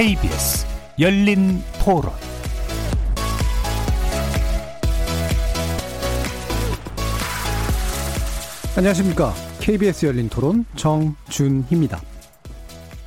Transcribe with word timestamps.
KBS 0.00 0.64
열린 0.98 1.62
토론 1.84 2.10
안녕하십니까. 8.78 9.34
KBS 9.60 10.06
열린 10.06 10.30
토론 10.30 10.64
정준희입니다. 10.74 12.00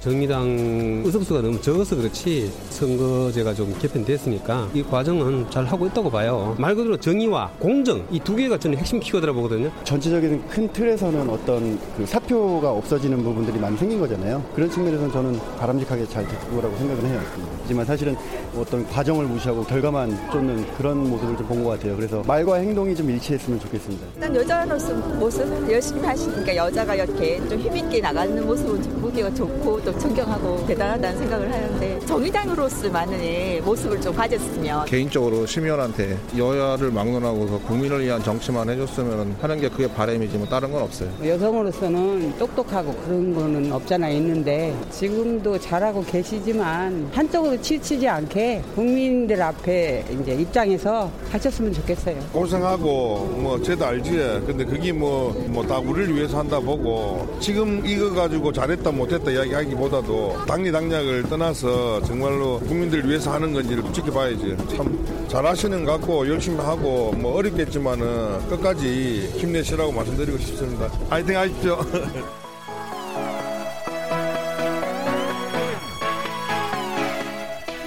정의당 0.02 1.02
의석수가 1.03 1.41
너무 1.41 1.59
적어서 1.59 1.95
그렇지 1.95 2.53
선거제가 2.73 3.53
좀 3.53 3.73
개편됐으니까 3.79 4.70
이 4.73 4.84
과정은 4.84 5.49
잘 5.49 5.66
하고 5.66 5.85
있다고 5.88 6.09
봐요. 6.09 6.55
말 6.57 6.75
그대로 6.75 6.98
정의와 6.98 7.52
공정 7.59 8.05
이 8.11 8.20
두 8.23 8.35
개가 8.38 8.57
저는 8.57 8.77
핵심 8.77 8.99
키워드라 9.02 9.34
보거든요. 9.34 9.70
전체적인 9.84 10.48
큰 10.48 10.67
틀에서는 10.71 11.29
어떤 11.29 11.77
그 11.98 12.05
사표가 12.05 12.71
없어지는 12.71 13.21
부분들이 13.21 13.59
많이 13.59 13.75
생긴 13.77 13.99
거잖아요. 13.99 14.41
그런 14.55 14.70
측면에서는 14.71 15.12
저는 15.12 15.39
바람직하게 15.59 16.07
잘 16.07 16.25
됐을 16.27 16.49
거라고 16.55 16.75
생각을 16.77 17.03
해요. 17.05 17.20
하지만 17.62 17.85
사실은 17.85 18.15
어떤 18.57 18.87
과정을 18.87 19.26
무시하고 19.26 19.63
결과만 19.63 20.17
쫓는 20.31 20.65
그런 20.77 21.09
모습을 21.09 21.35
좀 21.37 21.43
본 21.48 21.63
것 21.63 21.71
같아요. 21.71 21.95
그래서 21.98 22.23
말과 22.26 22.55
행동이 22.55 22.95
좀 22.95 23.09
일치했으면 23.09 23.59
좋겠습니다. 23.59 24.07
일단 24.15 24.35
여자로서 24.35 24.93
모습 25.20 25.70
열심히 25.71 26.01
하시니까 26.01 26.55
여자가 26.55 26.95
이렇게 26.95 27.37
좀 27.49 27.59
힘있게 27.59 27.99
나가는 27.99 28.45
모습은 28.45 28.81
좀 28.81 29.01
보기가 29.01 29.34
좋고 29.34 29.81
또 29.84 29.99
존경하고 29.99 30.65
대단하다는 30.65 31.17
생각을 31.20 31.51
하는데 31.53 31.99
정의당으로 32.05 32.62
서만의 32.70 33.62
모습을 33.62 33.99
좀 34.02 34.13
가졌으면 34.16 34.85
개인적으로 34.85 35.46
심의원한테 35.46 36.18
여야를 36.37 36.91
막론하고서 36.91 37.60
국민을 37.60 38.04
위한 38.04 38.24
정치만 38.24 38.70
해줬으면 38.70 39.35
하는 39.41 39.60
게 39.60 39.70
그게 39.70 39.87
바람이지 39.87 40.37
뭐 40.37 40.48
다른 40.48 40.71
건 40.71 40.82
없어요. 40.84 41.10
여성으로서는 41.24 42.37
똑똑하고 42.37 42.93
그런 43.05 43.34
거는 43.34 43.71
없잖아 43.71 44.10
있는데 44.10 44.74
지금도 44.91 45.60
잘하고 45.60 46.04
계시지만 46.04 47.10
한쪽으로 47.13 47.60
치치지 47.62 48.07
않게 48.07 48.62
국민들 48.76 49.41
앞에 49.41 50.05
이제 50.21 50.34
입장에서 50.35 51.09
하셨으면 51.32 51.74
좋겠어요. 51.74 52.15
고생하고 52.34 53.37
뭐 53.41 53.62
쟤도 53.62 53.85
알지. 53.85 54.12
근데 54.46 54.63
그게 54.65 54.91
뭐 54.91 55.34
뭐 55.48 55.63
다 55.63 55.80
우리를 55.80 56.15
위해서 56.15 56.40
한다 56.40 56.59
보고 56.59 57.26
지금 57.40 57.85
이거 57.85 58.13
가지고 58.13 58.52
잘했다 58.52 58.91
못했다 58.91 59.32
이야기하기보다도 59.32 60.46
당리 60.46 60.71
당략을 60.71 61.24
떠나서 61.24 62.02
정말로 62.04 62.52
국민들을 62.59 63.07
위해서 63.07 63.32
하는 63.34 63.54
건지를 63.54 63.84
지켜봐야지. 63.93 64.57
참 64.75 65.28
잘하시는 65.28 65.85
것 65.85 65.94
같고 65.94 66.28
열심히 66.28 66.57
하고 66.57 67.12
뭐 67.13 67.35
어렵겠지만은 67.38 68.47
끝까지 68.47 69.31
힘내시라고 69.38 69.91
말씀드리고 69.91 70.38
싶습니다. 70.38 70.88
파이팅 71.09 71.38
하십시오. 71.38 71.79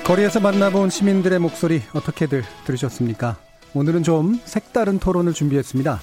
거리에서 0.05 0.39
만나본 0.39 0.91
시민들의 0.91 1.41
목소리 1.41 1.83
어떻게들 1.92 2.44
들으셨습니까? 2.64 3.37
오늘은 3.75 4.05
좀 4.05 4.41
색다른 4.44 5.00
토론을 5.00 5.33
준비했습니다. 5.33 6.00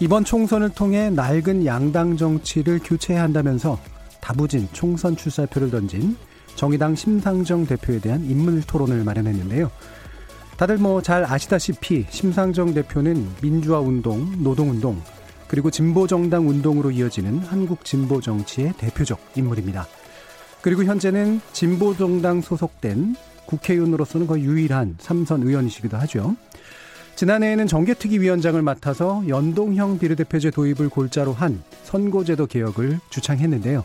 이번 0.00 0.24
총선을 0.24 0.68
통해 0.70 1.08
낡은 1.08 1.64
양당 1.64 2.18
정치를 2.18 2.80
교체해야 2.84 3.22
한다면서 3.22 3.78
다부진 4.20 4.68
총선 4.72 5.16
출사표를 5.16 5.70
던진 5.70 6.16
정의당 6.56 6.96
심상정 6.96 7.66
대표에 7.66 8.00
대한 8.00 8.24
인물 8.24 8.62
토론을 8.62 9.04
마련했는데요. 9.04 9.70
다들 10.56 10.78
뭐 10.78 11.02
잘 11.02 11.24
아시다시피 11.24 12.06
심상정 12.08 12.74
대표는 12.74 13.28
민주화 13.42 13.78
운동, 13.78 14.42
노동 14.42 14.70
운동, 14.70 15.00
그리고 15.48 15.70
진보 15.70 16.06
정당 16.06 16.48
운동으로 16.48 16.90
이어지는 16.90 17.38
한국 17.40 17.84
진보 17.84 18.20
정치의 18.20 18.72
대표적 18.78 19.20
인물입니다. 19.36 19.86
그리고 20.62 20.82
현재는 20.82 21.40
진보 21.52 21.96
정당 21.96 22.40
소속된 22.40 23.14
국회의원으로서는 23.44 24.26
거의 24.26 24.42
유일한 24.44 24.96
삼선 24.98 25.42
의원이시기도 25.42 25.96
하죠. 25.98 26.34
지난해에는 27.14 27.66
정개특위 27.66 28.18
위원장을 28.18 28.60
맡아서 28.60 29.22
연동형 29.28 29.98
비례대표제 29.98 30.50
도입을 30.50 30.88
골자로 30.88 31.32
한 31.32 31.62
선거제도 31.84 32.46
개혁을 32.46 32.98
주창했는데요. 33.10 33.84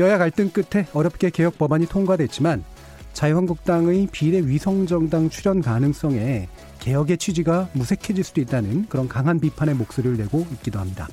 여야 0.00 0.16
갈등 0.16 0.48
끝에 0.48 0.86
어렵게 0.94 1.28
개혁 1.28 1.58
법안이 1.58 1.86
통과됐지만 1.86 2.64
자유한국당의 3.12 4.08
비례 4.10 4.38
위성정당 4.38 5.28
출연 5.28 5.60
가능성에 5.60 6.48
개혁의 6.78 7.18
취지가 7.18 7.68
무색해질 7.74 8.24
수도 8.24 8.40
있다는 8.40 8.86
그런 8.88 9.08
강한 9.08 9.38
비판의 9.38 9.74
목소리를 9.74 10.16
내고 10.16 10.46
있기도 10.52 10.78
합니다. 10.78 11.06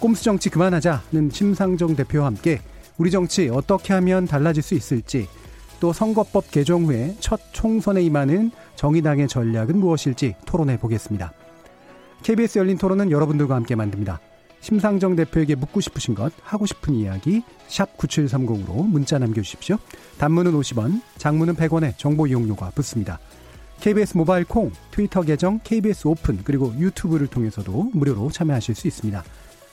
꼼수 0.00 0.24
정치 0.24 0.48
그만하자는 0.48 1.30
심상정 1.30 1.94
대표와 1.94 2.26
함께 2.26 2.60
우리 2.96 3.10
정치 3.10 3.50
어떻게 3.50 3.92
하면 3.92 4.26
달라질 4.26 4.62
수 4.62 4.74
있을지 4.74 5.28
또 5.78 5.92
선거법 5.92 6.50
개정 6.50 6.86
후에 6.86 7.16
첫 7.20 7.38
총선에 7.52 8.00
임하는 8.02 8.50
정의당의 8.76 9.28
전략은 9.28 9.76
무엇일지 9.76 10.36
토론해 10.46 10.78
보겠습니다. 10.78 11.34
KBS 12.22 12.60
열린 12.60 12.78
토론은 12.78 13.10
여러분들과 13.10 13.56
함께 13.56 13.74
만듭니다. 13.74 14.20
심상정 14.60 15.16
대표에게 15.16 15.54
묻고 15.54 15.80
싶으신 15.80 16.14
것, 16.14 16.32
하고 16.42 16.66
싶은 16.66 16.94
이야기 16.94 17.42
샵 17.68 17.96
9730으로 17.96 18.86
문자 18.86 19.18
남겨주십시오. 19.18 19.78
단문은 20.18 20.52
50원, 20.52 21.02
장문은 21.18 21.54
100원의 21.54 21.96
정보 21.98 22.26
이용료가 22.26 22.70
붙습니다. 22.70 23.18
KBS 23.80 24.16
모바일 24.16 24.44
콩, 24.44 24.72
트위터 24.90 25.22
계정 25.22 25.60
KBS 25.62 26.08
오픈 26.08 26.40
그리고 26.42 26.74
유튜브를 26.78 27.26
통해서도 27.26 27.90
무료로 27.92 28.30
참여하실 28.30 28.74
수 28.74 28.88
있습니다. 28.88 29.22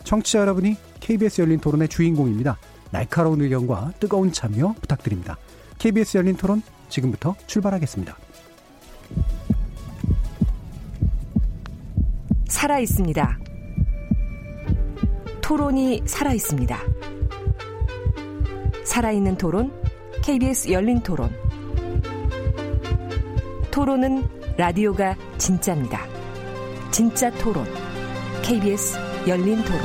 청취자 0.03 0.39
여러분이 0.39 0.75
KBS 0.99 1.41
열린 1.41 1.59
토론의 1.59 1.87
주인공입니다. 1.87 2.57
날카로운 2.91 3.41
의견과 3.41 3.93
뜨거운 3.99 4.31
참여 4.31 4.75
부탁드립니다. 4.81 5.37
KBS 5.79 6.17
열린 6.17 6.35
토론 6.35 6.61
지금부터 6.89 7.35
출발하겠습니다. 7.47 8.15
살아 12.47 12.79
있습니다. 12.79 13.52
토론이 15.43 16.03
살아 16.05 16.31
있습니다. 16.31 16.79
살아있는 18.85 19.37
토론, 19.37 19.73
KBS 20.23 20.71
열린 20.71 21.01
토론. 21.01 21.29
토론은 23.69 24.23
라디오가 24.57 25.17
진짜입니다. 25.37 26.07
진짜 26.91 27.29
토론, 27.31 27.65
KBS 28.41 28.97
열린 29.27 29.61
토론. 29.65 29.81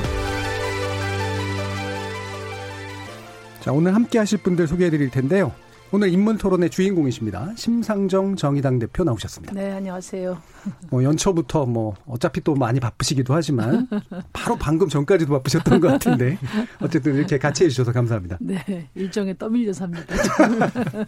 자, 3.61 3.73
오늘 3.73 3.97
함께 3.97 4.21
하실 4.21 4.39
분들 4.39 4.69
소개해 4.69 4.91
드릴 4.91 5.11
텐데요. 5.11 5.53
오늘 5.91 6.13
인문 6.13 6.37
토론의 6.37 6.69
주인공이십니다. 6.69 7.53
심상정 7.57 8.37
정의당 8.37 8.79
대표 8.79 9.05
나오셨습니다. 9.05 9.55
네, 9.55 9.73
안녕하세요. 9.73 10.37
뭐 10.91 11.03
연초부터 11.03 11.65
뭐 11.65 11.95
어차피 12.07 12.43
또 12.43 12.55
많이 12.55 12.79
바쁘시기도 12.79 13.33
하지만 13.33 13.89
바로 14.35 14.57
방금 14.57 14.89
전까지도 14.89 15.33
바쁘셨던 15.33 15.81
것 15.81 15.89
같은데 15.89 16.37
어쨌든 16.83 17.15
이렇게 17.15 17.39
같이 17.39 17.65
해주셔서 17.65 17.93
감사합니다. 17.93 18.37
네, 18.41 18.91
일정에 18.95 19.35
떠밀려서 19.39 19.85
합니다. 19.85 20.15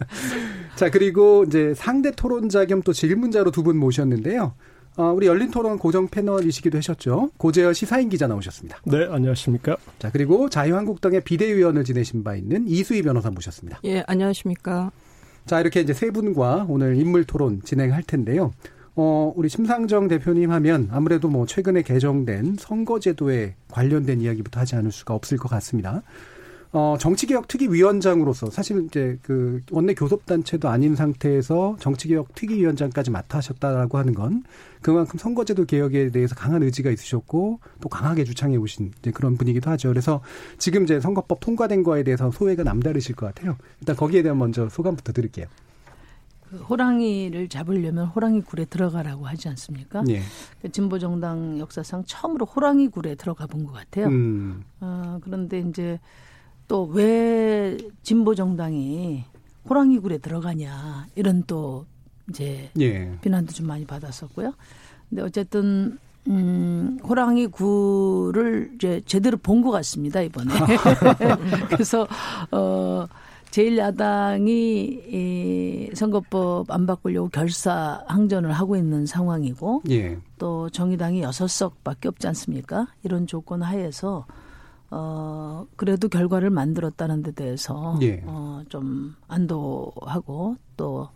자, 0.75 0.89
그리고 0.89 1.43
이제 1.45 1.73
상대 1.75 2.09
토론자 2.11 2.65
겸 2.65 2.81
또 2.83 2.91
질문자로 2.93 3.51
두 3.51 3.61
분 3.61 3.77
모셨는데요. 3.77 4.55
어, 4.97 5.13
우리 5.15 5.27
열린 5.27 5.49
토론 5.51 5.77
고정 5.77 6.07
패널이시기도 6.07 6.77
하셨죠. 6.77 7.31
고재열 7.37 7.73
시사인 7.73 8.09
기자 8.09 8.27
나오셨습니다. 8.27 8.79
네, 8.85 9.07
안녕하십니까. 9.09 9.77
자, 9.99 10.11
그리고 10.11 10.49
자유한국당의 10.49 11.21
비대위원을 11.21 11.83
지내신 11.85 12.23
바 12.23 12.35
있는 12.35 12.67
이수희 12.67 13.01
변호사 13.01 13.31
모셨습니다. 13.31 13.79
예, 13.85 14.03
안녕하십니까. 14.07 14.91
자, 15.45 15.61
이렇게 15.61 15.79
이제 15.81 15.93
세 15.93 16.11
분과 16.11 16.65
오늘 16.67 16.97
인물 16.97 17.23
토론 17.23 17.61
진행할 17.63 18.03
텐데요. 18.03 18.51
어, 18.95 19.31
우리 19.37 19.47
심상정 19.47 20.09
대표님 20.09 20.51
하면 20.51 20.89
아무래도 20.91 21.29
뭐 21.29 21.45
최근에 21.45 21.83
개정된 21.83 22.57
선거제도에 22.59 23.55
관련된 23.69 24.19
이야기부터 24.19 24.59
하지 24.59 24.75
않을 24.75 24.91
수가 24.91 25.13
없을 25.13 25.37
것 25.37 25.47
같습니다. 25.49 26.03
어, 26.73 26.95
정치개혁 26.97 27.49
특위위원장으로서 27.49 28.49
사실 28.49 28.85
이제 28.85 29.19
그 29.23 29.59
원내 29.71 29.93
교섭단체도 29.93 30.69
아닌 30.69 30.95
상태에서 30.95 31.75
정치개혁 31.79 32.33
특위위원장까지 32.33 33.11
맡으셨다라고 33.11 33.97
하는 33.97 34.13
건 34.13 34.43
그만큼 34.81 35.19
선거제도 35.19 35.65
개혁에 35.65 36.11
대해서 36.11 36.33
강한 36.33 36.63
의지가 36.63 36.89
있으셨고 36.91 37.59
또 37.81 37.89
강하게 37.89 38.23
주창해 38.23 38.55
오신 38.55 38.93
이제 38.99 39.11
그런 39.11 39.35
분이기도 39.35 39.69
하죠. 39.71 39.89
그래서 39.89 40.21
지금 40.59 40.83
이제 40.83 41.01
선거법 41.01 41.41
통과된 41.41 41.83
거에 41.83 42.03
대해서 42.03 42.31
소회가 42.31 42.63
남다르실 42.63 43.15
것 43.15 43.25
같아요. 43.25 43.57
일단 43.81 43.97
거기에 43.97 44.21
대한 44.23 44.37
먼저 44.37 44.69
소감부터 44.69 45.11
드릴게요. 45.11 45.47
그 46.49 46.55
호랑이를 46.57 47.49
잡으려면 47.49 48.07
호랑이 48.07 48.41
굴에 48.41 48.65
들어가라고 48.65 49.25
하지 49.27 49.49
않습니까? 49.49 50.03
예. 50.09 50.21
그 50.61 50.71
진보 50.71 50.99
정당 50.99 51.59
역사상 51.59 52.03
처음으로 52.05 52.45
호랑이 52.45 52.87
굴에 52.87 53.15
들어가 53.15 53.45
본 53.45 53.65
것 53.65 53.73
같아요. 53.73 54.07
음. 54.07 54.63
어, 54.79 55.19
그런데 55.21 55.59
이제 55.59 55.99
또 56.71 56.85
왜 56.85 57.77
진보 58.01 58.33
정당이 58.33 59.25
호랑이 59.69 59.99
굴에 59.99 60.19
들어가냐 60.19 61.07
이런 61.15 61.43
또 61.45 61.85
이제 62.29 62.69
예. 62.79 63.11
비난도 63.19 63.51
좀 63.51 63.67
많이 63.67 63.85
받았었고요. 63.85 64.53
근데 65.09 65.21
어쨌든 65.21 65.99
음, 66.29 66.97
호랑이 67.03 67.47
굴을 67.47 68.71
이제 68.75 69.01
제대로 69.05 69.35
본 69.37 69.61
것 69.61 69.71
같습니다, 69.71 70.21
이번에. 70.21 70.53
그래서, 71.67 72.07
어, 72.51 73.05
제1야당이 73.49 74.47
이 74.47 75.89
선거법 75.93 76.71
안 76.71 76.85
바꾸려고 76.85 77.27
결사 77.27 78.01
항전을 78.07 78.51
하고 78.53 78.77
있는 78.77 79.05
상황이고 79.05 79.81
예. 79.89 80.17
또 80.37 80.69
정의당이 80.69 81.21
여섯 81.21 81.47
석밖에 81.47 82.07
없지 82.07 82.27
않습니까? 82.27 82.87
이런 83.03 83.27
조건 83.27 83.61
하에서 83.61 84.25
어 84.91 85.65
그래도 85.77 86.09
결과를 86.09 86.49
만들었다는 86.49 87.23
데 87.23 87.31
대해서 87.31 87.97
예. 88.01 88.21
어 88.27 88.61
좀 88.69 89.15
안도하고 89.27 90.55
또 90.77 91.09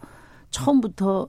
처음부터 0.49 1.27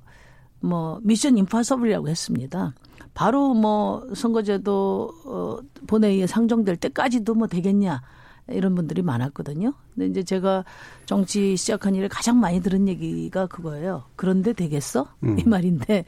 뭐 0.60 0.98
미션 1.02 1.36
임파서블이라고 1.38 2.08
했습니다. 2.08 2.74
바로 3.14 3.52
뭐 3.54 4.06
선거제도 4.14 5.10
어 5.26 5.58
본회의에 5.86 6.26
상정될 6.26 6.76
때까지도 6.76 7.34
뭐 7.34 7.46
되겠냐 7.46 8.00
이런 8.48 8.74
분들이 8.74 9.02
많았거든요. 9.02 9.72
근데 9.94 10.06
이제 10.06 10.22
제가 10.22 10.64
정치 11.04 11.56
시작한 11.56 11.94
일에 11.94 12.08
가장 12.08 12.40
많이 12.40 12.60
들은 12.60 12.88
얘기가 12.88 13.46
그거예요. 13.46 14.04
그런데 14.16 14.52
되겠어? 14.52 15.06
음. 15.24 15.38
이 15.38 15.44
말인데 15.44 16.04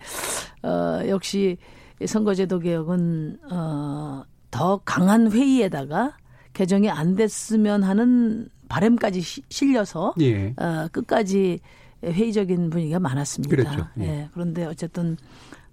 어 0.62 1.00
역시 1.08 1.58
선거제도 2.06 2.58
개혁은 2.60 3.38
어 3.50 4.24
더 4.50 4.80
강한 4.84 5.30
회의에다가 5.30 6.16
개정이 6.58 6.90
안 6.90 7.14
됐으면 7.14 7.84
하는 7.84 8.48
바램까지 8.68 9.20
시- 9.20 9.42
실려서 9.48 10.12
예. 10.20 10.52
어, 10.56 10.88
끝까지 10.90 11.60
회의적인 12.02 12.68
분위기가 12.70 12.98
많았습니다. 12.98 13.54
그랬죠. 13.54 13.86
예. 14.00 14.02
예. 14.02 14.28
그런데 14.34 14.64
어쨌든 14.64 15.16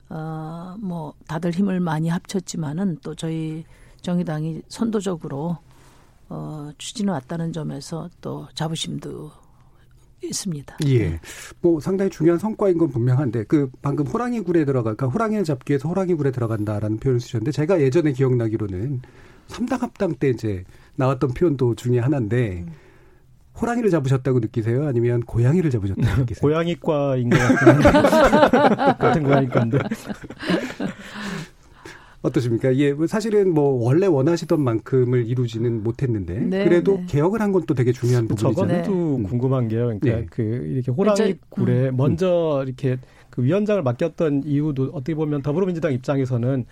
어, 0.09 0.75
뭐 0.79 1.15
다들 1.27 1.49
힘을 1.49 1.79
많이 1.79 2.09
합쳤지만은 2.09 2.99
또 3.03 3.15
저희 3.15 3.63
정의당이 4.01 4.61
선도적으로 4.67 5.57
어, 6.29 6.69
추진해 6.77 7.11
왔다는 7.13 7.51
점에서 7.51 8.07
또 8.21 8.47
자부심도 8.53 9.31
있습니다. 10.23 10.77
예. 10.85 11.19
뭐 11.61 11.79
상당히 11.79 12.11
중요한 12.11 12.37
성과인 12.37 12.77
건 12.77 12.89
분명한데 12.89 13.45
그 13.45 13.71
방금 13.81 14.05
호랑이 14.05 14.41
굴에 14.41 14.65
들어가 14.65 14.93
그러니까 14.93 15.07
호랑이를 15.07 15.43
잡기 15.45 15.71
위해서 15.71 15.89
호랑이 15.89 16.13
굴에 16.13 16.29
들어간다라는 16.29 16.97
표현을 16.97 17.19
쓰셨는데 17.19 17.51
제가 17.51 17.81
예전에 17.81 18.11
기억나기로는 18.11 19.01
삼당 19.47 19.81
합당 19.81 20.15
때 20.15 20.29
이제 20.29 20.63
나왔던 20.95 21.33
표현도 21.33 21.75
중에 21.75 21.99
하나인데 21.99 22.65
호랑이를 23.61 23.89
잡으셨다고 23.89 24.39
느끼세요? 24.39 24.85
아니면 24.87 25.21
고양이를 25.21 25.69
잡으셨다고 25.71 26.21
느끼세요? 26.21 26.41
고양이과인 26.41 27.29
것 27.29 27.37
같은 27.37 27.79
같은 28.99 29.23
고양이과인데 29.23 29.77
어떠십니까? 32.21 32.75
예, 32.77 32.91
뭐 32.91 33.05
사실은 33.05 33.53
뭐 33.53 33.69
원래 33.85 34.07
원하시던 34.07 34.59
만큼을 34.59 35.27
이루지는 35.27 35.83
못했는데 35.83 36.39
네, 36.39 36.63
그래도 36.63 36.97
네. 36.97 37.05
개혁을 37.07 37.39
한 37.41 37.51
건 37.51 37.65
또 37.67 37.75
되게 37.75 37.91
중요한 37.91 38.27
부분이잖아요. 38.27 38.83
저것도 38.83 39.17
음. 39.17 39.23
궁금한 39.23 39.67
게요. 39.67 39.85
그러니까 39.85 40.07
네. 40.07 40.25
그 40.31 40.41
이렇게 40.41 40.91
호랑이 40.91 41.15
저- 41.15 41.33
굴에 41.49 41.91
먼저 41.91 42.63
이렇게 42.65 42.97
그 43.29 43.43
위원장을 43.43 43.81
맡겼던 43.83 44.41
이유도 44.45 44.89
어떻게 44.93 45.13
보면 45.13 45.43
더불어민주당 45.43 45.93
입장에서는 45.93 46.65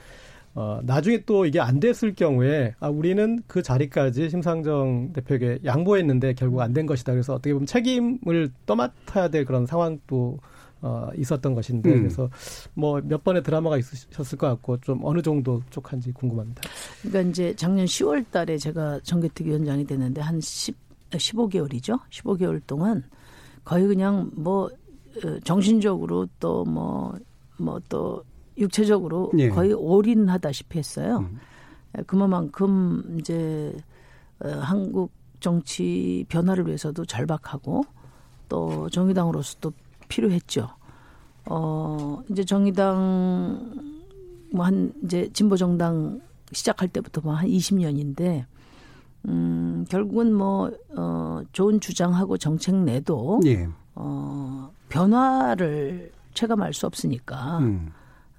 어 0.55 0.79
나중에 0.83 1.23
또 1.25 1.45
이게 1.45 1.59
안 1.59 1.79
됐을 1.79 2.13
경우에 2.13 2.75
아 2.79 2.87
우리는 2.89 3.41
그 3.47 3.61
자리까지 3.63 4.29
심상정 4.29 5.11
대표에게 5.13 5.59
양보했는데 5.65 6.33
결국 6.35 6.61
안 6.61 6.73
된 6.73 6.85
것이다. 6.85 7.11
그래서 7.13 7.33
어떻게 7.33 7.53
보면 7.53 7.65
책임을 7.65 8.51
떠맡아야 8.67 9.29
될 9.29 9.45
그런 9.45 9.65
상황도 9.65 10.37
어 10.81 11.09
있었던 11.15 11.55
것인데 11.55 11.91
음. 11.93 11.97
그래서 12.01 12.29
뭐 12.75 13.01
몇 13.03 13.23
번의 13.23 13.41
드라마가 13.43 13.77
있으셨을 13.77 14.37
것 14.37 14.47
같고 14.47 14.77
좀 14.81 14.99
어느 15.03 15.21
정도 15.21 15.61
쪽한지 15.71 16.11
궁금합니다. 16.11 16.61
그러니까 17.01 17.29
이제 17.31 17.53
작년 17.55 17.85
10월 17.85 18.25
달에 18.29 18.57
제가 18.57 18.99
정개특 19.03 19.47
위원장이 19.47 19.85
됐는데 19.85 20.21
한 20.21 20.39
10, 20.41 20.75
15개월이죠. 21.11 21.99
15개월 22.11 22.61
동안 22.67 23.01
거의 23.63 23.87
그냥 23.87 24.29
뭐 24.35 24.65
어, 25.23 25.39
정신적으로 25.43 26.27
또 26.39 26.63
뭐 26.65 27.17
뭐또 27.57 28.23
육체적으로 28.57 29.31
예. 29.37 29.49
거의 29.49 29.73
올인하다시피 29.73 30.77
했어요. 30.77 31.19
음. 31.19 31.39
그만큼 32.07 33.17
이제 33.19 33.73
어, 34.43 34.49
한국 34.49 35.11
정치 35.39 36.25
변화를 36.29 36.65
위해서도 36.67 37.05
절박하고 37.05 37.83
또 38.49 38.89
정의당으로서도 38.89 39.71
필요했죠. 40.07 40.69
어 41.45 42.21
이제 42.29 42.43
정의당 42.45 43.73
뭐 44.53 44.65
한 44.65 44.93
이제 45.03 45.29
진보 45.33 45.57
정당 45.57 46.21
시작할 46.51 46.87
때부터 46.87 47.21
뭐 47.21 47.33
한 47.33 47.47
20년인데 47.47 48.45
음 49.27 49.85
결국은 49.89 50.33
뭐 50.33 50.71
어 50.95 51.41
좋은 51.51 51.79
주장하고 51.79 52.37
정책 52.37 52.75
내도 52.75 53.41
예. 53.45 53.67
어 53.95 54.71
변화를 54.89 56.11
체감할 56.33 56.73
수 56.73 56.85
없으니까 56.85 57.59
음. 57.59 57.91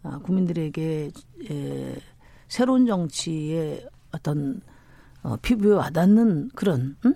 아, 0.04 0.18
국민들에게 0.18 1.10
에, 1.50 1.94
새로운 2.46 2.86
정치의 2.86 3.88
어떤 4.12 4.60
어, 5.22 5.36
피부에 5.40 5.72
와닿는 5.74 6.50
그런 6.54 6.96
음? 7.04 7.14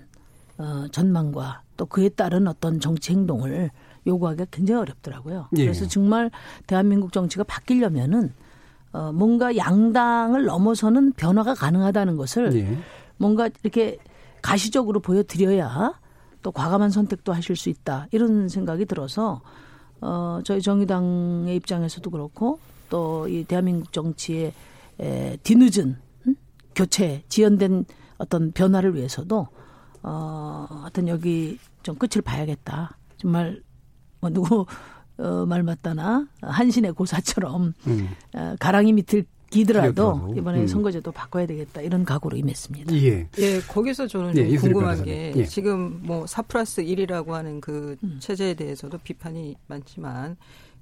어, 0.57 0.87
전망과 0.91 1.61
또 1.77 1.85
그에 1.85 2.09
따른 2.09 2.47
어떤 2.47 2.79
정치 2.79 3.13
행동을 3.13 3.69
요구하기가 4.05 4.47
굉장히 4.51 4.81
어렵더라고요. 4.81 5.47
예. 5.57 5.63
그래서 5.63 5.87
정말 5.87 6.31
대한민국 6.67 7.13
정치가 7.13 7.43
바뀌려면은 7.43 8.33
어, 8.91 9.11
뭔가 9.13 9.55
양당을 9.55 10.45
넘어서는 10.45 11.13
변화가 11.13 11.53
가능하다는 11.53 12.17
것을 12.17 12.53
예. 12.55 12.77
뭔가 13.17 13.49
이렇게 13.63 13.97
가시적으로 14.41 14.99
보여드려야 14.99 15.93
또 16.41 16.51
과감한 16.51 16.89
선택도 16.89 17.33
하실 17.33 17.55
수 17.55 17.69
있다 17.69 18.07
이런 18.11 18.47
생각이 18.47 18.85
들어서 18.85 19.41
어 20.01 20.39
저희 20.45 20.61
정의당의 20.61 21.57
입장에서도 21.57 22.09
그렇고 22.09 22.59
또 22.89 23.27
이 23.29 23.43
대한민국 23.43 23.91
정치의 23.93 24.53
에, 24.99 25.37
뒤늦은 25.43 25.95
음? 26.27 26.35
교체 26.75 27.23
지연된 27.29 27.85
어떤 28.17 28.51
변화를 28.51 28.95
위해서도 28.95 29.47
어 30.03 30.67
하여튼 30.69 31.07
여기 31.07 31.57
좀 31.83 31.95
끝을 31.95 32.21
봐야겠다 32.21 32.97
정말 33.17 33.61
뭐 34.21 34.29
누구 34.29 34.65
어, 35.17 35.45
말 35.45 35.63
맞다나 35.63 36.27
한신의 36.41 36.93
고사처럼 36.93 37.73
음. 37.87 38.09
어, 38.33 38.55
가랑이 38.59 38.93
밑을 38.93 39.25
기더라도. 39.49 40.31
이번에 40.37 40.61
음. 40.61 40.67
선거제도 40.67 41.11
바꿔야 41.11 41.47
되겠다 41.47 41.81
이런 41.81 42.05
각오로 42.05 42.37
임했습니다. 42.37 42.93
예. 42.97 43.27
예, 43.39 43.59
거기서 43.61 44.05
저는 44.05 44.37
예, 44.37 44.55
궁금한. 44.57 45.03
게 45.03 45.33
예. 45.35 45.43
지금 45.43 46.03
뭐4 46.05 46.47
플러스 46.47 46.83
1이라고 46.83 47.29
하는 47.29 47.59
그 47.59 47.97
음. 48.03 48.17
체제에 48.19 48.53
대해서도 48.53 48.99
비판이 48.99 49.55
많지만 49.65 50.37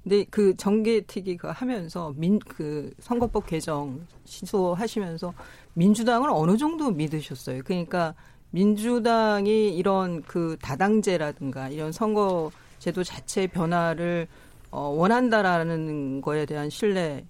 근데 0.08 0.24
그 0.30 0.56
정계특위가 0.56 1.52
하면서 1.52 2.14
민 2.16 2.38
그 2.38 2.90
선거법 2.98 3.46
개정 3.46 4.00
시도하시면서 4.24 5.34
민주당을 5.74 6.30
어느 6.32 6.56
정도 6.56 6.90
믿으셨어요. 6.90 7.62
그러니까 7.64 8.14
민주당이 8.50 9.76
이런 9.76 10.22
그 10.22 10.56
다당제라든가 10.62 11.68
이런 11.68 11.92
선거 11.92 12.50
제도 12.78 13.04
자체의 13.04 13.48
변화를 13.48 14.28
어 14.70 14.88
원한다라는 14.88 16.22
거에 16.22 16.46
대한 16.46 16.70
신뢰 16.70 17.26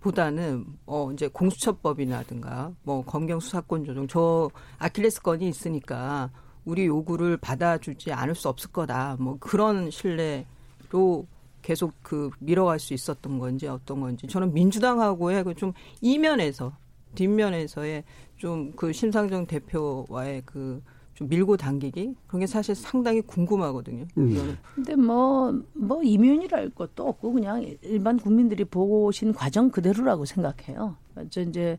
보다는 0.00 0.64
어 0.86 1.10
이제 1.12 1.28
공수처법이라든가 1.28 2.72
뭐 2.84 3.04
검경 3.04 3.40
수사권 3.40 3.84
조정 3.84 4.08
저 4.08 4.50
아킬레스건이 4.78 5.46
있으니까 5.48 6.30
우리 6.64 6.86
요구를 6.86 7.36
받아주지 7.36 8.12
않을 8.12 8.34
수 8.34 8.48
없을 8.48 8.70
거다 8.72 9.16
뭐 9.18 9.36
그런 9.38 9.90
신뢰로 9.90 11.26
계속 11.64 11.92
그 12.02 12.30
밀어갈 12.38 12.78
수 12.78 12.92
있었던 12.94 13.38
건지 13.38 13.66
어떤 13.66 14.00
건지 14.00 14.26
저는 14.26 14.52
민주당하고의 14.52 15.44
그 15.44 15.54
좀 15.54 15.72
이면에서 16.02 16.76
뒷면에서의 17.14 18.04
좀 18.36 18.72
그 18.76 18.92
심상정 18.92 19.46
대표와의 19.46 20.42
그 20.44 20.82
좀 21.14 21.28
밀고 21.28 21.56
당기기 21.56 22.14
그런 22.26 22.40
게 22.40 22.46
사실 22.46 22.74
상당히 22.74 23.20
궁금하거든요. 23.20 24.06
음. 24.18 24.58
근데 24.74 24.96
뭐, 24.96 25.52
뭐, 25.72 26.02
이면이랄 26.02 26.70
것도 26.70 27.06
없고, 27.06 27.32
그냥 27.32 27.64
일반 27.82 28.18
국민들이 28.18 28.64
보고 28.64 29.04
오신 29.04 29.32
과정 29.32 29.70
그대로라고 29.70 30.24
생각해요. 30.24 30.96
저 31.30 31.40
이제, 31.42 31.78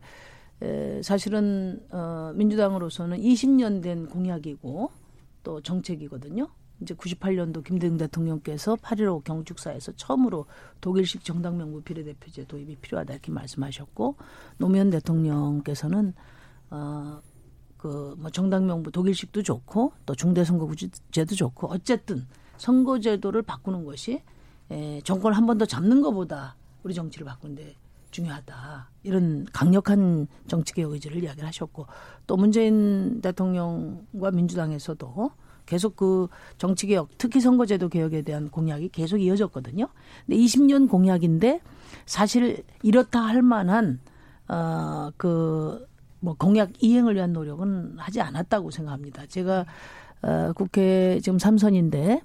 에, 0.62 1.02
사실은, 1.02 1.82
어, 1.90 2.32
민주당으로서는 2.34 3.18
20년 3.18 3.82
된 3.82 4.06
공약이고, 4.06 4.90
또 5.42 5.60
정책이거든요. 5.60 6.48
이제 6.80 6.94
98년도 6.94 7.64
김대중 7.64 7.96
대통령께서 7.96 8.76
8.15 8.76 9.24
경축사에서 9.24 9.92
처음으로 9.96 10.46
독일식 10.80 11.24
정당 11.24 11.56
명부 11.56 11.80
비례대표제 11.82 12.44
도입이 12.46 12.76
필요하다 12.76 13.14
이렇게 13.14 13.32
말씀하셨고, 13.32 14.16
노무현 14.58 14.90
대통령께서는, 14.90 16.12
어, 16.70 17.20
그 17.78 18.14
뭐 18.18 18.30
정당 18.30 18.66
명부 18.66 18.90
독일식도 18.90 19.42
좋고 19.42 19.92
또 20.06 20.14
중대선거구제도 20.14 21.34
좋고 21.34 21.68
어쨌든 21.68 22.26
선거제도를 22.56 23.42
바꾸는 23.42 23.84
것이 23.84 24.22
에, 24.70 25.00
정권을 25.02 25.36
한 25.36 25.46
번 25.46 25.58
더 25.58 25.64
잡는 25.66 26.00
것보다 26.02 26.56
우리 26.82 26.94
정치를 26.94 27.26
바꾸는데 27.26 27.76
중요하다. 28.10 28.90
이런 29.02 29.44
강력한 29.52 30.26
정치 30.48 30.72
개혁 30.72 30.92
의지를 30.92 31.22
이야기를 31.22 31.46
하셨고 31.46 31.86
또 32.26 32.36
문재인 32.36 33.20
대통령과 33.20 34.30
민주당에서도 34.32 35.30
계속 35.66 35.96
그 35.96 36.28
정치 36.58 36.86
개혁, 36.86 37.10
특히 37.18 37.40
선거제도 37.40 37.88
개혁에 37.88 38.22
대한 38.22 38.48
공약이 38.48 38.88
계속 38.90 39.18
이어졌거든요. 39.18 39.88
근데 40.24 40.40
20년 40.40 40.88
공약인데 40.88 41.60
사실 42.06 42.62
이렇다 42.82 43.20
할 43.20 43.42
만한 43.42 44.00
어그 44.48 45.86
뭐 46.20 46.34
공약 46.38 46.70
이행을 46.82 47.16
위한 47.16 47.32
노력은 47.32 47.96
하지 47.98 48.20
않았다고 48.20 48.70
생각합니다. 48.70 49.26
제가 49.26 49.66
어 50.22 50.52
국회 50.54 51.20
지금 51.20 51.36
3선인데 51.36 52.22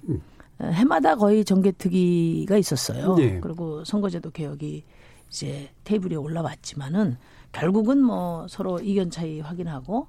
해마다 0.60 1.16
거의 1.16 1.44
정개특위가 1.44 2.56
있었어요. 2.56 3.16
네. 3.16 3.40
그리고 3.40 3.84
선거제도 3.84 4.30
개혁이 4.30 4.84
이제 5.28 5.70
테이블에 5.84 6.14
올라왔지만은 6.14 7.16
결국은 7.50 8.02
뭐 8.02 8.46
서로 8.48 8.78
이견 8.78 9.10
차이 9.10 9.40
확인하고 9.40 10.06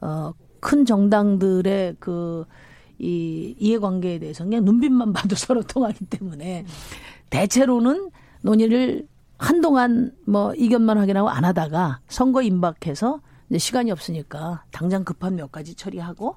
어큰 0.00 0.86
정당들의 0.86 1.96
그 2.00 2.44
이 3.00 3.54
이해관계에 3.58 4.18
대해서 4.18 4.44
그냥 4.44 4.64
눈빛만 4.64 5.12
봐도 5.14 5.34
서로 5.34 5.62
통하기 5.62 6.06
때문에 6.06 6.64
대체로는 7.30 8.10
논의를 8.42 9.06
한동안 9.38 10.12
뭐 10.26 10.54
이견만 10.54 10.98
확인하고 10.98 11.30
안 11.30 11.44
하다가 11.44 12.00
선거 12.08 12.42
임박해서 12.42 13.20
이제 13.48 13.58
시간이 13.58 13.90
없으니까 13.90 14.64
당장 14.70 15.02
급한 15.02 15.34
몇 15.34 15.50
가지 15.50 15.74
처리하고 15.74 16.36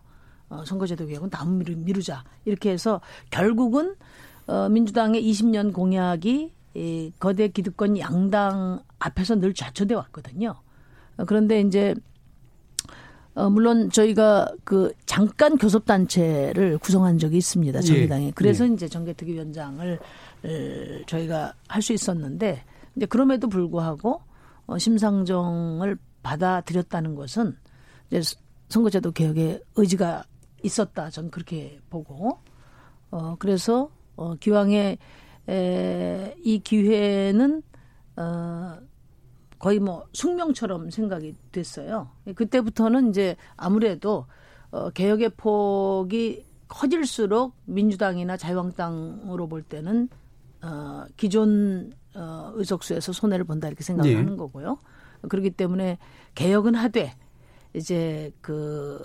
어, 0.49 0.63
선거제도 0.65 1.05
개혁은 1.05 1.29
다음 1.29 1.57
미루, 1.57 1.75
미루자 1.75 2.23
이렇게 2.45 2.71
해서 2.71 3.01
결국은 3.29 3.95
어, 4.47 4.69
민주당의 4.69 5.21
20년 5.21 5.73
공약이 5.73 6.53
이 6.75 7.11
거대 7.19 7.49
기득권 7.49 7.99
양당 7.99 8.81
앞에서 8.99 9.35
늘 9.35 9.53
좌초돼 9.53 9.95
왔거든요. 9.95 10.55
어, 11.17 11.25
그런데 11.25 11.59
이제 11.61 11.93
어, 13.35 13.49
물론 13.49 13.89
저희가 13.89 14.47
그 14.63 14.93
잠깐 15.05 15.57
교섭단체를 15.57 16.77
구성한 16.77 17.17
적이 17.17 17.37
있습니다. 17.37 17.81
정의당에. 17.81 18.27
예. 18.27 18.31
그래서 18.31 18.67
예. 18.67 18.73
이제 18.73 18.87
정개특위 18.87 19.33
위원장을 19.33 19.99
을, 20.45 21.03
저희가 21.07 21.53
할 21.67 21.81
수 21.81 21.93
있었는데 21.93 22.63
이제 22.95 23.05
그럼에도 23.07 23.49
불구하고 23.49 24.21
어, 24.67 24.77
심상정을 24.77 25.97
받아들였다는 26.21 27.15
것은 27.15 27.57
이제 28.11 28.21
선거제도 28.69 29.11
개혁의 29.11 29.61
의지가 29.75 30.23
있었다. 30.63 31.09
전 31.09 31.29
그렇게 31.29 31.79
보고 31.89 32.37
어 33.11 33.35
그래서 33.37 33.89
어 34.15 34.35
기왕에 34.35 34.97
에, 35.49 36.35
이 36.43 36.59
기회는 36.59 37.61
어 38.15 38.77
거의 39.63 39.79
뭐 39.79 40.05
숙명처럼 40.11 40.89
생각이 40.89 41.35
됐어요. 41.53 42.09
그때부터는 42.35 43.11
이제 43.11 43.37
아무래도 43.55 44.25
어 44.71 44.89
개혁의 44.89 45.29
폭이 45.37 46.43
커질수록 46.67 47.55
민주당이나 47.63 48.35
자유한국당으로 48.35 49.47
볼 49.47 49.63
때는 49.63 50.09
어 50.61 51.05
기존 51.15 51.93
어 52.13 52.51
의석수에서 52.55 53.13
손해를 53.13 53.45
본다 53.45 53.69
이렇게 53.69 53.85
생각하는 53.85 54.31
네. 54.31 54.35
거고요. 54.35 54.79
그렇기 55.29 55.51
때문에 55.51 55.97
개혁은 56.35 56.75
하되 56.75 57.15
이제 57.73 58.33
그 58.41 59.01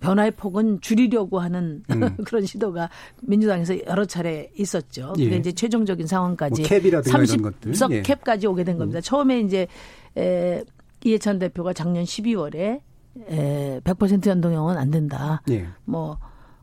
변화의 0.00 0.32
폭은 0.32 0.80
줄이려고 0.80 1.38
하는 1.38 1.84
음. 1.90 2.16
그런 2.26 2.44
시도가 2.44 2.90
민주당에서 3.22 3.76
여러 3.86 4.04
차례 4.04 4.50
있었죠. 4.56 5.12
예. 5.18 5.24
그게 5.24 5.36
이제 5.36 5.52
최종적인 5.52 6.06
상황까지 6.06 6.62
뭐 6.62 6.68
캡이라든가 6.68 7.22
이런 7.22 7.42
것들. 7.42 7.72
30석 7.72 7.92
예. 7.92 8.02
캡까지 8.02 8.46
오게 8.46 8.64
된 8.64 8.78
겁니다. 8.78 9.00
처음에 9.00 9.40
이제 9.40 9.68
에, 10.16 10.64
이해찬 11.04 11.38
대표가 11.38 11.72
작년 11.72 12.04
12월에 12.04 12.80
에, 13.28 13.80
100% 13.80 14.26
연동형은 14.26 14.76
안 14.76 14.90
된다. 14.90 15.42
예. 15.50 15.66
뭐 15.84 16.18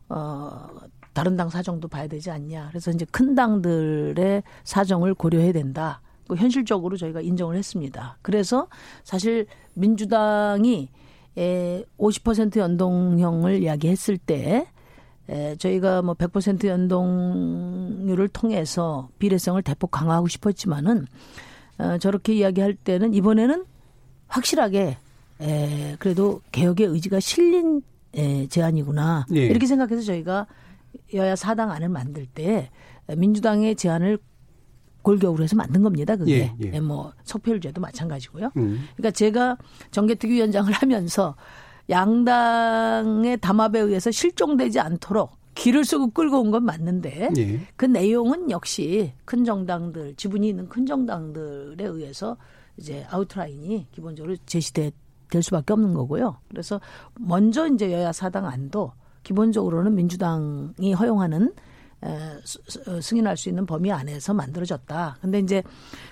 어, 0.08 0.68
다른 1.12 1.36
당 1.36 1.48
사정도 1.48 1.88
봐야 1.88 2.06
되지 2.06 2.30
않냐. 2.30 2.68
그래서 2.70 2.90
이제 2.90 3.04
큰 3.10 3.34
당들의 3.34 4.42
사정을 4.64 5.14
고려해야 5.14 5.52
된다. 5.52 6.00
그 6.28 6.36
현실적으로 6.36 6.96
저희가 6.96 7.20
인정을 7.20 7.56
했습니다. 7.56 8.18
그래서 8.22 8.68
사실 9.02 9.46
민주당이 9.74 10.90
에, 11.36 11.84
50% 11.98 12.58
연동형을 12.58 13.62
이야기했을 13.62 14.18
때 14.18 14.66
에, 15.28 15.56
저희가 15.56 16.02
뭐 16.02 16.14
100% 16.14 16.66
연동률을 16.66 18.28
통해서 18.28 19.08
비례성을 19.18 19.60
대폭 19.62 19.90
강화하고 19.90 20.28
싶었지만은 20.28 21.02
어, 21.02 21.06
저렇게 22.00 22.34
이야기할 22.34 22.74
때는 22.74 23.14
이번에는 23.14 23.64
확실하게 24.26 24.96
에, 25.40 25.96
그래도 25.98 26.40
개혁의 26.52 26.86
의지가 26.86 27.20
실린 27.20 27.82
에, 28.14 28.46
제안이구나 28.48 29.26
예. 29.34 29.46
이렇게 29.46 29.66
생각해서 29.66 30.02
저희가 30.02 30.46
여야 31.14 31.36
사당 31.36 31.70
안을 31.70 31.88
만들 31.88 32.26
때 32.26 32.70
민주당의 33.16 33.76
제안을 33.76 34.18
골격으로 35.02 35.44
해서 35.44 35.56
만든 35.56 35.82
겁니다. 35.82 36.16
그게 36.16 36.52
예, 36.60 36.66
예. 36.66 36.72
예, 36.74 36.80
뭐 36.80 37.12
석패율제도 37.24 37.80
마찬가지고요. 37.80 38.50
음. 38.56 38.88
그러니까 38.96 39.12
제가 39.12 39.56
정개특위위원장을 39.90 40.70
하면서 40.72 41.34
양당의 41.88 43.38
담합에 43.38 43.78
의해서 43.78 44.10
실종되지 44.10 44.80
않도록 44.80 45.37
길을 45.58 45.84
쓰고 45.84 46.10
끌고 46.10 46.40
온 46.40 46.50
건 46.50 46.64
맞는데 46.64 47.30
예. 47.36 47.60
그 47.76 47.84
내용은 47.84 48.50
역시 48.50 49.12
큰 49.24 49.44
정당들 49.44 50.14
지분이 50.14 50.48
있는 50.48 50.68
큰 50.68 50.86
정당들에 50.86 51.84
의해서 51.84 52.36
이제 52.76 53.04
아웃라인이 53.10 53.88
기본적으로 53.92 54.36
제시될 54.46 54.92
수밖에 55.42 55.72
없는 55.72 55.94
거고요. 55.94 56.38
그래서 56.48 56.80
먼저 57.18 57.66
이제 57.66 57.92
여야 57.92 58.12
사당 58.12 58.46
안도 58.46 58.92
기본적으로는 59.24 59.94
민주당이 59.96 60.92
허용하는 60.94 61.52
에, 62.04 62.08
어, 62.08 63.00
승인할 63.00 63.36
수 63.36 63.48
있는 63.48 63.66
범위 63.66 63.90
안에서 63.90 64.32
만들어졌다. 64.32 65.18
근데 65.20 65.40
이제 65.40 65.64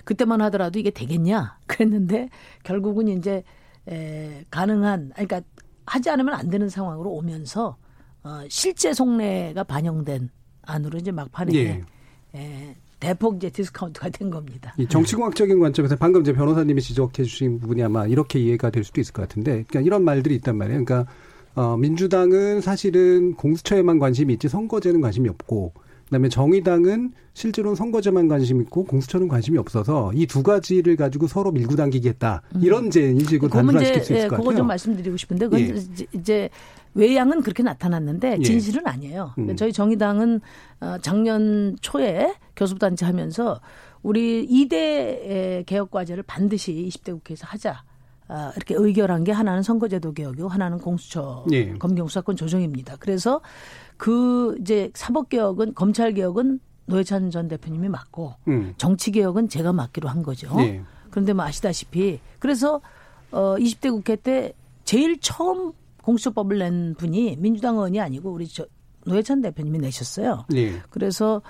그때만 0.03 0.41
하더라도 0.41 0.77
이게 0.77 0.91
되겠냐? 0.91 1.57
그랬는데 1.65 2.29
결국은 2.63 3.07
이제 3.07 3.43
에, 3.87 4.43
가능한 4.51 5.13
그러니까 5.15 5.41
하지 5.85 6.09
않으면 6.09 6.33
안 6.33 6.49
되는 6.49 6.67
상황으로 6.67 7.11
오면서 7.11 7.77
어, 8.27 8.45
실제 8.49 8.93
속내가 8.93 9.63
반영된 9.63 10.29
안으로 10.63 10.99
이제 10.99 11.11
막판에 11.11 11.53
예. 11.55 11.83
에, 12.35 12.75
대폭 12.99 13.37
이제 13.37 13.49
디스카운트가 13.49 14.09
된 14.09 14.29
겁니다. 14.29 14.73
이 14.77 14.85
정치공학적인 14.85 15.59
관점에서 15.59 15.95
방금 15.95 16.21
이제 16.21 16.33
변호사님이 16.33 16.81
지적해 16.81 17.23
주신 17.23 17.57
부분이 17.59 17.81
아마 17.83 18.05
이렇게 18.05 18.39
이해가 18.39 18.69
될 18.69 18.83
수도 18.83 18.99
있을 18.99 19.13
것 19.13 19.21
같은데, 19.21 19.63
그러니까 19.63 19.79
이런 19.81 20.03
말들이 20.03 20.35
있단 20.35 20.57
말이에요. 20.57 20.83
그러니까 20.83 21.09
어, 21.55 21.77
민주당은 21.77 22.59
사실은 22.59 23.33
공수처에만 23.35 23.97
관심이 23.97 24.33
있지 24.33 24.49
선거제는 24.49 24.99
관심이 24.99 25.29
없고, 25.29 25.73
그다음에 26.07 26.29
정의당은 26.29 27.11
실제로는 27.33 27.75
선거제만 27.75 28.27
관심 28.27 28.61
있고 28.61 28.83
공수처는 28.85 29.27
관심이 29.27 29.57
없어서 29.57 30.11
이 30.13 30.25
두 30.25 30.43
가지를 30.43 30.95
가지고 30.95 31.27
서로 31.27 31.51
밀고 31.51 31.75
당기겠다 31.75 32.41
이런 32.61 32.87
이제 32.87 33.09
인식으로 33.11 33.49
그 33.49 33.57
단순화시킬 33.57 34.03
수 34.03 34.13
있을 34.13 34.23
예, 34.23 34.27
것 34.27 34.35
그거 34.37 34.43
같아요. 34.49 34.57
좀 34.59 34.67
말씀드리고 34.67 35.17
싶은데, 35.17 35.45
그건 35.47 35.59
예. 35.61 35.75
이제- 36.13 36.49
외양은 36.93 37.41
그렇게 37.41 37.61
나타났는데 37.61 38.37
예. 38.39 38.43
진실은 38.43 38.87
아니에요. 38.87 39.33
음. 39.37 39.55
저희 39.55 39.71
정의당은 39.71 40.41
어, 40.81 40.95
작년 41.01 41.75
초에 41.81 42.33
교섭단체 42.55 43.05
하면서 43.05 43.59
우리 44.01 44.47
2대 44.47 45.63
개혁 45.67 45.91
과제를 45.91 46.23
반드시 46.23 46.73
20대 46.73 47.11
국회에서 47.13 47.45
하자. 47.47 47.83
아, 48.29 48.51
이렇게 48.57 48.75
의결한 48.75 49.23
게 49.23 49.31
하나는 49.31 49.61
선거제도 49.63 50.11
개혁이고 50.13 50.47
하나는 50.49 50.79
공수처 50.79 51.45
예. 51.51 51.71
검경 51.73 52.07
수사권 52.07 52.35
조정입니다. 52.35 52.95
그래서 52.99 53.41
그 53.97 54.55
이제 54.61 54.91
사법 54.93 55.29
개혁은 55.29 55.73
검찰 55.73 56.13
개혁은 56.13 56.59
노회찬 56.85 57.31
전 57.31 57.47
대표님이 57.47 57.89
맡고 57.89 58.35
음. 58.47 58.73
정치 58.77 59.11
개혁은 59.11 59.49
제가 59.49 59.73
맡기로 59.73 60.07
한 60.07 60.23
거죠. 60.23 60.49
예. 60.59 60.81
그런데 61.09 61.33
뭐 61.33 61.45
아시다시피 61.45 62.19
그래서 62.39 62.81
어 63.31 63.55
20대 63.57 63.91
국회 63.91 64.15
때 64.15 64.53
제일 64.85 65.19
처음 65.19 65.73
공수처법을 66.03 66.59
낸 66.59 66.95
분이 66.95 67.37
민주당 67.39 67.75
의원이 67.75 67.99
아니고 67.99 68.31
우리 68.31 68.47
저 68.47 68.65
노회찬 69.05 69.41
대표님이 69.41 69.79
내셨어요. 69.79 70.45
예. 70.55 70.81
그래서 70.89 71.41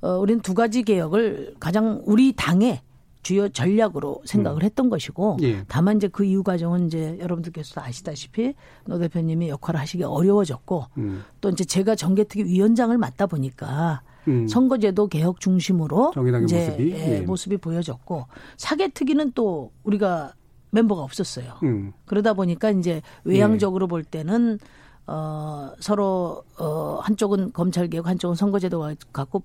어 0.00 0.18
우리는 0.18 0.42
두 0.42 0.54
가지 0.54 0.82
개혁을 0.82 1.54
가장 1.58 2.02
우리 2.04 2.34
당의 2.34 2.82
주요 3.22 3.48
전략으로 3.48 4.20
생각을 4.24 4.62
했던 4.64 4.90
것이고 4.90 5.38
예. 5.42 5.64
다만 5.68 5.96
이제 5.96 6.08
그 6.08 6.24
이후 6.24 6.42
과정은 6.42 6.86
이제 6.86 7.16
여러분들께서도 7.20 7.80
아시다시피 7.80 8.54
노 8.84 8.98
대표님이 8.98 9.48
역할을 9.48 9.78
하시기 9.80 10.02
어려워졌고 10.02 10.86
음. 10.98 11.22
또 11.40 11.48
이제 11.50 11.64
제가 11.64 11.94
정개특위 11.94 12.44
위원장을 12.44 12.96
맡다 12.98 13.26
보니까 13.26 14.02
음. 14.28 14.46
선거제도 14.48 15.06
개혁 15.06 15.40
중심으로 15.40 16.12
이제 16.44 16.68
모습이? 16.68 16.92
예, 16.92 17.16
예. 17.16 17.20
모습이 17.20 17.56
보여졌고 17.58 18.26
사개특위는 18.56 19.32
또 19.34 19.72
우리가 19.84 20.34
멤버가 20.70 21.02
없었어요. 21.02 21.58
음. 21.62 21.92
그러다 22.06 22.32
보니까 22.32 22.70
이제 22.70 23.02
외향적으로 23.24 23.86
볼 23.86 24.04
때는 24.04 24.58
어 25.06 25.72
서로 25.80 26.44
어 26.58 26.98
한쪽은 27.02 27.52
검찰 27.52 27.88
개혁, 27.88 28.06
한쪽은 28.06 28.36
선거제도 28.36 28.94
갖고 29.12 29.42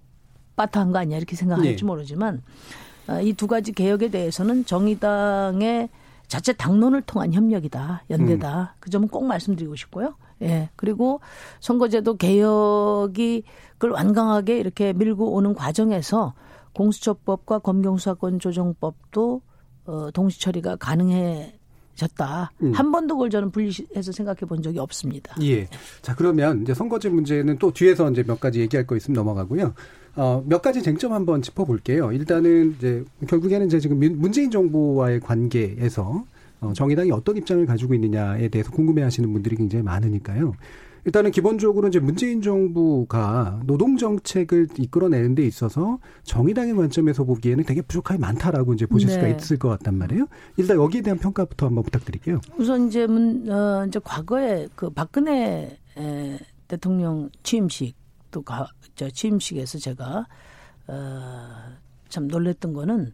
빠타한 0.55 0.91
거 0.91 0.99
아니야 0.99 1.17
이렇게 1.17 1.35
생각할지 1.35 1.83
예. 1.83 1.85
모르지만 1.85 2.35
어, 2.37 2.41
이 3.23 3.33
두 3.33 3.47
가지 3.47 3.71
개혁에 3.71 4.09
대해서는 4.09 4.65
정의당의 4.65 5.89
자체 6.27 6.51
당론을 6.53 7.03
통한 7.03 7.33
협력이다, 7.33 8.03
연대다. 8.09 8.75
그 8.79 8.89
점은 8.89 9.07
꼭 9.07 9.25
말씀드리고 9.25 9.75
싶고요. 9.77 10.15
예. 10.41 10.69
그리고 10.75 11.21
선거제도 11.61 12.17
개혁이 12.17 13.43
그걸 13.73 13.91
완강하게 13.91 14.59
이렇게 14.59 14.91
밀고 14.93 15.31
오는 15.33 15.53
과정에서 15.55 16.33
공수처법과 16.73 17.59
검경수사권 17.59 18.39
조정법도 18.39 19.41
어, 19.85 20.11
동시 20.13 20.39
처리가 20.41 20.75
가능해졌다. 20.75 22.51
음. 22.61 22.71
한 22.73 22.91
번도 22.91 23.15
그걸 23.15 23.29
저는 23.29 23.51
분리해서 23.51 24.11
생각해 24.11 24.39
본 24.41 24.61
적이 24.61 24.79
없습니다. 24.79 25.35
예. 25.43 25.67
자, 26.01 26.13
그러면 26.15 26.61
이제 26.61 26.73
선거제 26.73 27.09
문제는 27.09 27.57
또 27.57 27.71
뒤에서 27.71 28.09
이제 28.11 28.23
몇 28.23 28.39
가지 28.39 28.59
얘기할 28.59 28.85
거 28.85 28.95
있으면 28.95 29.15
넘어가고요. 29.15 29.73
어, 30.17 30.43
몇 30.47 30.61
가지 30.63 30.81
쟁점 30.81 31.13
한번 31.13 31.41
짚어볼게요. 31.43 32.11
일단은 32.11 32.73
이제 32.77 33.05
결국에는 33.27 33.67
이제 33.67 33.79
지금 33.79 33.99
민- 33.99 34.19
문재인 34.19 34.49
정부와의 34.49 35.19
관계에서 35.19 36.25
어, 36.59 36.73
정의당이 36.73 37.11
어떤 37.11 37.37
입장을 37.37 37.63
가지고 37.67 37.93
있느냐에 37.93 38.47
대해서 38.49 38.71
궁금해하시는 38.71 39.31
분들이 39.31 39.55
굉장히 39.55 39.83
많으니까요. 39.83 40.53
일단은 41.05 41.31
기본적으로 41.31 41.87
이제 41.87 41.99
문재인 41.99 42.41
정부가 42.41 43.61
노동 43.65 43.95
정책을 43.95 44.67
이끌어내는 44.77 45.35
데 45.35 45.45
있어서 45.45 45.99
정의당의 46.23 46.73
관점에서 46.75 47.23
보기에는 47.23 47.63
되게 47.63 47.81
부족함이 47.81 48.19
많다라고 48.19 48.73
이제 48.73 48.85
보실 48.87 49.09
수가 49.09 49.21
네. 49.27 49.37
있을 49.39 49.57
것 49.57 49.69
같단 49.69 49.95
말이에요. 49.97 50.25
일단 50.57 50.77
여기에 50.77 51.01
대한 51.03 51.17
평가부터 51.19 51.67
한번 51.67 51.83
부탁드릴게요. 51.85 52.41
우선 52.57 52.87
이제 52.87 53.05
문, 53.07 53.49
어, 53.49 53.85
이제 53.87 53.99
과거에 54.03 54.67
그 54.75 54.89
박근혜 54.89 55.77
에, 55.97 56.39
대통령 56.67 57.29
취임식 57.43 57.95
또 58.31 58.41
가, 58.41 58.67
저 58.95 59.09
취임식에서 59.09 59.79
제가 59.79 60.25
어, 60.87 61.49
참 62.09 62.27
놀랬던 62.27 62.73
거는 62.73 63.13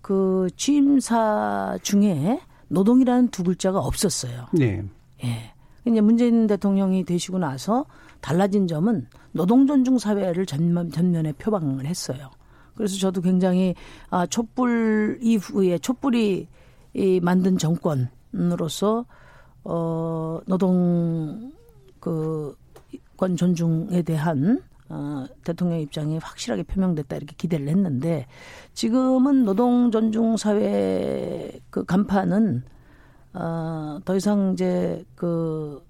그 0.00 0.48
취임사 0.56 1.78
중에 1.82 2.40
노동이라는 2.68 3.28
두 3.28 3.42
글자가 3.44 3.78
없었어요. 3.78 4.46
네. 4.52 4.82
예. 5.24 5.52
이제 5.86 6.00
문재인 6.00 6.46
대통령이 6.46 7.04
되시고 7.04 7.38
나서 7.38 7.84
달라진 8.20 8.66
점은 8.66 9.06
노동 9.32 9.66
존중 9.66 9.98
사회를 9.98 10.46
전면, 10.46 10.90
전면에 10.90 11.32
표방을 11.32 11.86
했어요. 11.86 12.30
그래서 12.74 12.96
저도 12.98 13.20
굉장히 13.20 13.74
아 14.10 14.26
촛불 14.26 15.18
이후에 15.20 15.78
촛불이 15.78 16.48
이 16.94 17.20
만든 17.20 17.58
정권으로서 17.58 19.04
어 19.64 20.40
노동 20.46 21.52
그 22.00 22.56
권 23.16 23.36
존중에 23.36 24.02
대한 24.02 24.62
어, 24.88 25.24
대통령 25.44 25.80
입장이 25.80 26.18
확실하게 26.18 26.62
표명됐다 26.64 27.16
이렇게 27.16 27.34
기대를 27.36 27.68
했는데 27.68 28.26
지금은 28.74 29.44
노동 29.44 29.90
존중 29.90 30.36
사회 30.36 31.50
그 31.70 31.84
간판은 31.84 32.62
어, 33.34 33.98
더 34.04 34.16
이상 34.16 34.52
이제 34.52 35.04
그 35.14 35.82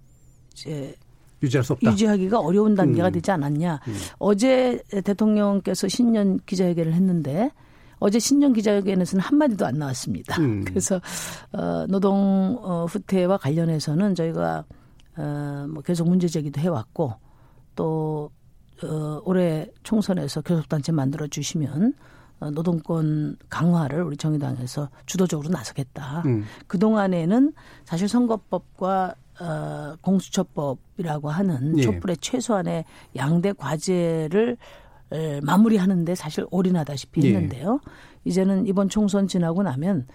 이제 0.52 0.94
유지할 1.42 1.64
수 1.64 1.74
없다. 1.74 1.90
유지하기가 1.90 2.40
어려운 2.40 2.74
단계가 2.74 3.08
음. 3.08 3.12
되지 3.12 3.30
않았냐. 3.30 3.80
어제 4.18 4.82
대통령께서 4.88 5.88
신년 5.88 6.38
기자회견을 6.46 6.94
했는데 6.94 7.50
어제 7.98 8.18
신년 8.18 8.52
기자회견에서는 8.52 9.22
한마디도 9.22 9.66
안 9.66 9.78
나왔습니다. 9.78 10.40
음. 10.40 10.64
그래서 10.66 11.00
어, 11.52 11.86
노동 11.88 12.58
어, 12.62 12.86
후퇴와 12.86 13.38
관련해서는 13.38 14.14
저희가 14.14 14.64
어, 15.16 15.66
뭐 15.68 15.82
계속 15.82 16.08
문제 16.08 16.26
제기도 16.28 16.60
해왔고 16.60 17.14
또 17.76 18.30
어, 18.82 19.20
올해 19.24 19.66
총선에서 19.82 20.42
교섭단체 20.42 20.92
만들어 20.92 21.26
주시면 21.26 21.94
어, 22.40 22.50
노동권 22.50 23.36
강화를 23.48 24.02
우리 24.02 24.16
정의당에서 24.16 24.90
주도적으로 25.06 25.48
나서겠다. 25.48 26.22
음. 26.26 26.44
그 26.66 26.78
동안에는 26.78 27.52
사실 27.84 28.08
선거법과 28.08 29.14
어, 29.40 29.96
공수처법이라고 30.00 31.30
하는 31.30 31.78
예. 31.78 31.82
촛불의 31.82 32.18
최소한의 32.18 32.84
양대 33.16 33.52
과제를 33.52 34.56
에, 35.12 35.40
마무리하는데 35.40 36.14
사실 36.14 36.46
올인하다시피 36.50 37.22
예. 37.22 37.28
했는데요. 37.28 37.80
이제는 38.24 38.66
이번 38.66 38.88
총선 38.88 39.26
지나고 39.26 39.62
나면 39.62 40.06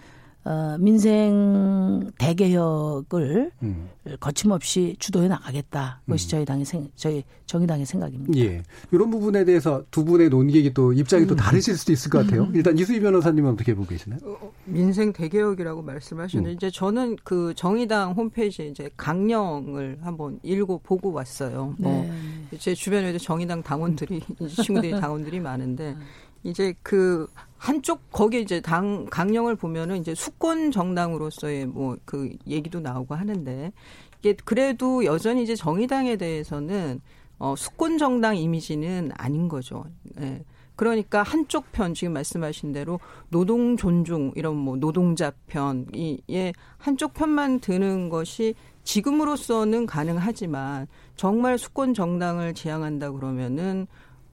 어, 0.42 0.76
민생 0.78 2.10
대개혁을 2.18 3.50
음. 3.62 3.90
거침없이 4.20 4.96
주도해 4.98 5.28
나가겠다. 5.28 6.00
그것이 6.06 6.30
저희 6.30 6.46
당의 6.46 6.64
생, 6.64 6.88
저희 6.96 7.24
정의당의 7.44 7.84
생각입니다. 7.84 8.38
예. 8.38 8.62
이런 8.90 9.10
부분에 9.10 9.44
대해서 9.44 9.84
두 9.90 10.04
분의 10.04 10.30
논객이 10.30 10.72
또 10.72 10.94
입장이 10.94 11.24
음. 11.24 11.28
또 11.28 11.36
다르실 11.36 11.76
수도 11.76 11.92
있을 11.92 12.10
것 12.10 12.24
같아요. 12.24 12.48
일단 12.54 12.78
이수희 12.78 13.00
변호사님은 13.00 13.52
어떻게 13.52 13.74
보고 13.74 13.86
계시나요? 13.88 14.20
민생 14.64 15.12
대개혁이라고 15.12 15.82
말씀하셨는데 15.82 16.54
음. 16.54 16.56
이제 16.56 16.70
저는 16.70 17.16
그 17.22 17.52
정의당 17.54 18.12
홈페이지에 18.12 18.66
이제 18.66 18.88
강령을 18.96 19.98
한번 20.00 20.40
읽고 20.42 20.80
보고 20.82 21.12
왔어요. 21.12 21.74
뭐 21.78 22.08
네. 22.50 22.58
제 22.58 22.74
주변에도 22.74 23.18
정의당 23.18 23.62
당원들이 23.62 24.22
친구들이 24.48 24.92
당원들이 25.00 25.38
많은데 25.40 25.96
이제 26.44 26.74
그 26.82 27.26
한쪽 27.60 28.10
거기에 28.10 28.40
이제 28.40 28.62
당 28.62 29.04
강령을 29.10 29.54
보면은 29.54 29.98
이제 29.98 30.14
수권 30.14 30.70
정당으로서의 30.70 31.66
뭐 31.66 31.96
그 32.06 32.30
얘기도 32.46 32.80
나오고 32.80 33.14
하는데 33.14 33.70
이게 34.18 34.34
그래도 34.44 35.04
여전히 35.04 35.42
이제 35.42 35.54
정의당에 35.54 36.16
대해서는 36.16 37.02
어 37.38 37.54
수권 37.56 37.98
정당 37.98 38.36
이미지는 38.36 39.10
아닌 39.14 39.48
거죠. 39.48 39.84
예. 40.20 40.42
그러니까 40.74 41.22
한쪽 41.22 41.70
편 41.72 41.92
지금 41.92 42.14
말씀하신 42.14 42.72
대로 42.72 42.98
노동 43.28 43.76
존중 43.76 44.32
이런 44.34 44.56
뭐 44.56 44.76
노동자 44.76 45.30
편이에 45.46 46.54
한쪽 46.78 47.12
편만 47.12 47.60
드는 47.60 48.08
것이 48.08 48.54
지금으로서는 48.84 49.84
가능하지만 49.84 50.86
정말 51.16 51.58
수권 51.58 51.92
정당을 51.92 52.54
지향한다 52.54 53.12
그러면은 53.12 53.86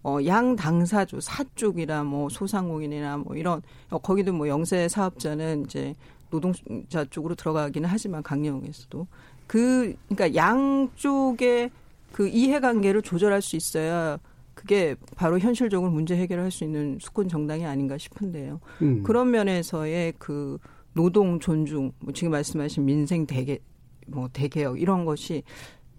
어, 0.03 0.19
양 0.25 0.55
당사주 0.55 1.19
사쪽이나 1.21 2.03
뭐 2.03 2.29
소상공인이나 2.29 3.17
뭐 3.17 3.35
이런 3.35 3.61
어, 3.89 3.97
거기도 3.97 4.33
뭐 4.33 4.47
영세 4.47 4.87
사업자는 4.87 5.65
이제 5.65 5.95
노동자 6.29 7.05
쪽으로 7.05 7.35
들어가기는 7.35 7.87
하지만 7.89 8.23
강령에서도 8.23 9.07
그 9.47 9.95
그러니까 10.09 10.35
양쪽의 10.35 11.71
그 12.11 12.27
이해관계를 12.27 13.01
조절할 13.01 13.41
수 13.41 13.55
있어야 13.55 14.17
그게 14.53 14.95
바로 15.15 15.37
현실적으로 15.37 15.91
문제 15.91 16.15
해결할 16.15 16.49
수 16.51 16.63
있는 16.63 16.97
수권 16.99 17.29
정당이 17.29 17.65
아닌가 17.65 17.97
싶은데요. 17.97 18.59
음. 18.81 19.03
그런 19.03 19.29
면에서의 19.29 20.13
그 20.17 20.57
노동 20.93 21.39
존중, 21.39 21.91
뭐 21.99 22.11
지금 22.11 22.31
말씀하신 22.31 22.83
민생 22.83 23.27
대개 23.27 23.59
뭐 24.07 24.27
대개혁 24.33 24.81
이런 24.81 25.05
것이 25.05 25.43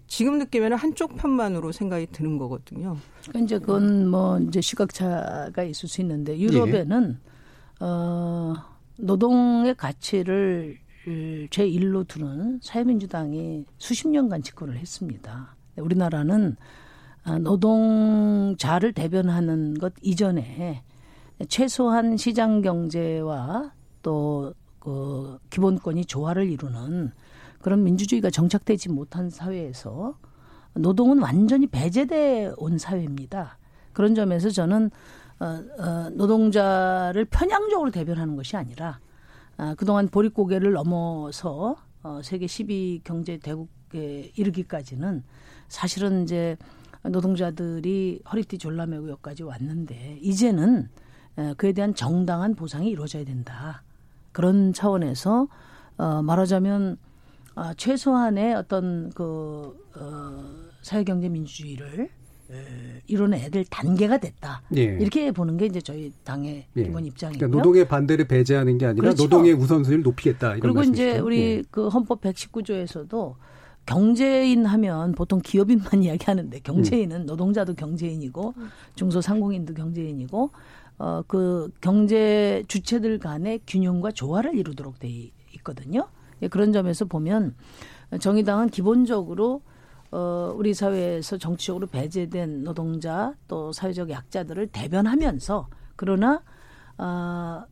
지금 0.09 0.39
느끼면 0.39 0.73
한쪽 0.73 1.15
편만으로 1.15 1.71
생각이 1.71 2.07
드는 2.11 2.37
거거든요. 2.37 2.97
그러니까 3.21 3.39
이제 3.39 3.59
그건 3.59 4.09
뭐 4.09 4.39
이제 4.39 4.59
시각차가 4.59 5.63
있을 5.63 5.87
수 5.87 6.01
있는데 6.01 6.37
유럽에는 6.37 7.19
어 7.79 8.53
노동의 8.97 9.75
가치를 9.75 10.77
제 11.51 11.65
일로 11.65 12.03
두는 12.03 12.59
사회민주당이 12.61 13.65
수십 13.77 14.09
년간 14.09 14.43
집권을 14.43 14.77
했습니다. 14.77 15.55
우리나라는 15.77 16.57
아, 17.23 17.37
노동자를 17.37 18.91
대변하는 18.93 19.75
것 19.75 19.93
이전에 20.01 20.83
최소한 21.47 22.17
시장 22.17 22.61
경제와 22.61 23.71
또 24.01 24.53
그 24.79 25.37
기본권이 25.49 26.05
조화를 26.05 26.49
이루는 26.49 27.11
그런 27.61 27.83
민주주의가 27.83 28.29
정착되지 28.29 28.89
못한 28.89 29.29
사회에서 29.29 30.17
노동은 30.73 31.19
완전히 31.19 31.67
배제돼 31.67 32.53
온 32.57 32.77
사회입니다. 32.77 33.57
그런 33.93 34.15
점에서 34.15 34.49
저는 34.49 34.91
어, 35.39 35.45
어, 35.45 36.09
노동자를 36.11 37.25
편향적으로 37.25 37.91
대변하는 37.91 38.35
것이 38.35 38.57
아니라 38.57 38.99
아, 39.57 39.75
그동안 39.75 40.07
보릿고개를 40.07 40.73
넘어서 40.73 41.75
어, 42.03 42.21
세계 42.23 42.45
10위 42.45 43.01
경제 43.03 43.37
대국에 43.37 44.31
이르기까지는 44.35 45.23
사실은 45.67 46.23
이제 46.23 46.57
노동자들이 47.03 48.21
허리띠 48.31 48.57
졸라매고 48.57 49.09
여기까지 49.09 49.43
왔는데 49.43 50.19
이제는 50.21 50.89
에, 51.37 51.53
그에 51.55 51.71
대한 51.71 51.93
정당한 51.93 52.55
보상이 52.55 52.89
이루어져야 52.89 53.23
된다. 53.25 53.83
그런 54.31 54.73
차원에서 54.73 55.47
어, 55.97 56.21
말하자면 56.21 56.97
아, 57.59 57.73
최소한의 57.75 58.55
어떤 58.55 59.09
그 59.11 59.75
어, 59.95 60.43
사회경제 60.81 61.27
민주주의를 61.27 62.09
에, 62.51 63.01
이뤄내야 63.07 63.49
될 63.49 63.65
단계가 63.65 64.17
됐다. 64.17 64.61
예. 64.77 64.83
이렇게 64.83 65.31
보는 65.31 65.57
게 65.57 65.65
이제 65.65 65.81
저희 65.81 66.11
당의 66.23 66.65
예. 66.77 66.83
기본 66.83 67.05
입장이고요. 67.05 67.37
그러니까 67.39 67.57
노동의 67.57 67.87
반대를 67.87 68.27
배제하는 68.27 68.77
게 68.77 68.85
아니라 68.85 69.01
그렇죠. 69.01 69.23
노동의 69.23 69.53
우선순위를 69.53 70.03
높이겠다 70.03 70.55
이런 70.55 70.61
그리고 70.61 70.81
이제 70.83 71.03
말씀이시죠? 71.19 71.25
우리 71.25 71.39
예. 71.41 71.63
그 71.69 71.89
헌법 71.89 72.21
119조에서도 72.21 73.35
경제인 73.85 74.65
하면 74.65 75.11
보통 75.11 75.41
기업인만 75.43 76.01
이야기하는데 76.03 76.59
경제인은 76.59 77.25
노동자도 77.25 77.73
경제인이고 77.75 78.53
중소상공인도 78.95 79.73
경제인이고 79.73 80.51
어 80.99 81.23
그 81.27 81.69
경제 81.81 82.63
주체들 82.67 83.19
간의 83.19 83.61
균형과 83.67 84.11
조화를 84.11 84.55
이루도록 84.55 84.99
돼 84.99 85.31
있거든요. 85.55 86.07
예, 86.41 86.47
그런 86.47 86.71
점에서 86.71 87.05
보면 87.05 87.55
정의당은 88.19 88.69
기본적으로 88.69 89.61
어, 90.11 90.53
우리 90.55 90.73
사회에서 90.73 91.37
정치적으로 91.37 91.87
배제된 91.87 92.63
노동자 92.63 93.33
또 93.47 93.71
사회적 93.71 94.09
약자들을 94.09 94.67
대변하면서 94.67 95.67
그러나 95.95 96.41
어, 96.97 97.63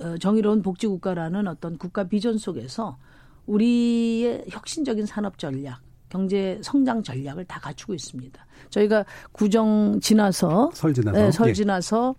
어, 0.00 0.16
정의로운 0.18 0.62
복지국가라는 0.62 1.46
어떤 1.48 1.76
국가 1.76 2.04
비전 2.04 2.38
속에서 2.38 2.98
우리의 3.46 4.46
혁신적인 4.48 5.04
산업 5.04 5.38
전략, 5.38 5.80
경제 6.08 6.58
성장 6.62 7.02
전략을 7.02 7.44
다 7.44 7.60
갖추고 7.60 7.92
있습니다. 7.94 8.46
저희가 8.70 9.04
구정 9.32 9.98
지나서 10.00 10.70
설 10.72 10.94
지나서 10.94 11.18
네, 11.18 11.30
설 11.30 11.48
예. 11.50 11.52
지나서 11.52 12.14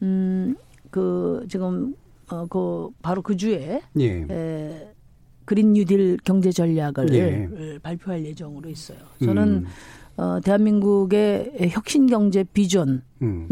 음그 0.00 1.46
지금 1.48 1.94
어 2.30 2.46
그 2.48 2.90
바로 3.02 3.22
그 3.22 3.36
주에 3.36 3.82
예. 3.98 4.26
에, 4.30 4.88
그린 5.44 5.72
뉴딜 5.72 6.18
경제 6.24 6.50
전략을 6.52 7.12
예. 7.14 7.78
발표할 7.82 8.24
예정으로 8.24 8.68
있어요. 8.70 8.98
저는 9.22 9.48
음. 9.48 9.66
어 10.16 10.40
대한민국의 10.40 11.68
혁신 11.70 12.06
경제 12.06 12.44
비전을 12.44 13.02
음. 13.22 13.48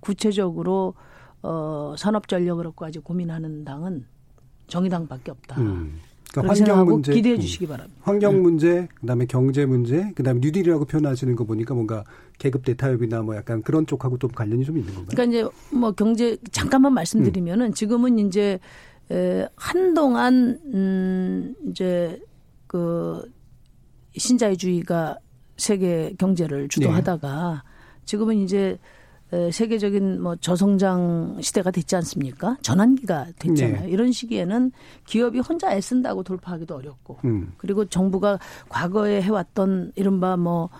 구체적으로 0.00 0.94
어 1.42 1.94
산업 1.96 2.28
전략으로까지 2.28 2.98
고민하는 3.00 3.64
당은 3.64 4.04
정의당밖에 4.66 5.30
없다. 5.30 5.60
음. 5.60 5.98
그러니까 6.32 6.54
환경 6.54 6.84
문제, 6.84 7.12
기대해 7.12 7.36
음. 7.36 7.40
주시기 7.40 7.66
바랍니다. 7.66 8.00
환경 8.02 8.42
문제, 8.42 8.86
그다음에 9.00 9.26
경제 9.26 9.64
문제, 9.66 10.12
그다음에 10.14 10.40
뉴딜이라고 10.40 10.84
표현하시는 10.84 11.34
거 11.36 11.44
보니까 11.44 11.74
뭔가 11.74 12.04
계급 12.38 12.64
대타협이나 12.64 13.22
뭐 13.22 13.34
약간 13.36 13.62
그런 13.62 13.86
쪽하고 13.86 14.18
좀 14.18 14.30
관련이 14.30 14.64
좀 14.64 14.76
있는 14.76 14.94
건가요? 14.94 15.08
그러니까 15.10 15.38
이제 15.38 15.76
뭐 15.76 15.92
경제 15.92 16.36
잠깐만 16.52 16.92
말씀드리면은 16.94 17.72
지금은 17.72 18.18
이제 18.18 18.58
에, 19.10 19.48
한동안 19.56 20.58
음 20.74 21.54
이제 21.70 22.20
그 22.66 23.22
신자유주의가 24.16 25.18
세계 25.56 26.14
경제를 26.18 26.68
주도하다가 26.68 27.64
지금은 28.04 28.36
이제 28.36 28.58
에, 28.58 28.78
세계적인 29.30 30.22
뭐 30.22 30.36
저성장 30.36 31.38
시대가 31.40 31.70
됐지 31.70 31.96
않습니까? 31.96 32.56
전환기가 32.62 33.26
됐잖아요. 33.38 33.82
네. 33.82 33.90
이런 33.90 34.10
시기에는 34.10 34.72
기업이 35.04 35.40
혼자 35.40 35.72
애쓴다고 35.72 36.22
돌파하기도 36.22 36.74
어렵고 36.74 37.18
음. 37.24 37.52
그리고 37.58 37.84
정부가 37.84 38.38
과거에 38.68 39.20
해왔던 39.20 39.92
이른바 39.96 40.38
뭐, 40.38 40.70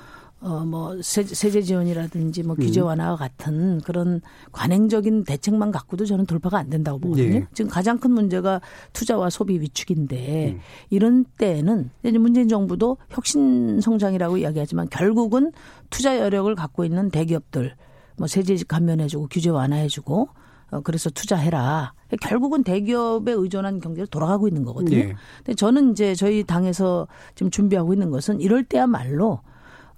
어, 0.41 0.65
뭐, 0.65 0.97
세제, 1.03 1.61
지원이라든지 1.61 2.45
뭐 2.45 2.55
규제 2.55 2.81
음. 2.81 2.87
완화와 2.87 3.17
같은 3.17 3.81
그런 3.81 4.23
관행적인 4.53 5.25
대책만 5.25 5.71
갖고도 5.71 6.07
저는 6.07 6.25
돌파가 6.25 6.59
안 6.59 6.71
된다고 6.71 6.99
보거든요. 7.01 7.35
예. 7.35 7.47
지금 7.53 7.71
가장 7.71 7.99
큰 7.99 8.13
문제가 8.13 8.61
투자와 8.95 9.29
소비 9.29 9.61
위축인데 9.61 10.53
음. 10.55 10.61
이런 10.89 11.25
때에는 11.37 11.91
이제 12.03 12.17
문재인 12.17 12.49
정부도 12.49 12.97
혁신 13.11 13.81
성장이라고 13.83 14.39
이야기하지만 14.39 14.89
결국은 14.89 15.53
투자 15.91 16.19
여력을 16.19 16.55
갖고 16.55 16.85
있는 16.85 17.11
대기업들 17.11 17.75
뭐 18.19 18.27
세제 18.27 18.57
감면해주고 18.67 19.29
규제 19.31 19.51
완화해주고 19.51 20.29
어, 20.71 20.81
그래서 20.81 21.09
투자해라. 21.11 21.95
결국은 22.21 22.63
대기업에 22.63 23.33
의존한 23.33 23.81
경제로 23.81 24.07
돌아가고 24.07 24.49
있는 24.49 24.65
거거든요. 24.65 24.97
예. 24.97 25.15
근데 25.39 25.55
저는 25.55 25.93
이제 25.93 26.15
저희 26.15 26.45
당에서 26.45 27.07
지금 27.35 27.51
준비하고 27.51 27.93
있는 27.93 28.11
것은 28.11 28.41
이럴 28.41 28.65
때야말로 28.65 29.41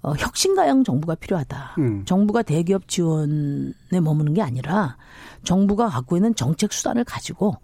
어, 0.01 0.13
혁신가형 0.13 0.83
정부가 0.83 1.15
필요하다. 1.15 1.75
음. 1.77 2.05
정부가 2.05 2.41
대기업 2.41 2.87
지원에 2.87 3.99
머무는 4.01 4.33
게 4.33 4.41
아니라 4.41 4.97
정부가 5.43 5.89
갖고 5.89 6.15
있는 6.15 6.33
정책 6.35 6.73
수단을 6.73 7.03
가지고 7.03 7.55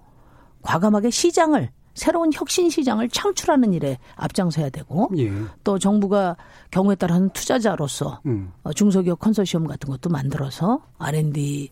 과감하게 0.62 1.10
시장을 1.10 1.72
새로운 1.98 2.30
혁신 2.32 2.70
시장을 2.70 3.10
창출하는 3.10 3.74
일에 3.74 3.98
앞장서야 4.16 4.70
되고 4.70 5.10
예. 5.18 5.32
또 5.64 5.80
정부가 5.80 6.38
경우에 6.70 6.96
따라서는 6.96 7.32
투자자로서 7.32 8.22
음. 8.28 8.52
어, 8.64 8.72
중소기업 8.72 9.20
컨소시엄 9.20 9.66
같은 9.66 9.90
것도 9.90 10.10
만들어서 10.10 10.82
R&D 11.00 11.70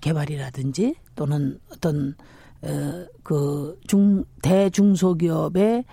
개발이라든지 0.00 0.94
또는 1.16 1.58
어떤 1.72 2.14
어, 2.62 3.06
그중 3.24 4.24
대중소기업의 4.42 5.84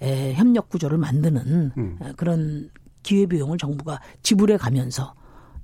에, 0.00 0.34
협력 0.34 0.70
구조를 0.70 0.96
만드는 0.96 1.72
음. 1.76 1.98
어, 2.00 2.12
그런 2.16 2.70
기회 3.02 3.26
비용을 3.26 3.58
정부가 3.58 4.00
지불해 4.22 4.56
가면서 4.56 5.14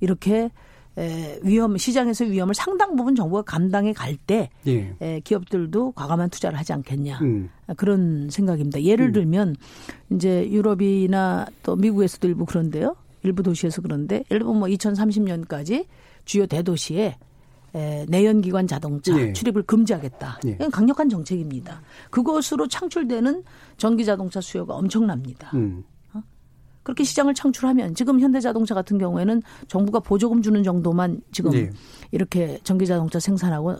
이렇게 0.00 0.50
에, 0.96 1.38
위험 1.42 1.76
시장에서 1.76 2.24
위험을 2.24 2.54
상당 2.54 2.96
부분 2.96 3.14
정부가 3.14 3.42
감당해 3.42 3.92
갈때 3.92 4.50
예. 4.66 5.20
기업들도 5.22 5.92
과감한 5.92 6.30
투자를 6.30 6.58
하지 6.58 6.72
않겠냐 6.72 7.18
음. 7.22 7.50
그런 7.76 8.28
생각입니다. 8.30 8.82
예를 8.82 9.12
들면 9.12 9.56
이제 10.10 10.48
유럽이나 10.50 11.46
또 11.62 11.76
미국에서도 11.76 12.26
일부 12.26 12.44
그런데요. 12.44 12.96
일부 13.22 13.42
도시에서 13.42 13.82
그런데 13.82 14.24
예를 14.30 14.40
들면 14.40 14.58
뭐 14.58 14.68
2030년까지 14.68 15.86
주요 16.24 16.46
대도시에 16.46 17.16
에, 17.74 18.06
내연기관 18.08 18.66
자동차 18.66 19.18
예. 19.20 19.32
출입을 19.32 19.62
금지하겠다. 19.62 20.40
예. 20.46 20.50
이건 20.50 20.70
강력한 20.70 21.08
정책입니다. 21.08 21.82
그것으로 22.10 22.66
창출되는 22.66 23.44
전기 23.76 24.04
자동차 24.04 24.40
수요가 24.40 24.74
엄청납니다. 24.74 25.50
음. 25.54 25.84
그렇게 26.88 27.04
시장을 27.04 27.34
창출하면 27.34 27.94
지금 27.94 28.18
현대자동차 28.18 28.74
같은 28.74 28.96
경우에는 28.96 29.42
정부가 29.68 30.00
보조금 30.00 30.40
주는 30.40 30.62
정도만 30.62 31.20
지금 31.32 31.52
예. 31.52 31.70
이렇게 32.12 32.58
전기자동차 32.64 33.20
생산하고 33.20 33.76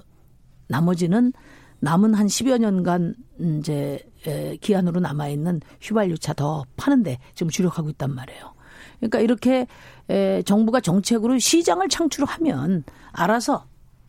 나머지는 0.66 1.33
남은 1.81 2.12
한 2.12 2.27
10여 2.27 2.59
년간 2.59 3.14
이제 3.40 3.99
에, 4.27 4.59
기한으로 4.59 5.01
남아 5.01 5.29
있는 5.29 5.62
휘발유차 5.81 6.35
더 6.35 6.66
파는데 6.77 7.18
지금 7.35 7.49
주력하고 7.49 7.88
있단 7.88 8.14
말이에요. 8.14 8.53
그러니까 8.99 9.21
이렇게 9.21 9.66
에, 10.11 10.42
정부가 10.42 10.81
정책으로 10.81 11.38
시장을 11.38 11.88
창출하면 11.88 12.85
알아서 13.12 13.64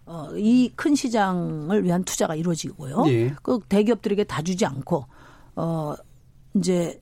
어, 0.08 0.28
이큰 0.36 0.96
시장을 0.96 1.86
위한 1.86 2.04
투자가 2.04 2.36
이루어지고요. 2.36 3.06
예. 3.08 3.34
그 3.44 3.60
대기업들에게 3.70 4.26
다 4.26 4.42
주지 4.42 4.66
않고 4.66 5.06
어 5.56 5.96
이제 6.54 7.00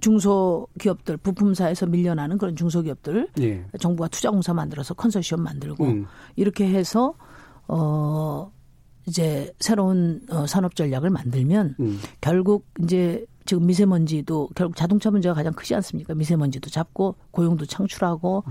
중소기업들 0.00 1.16
부품사에서 1.18 1.86
밀려나는 1.86 2.38
그런 2.38 2.54
중소기업들 2.56 3.28
예. 3.40 3.64
정부가 3.80 4.08
투자공사 4.08 4.52
만들어서 4.54 4.94
컨소시엄 4.94 5.42
만들고 5.42 5.84
음. 5.84 6.06
이렇게 6.36 6.68
해서 6.68 7.14
어 7.68 8.50
이제 9.06 9.52
새로운 9.60 10.20
어, 10.30 10.46
산업 10.46 10.74
전략을 10.74 11.10
만들면 11.10 11.76
음. 11.80 11.98
결국 12.20 12.66
이제 12.82 13.24
지금 13.44 13.66
미세먼지도 13.66 14.50
결국 14.54 14.76
자동차 14.76 15.10
문제가 15.10 15.34
가장 15.34 15.52
크지 15.52 15.74
않습니까? 15.76 16.14
미세먼지도 16.14 16.68
잡고 16.70 17.14
고용도 17.30 17.64
창출하고 17.64 18.42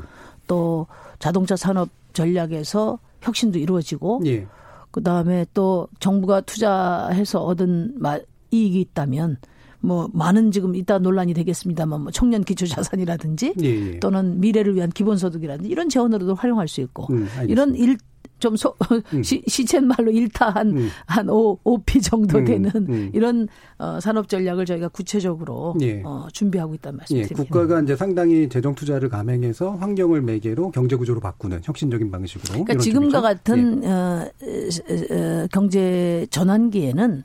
또 0.47 0.87
자동차 1.19 1.55
산업 1.55 1.89
전략에서 2.13 2.99
혁신도 3.21 3.59
이루어지고 3.59 4.21
예. 4.25 4.47
그 4.91 5.03
다음에 5.03 5.45
또 5.53 5.89
정부가 5.99 6.41
투자해서 6.41 7.43
얻은 7.43 7.95
마- 7.99 8.19
이익이 8.51 8.79
있다면 8.79 9.37
뭐 9.85 10.09
많은 10.13 10.51
지금 10.51 10.75
이따 10.75 10.97
논란이 10.97 11.33
되겠습니다만 11.33 12.01
뭐 12.01 12.11
청년 12.11 12.43
기초 12.43 12.65
자산이라든지 12.65 13.53
예, 13.61 13.65
예. 13.65 13.99
또는 13.99 14.39
미래를 14.39 14.75
위한 14.75 14.89
기본 14.89 15.17
소득이라든지 15.17 15.69
이런 15.69 15.89
재원으로도 15.89 16.35
활용할 16.35 16.67
수 16.67 16.81
있고 16.81 17.07
음. 17.11 17.27
이런 17.47 17.75
일 17.75 17.97
좀 18.39 18.55
소, 18.55 18.75
시, 19.23 19.41
시쳇말로 19.47 20.11
일타 20.11 20.49
한, 20.49 20.77
음. 20.77 20.89
한 21.05 21.29
5, 21.29 21.57
5피 21.63 22.03
정도 22.03 22.39
음, 22.39 22.45
되는 22.45 22.71
음. 22.75 23.09
이런 23.13 23.47
어, 23.77 23.99
산업 23.99 24.27
전략을 24.27 24.65
저희가 24.65 24.89
구체적으로 24.89 25.75
예. 25.81 26.01
어, 26.03 26.27
준비하고 26.31 26.75
있다는 26.75 26.99
예, 27.11 27.15
말씀드립니다. 27.15 27.43
국가가 27.43 27.81
이제 27.81 27.95
상당히 27.95 28.49
재정 28.49 28.75
투자를 28.75 29.09
감행해서 29.09 29.75
환경을 29.75 30.21
매개로 30.21 30.71
경제 30.71 30.95
구조로 30.95 31.19
바꾸는 31.21 31.61
혁신적인 31.63 32.11
방식으로. 32.11 32.63
그러니까 32.63 32.75
지금과. 32.77 33.17
예. 33.17 33.21
같은 33.21 33.83
어, 33.85 34.27
어, 34.41 35.15
어, 35.15 35.47
경제 35.51 36.27
전환기에는 36.29 37.23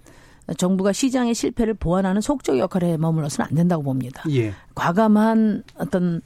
정부가 0.57 0.93
시장의 0.93 1.35
실패를 1.35 1.75
보완하는 1.75 2.21
속적 2.21 2.59
역할에 2.59 2.97
머물러서는 2.97 3.49
안 3.49 3.55
된다고 3.55 3.83
봅니다. 3.83 4.23
예. 4.31 4.53
과감한 4.75 5.63
어떤 5.77 6.21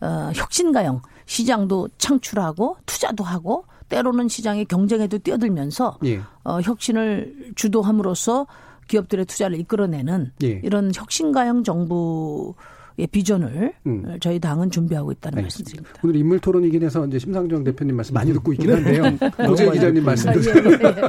어, 0.00 0.30
혁신가형 0.34 1.02
시장도 1.26 1.88
창출하고 1.98 2.76
투자도 2.86 3.24
하고 3.24 3.64
때로는 3.88 4.28
시장의 4.28 4.66
경쟁에도 4.66 5.18
뛰어들면서 5.18 5.98
예. 6.04 6.20
어, 6.44 6.60
혁신을 6.60 7.52
주도함으로써 7.56 8.46
기업들의 8.88 9.26
투자를 9.26 9.58
이끌어내는 9.60 10.32
예. 10.42 10.60
이런 10.64 10.90
혁신가형 10.94 11.64
정부 11.64 12.54
의 13.00 13.06
비전을 13.06 13.72
음. 13.86 14.18
저희 14.20 14.40
당은 14.40 14.72
준비하는 14.72 15.06
말씀드립니다. 15.06 15.38
알겠습니다. 15.38 15.90
오늘 16.02 16.16
인물 16.16 16.40
토론이긴 16.40 16.82
해서 16.82 17.06
이제 17.06 17.20
심상정 17.20 17.62
대표님 17.62 17.94
말씀 17.94 18.12
많이 18.12 18.32
듣고 18.32 18.52
있긴 18.54 18.70
네. 18.82 18.98
한데요. 18.98 19.30
노재 19.46 19.70
기자님 19.70 20.04
말씀도. 20.04 20.40
있는데. 20.40 21.02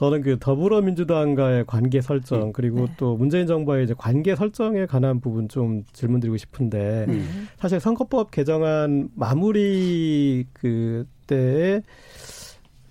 네. 0.00 0.04
저는 0.06 0.22
그 0.22 0.38
더불어민주당과의 0.40 1.66
관계 1.66 2.00
설정 2.00 2.52
그리고 2.52 2.88
또 2.96 3.16
문재인 3.18 3.46
정부와의 3.46 3.84
이제 3.84 3.94
관계 3.96 4.34
설정에 4.34 4.86
관한 4.86 5.20
부분 5.20 5.46
좀 5.46 5.84
질문드리고 5.92 6.38
싶은데 6.38 7.04
음. 7.08 7.48
사실 7.58 7.80
선거법 7.80 8.30
개정안 8.30 9.10
마무리 9.14 10.46
그 10.54 11.06
때에 11.26 11.82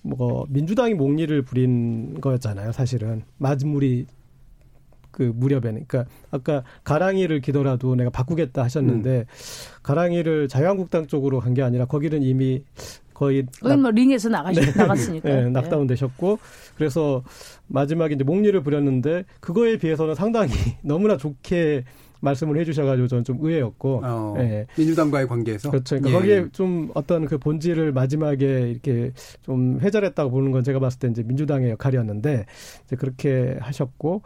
뭐 0.02 0.46
민주당이 0.48 0.94
몽리를 0.94 1.42
부린 1.42 2.20
거였잖아요. 2.20 2.70
사실은 2.70 3.22
마무리 3.38 4.06
그 5.10 5.24
무렵에 5.34 5.60
그러니까 5.62 6.04
아까 6.30 6.62
가랑이를 6.84 7.40
기더라도 7.40 7.96
내가 7.96 8.10
바꾸겠다 8.10 8.62
하셨는데 8.62 9.18
음. 9.18 9.24
가랑이를 9.82 10.46
자유한국당 10.46 11.08
쪽으로 11.08 11.40
간 11.40 11.54
게 11.54 11.62
아니라 11.62 11.86
거기는 11.86 12.22
이미 12.22 12.62
거의 13.20 13.44
낙, 13.62 13.78
뭐 13.78 13.90
링에서 13.90 14.30
나가시, 14.30 14.62
네. 14.62 14.72
나갔으니까 14.74 15.28
네, 15.28 15.50
낙다운 15.50 15.86
되셨고 15.86 16.38
그래서 16.74 17.22
마지막에 17.66 18.14
이제 18.14 18.24
목리를 18.24 18.58
부렸는데 18.62 19.24
그거에 19.40 19.76
비해서는 19.76 20.14
상당히 20.14 20.52
너무나 20.80 21.18
좋게 21.18 21.84
말씀을 22.20 22.58
해주셔가지고 22.58 23.08
저는 23.08 23.24
좀 23.24 23.38
의외였고 23.40 24.00
어, 24.02 24.34
예. 24.38 24.66
민주당과의 24.76 25.28
관계에서 25.28 25.70
그렇죠. 25.70 25.96
그러니까 25.98 26.10
예. 26.10 26.14
거기에 26.14 26.48
좀 26.52 26.90
어떤 26.94 27.26
그 27.26 27.36
본질을 27.36 27.92
마지막에 27.92 28.70
이렇게 28.70 29.12
좀 29.42 29.78
회절했다고 29.80 30.30
보는 30.30 30.50
건 30.50 30.64
제가 30.64 30.78
봤을 30.80 30.98
때 30.98 31.08
이제 31.08 31.22
민주당의 31.22 31.70
역할이었는데 31.72 32.46
이제 32.86 32.96
그렇게 32.96 33.58
하셨고 33.60 34.22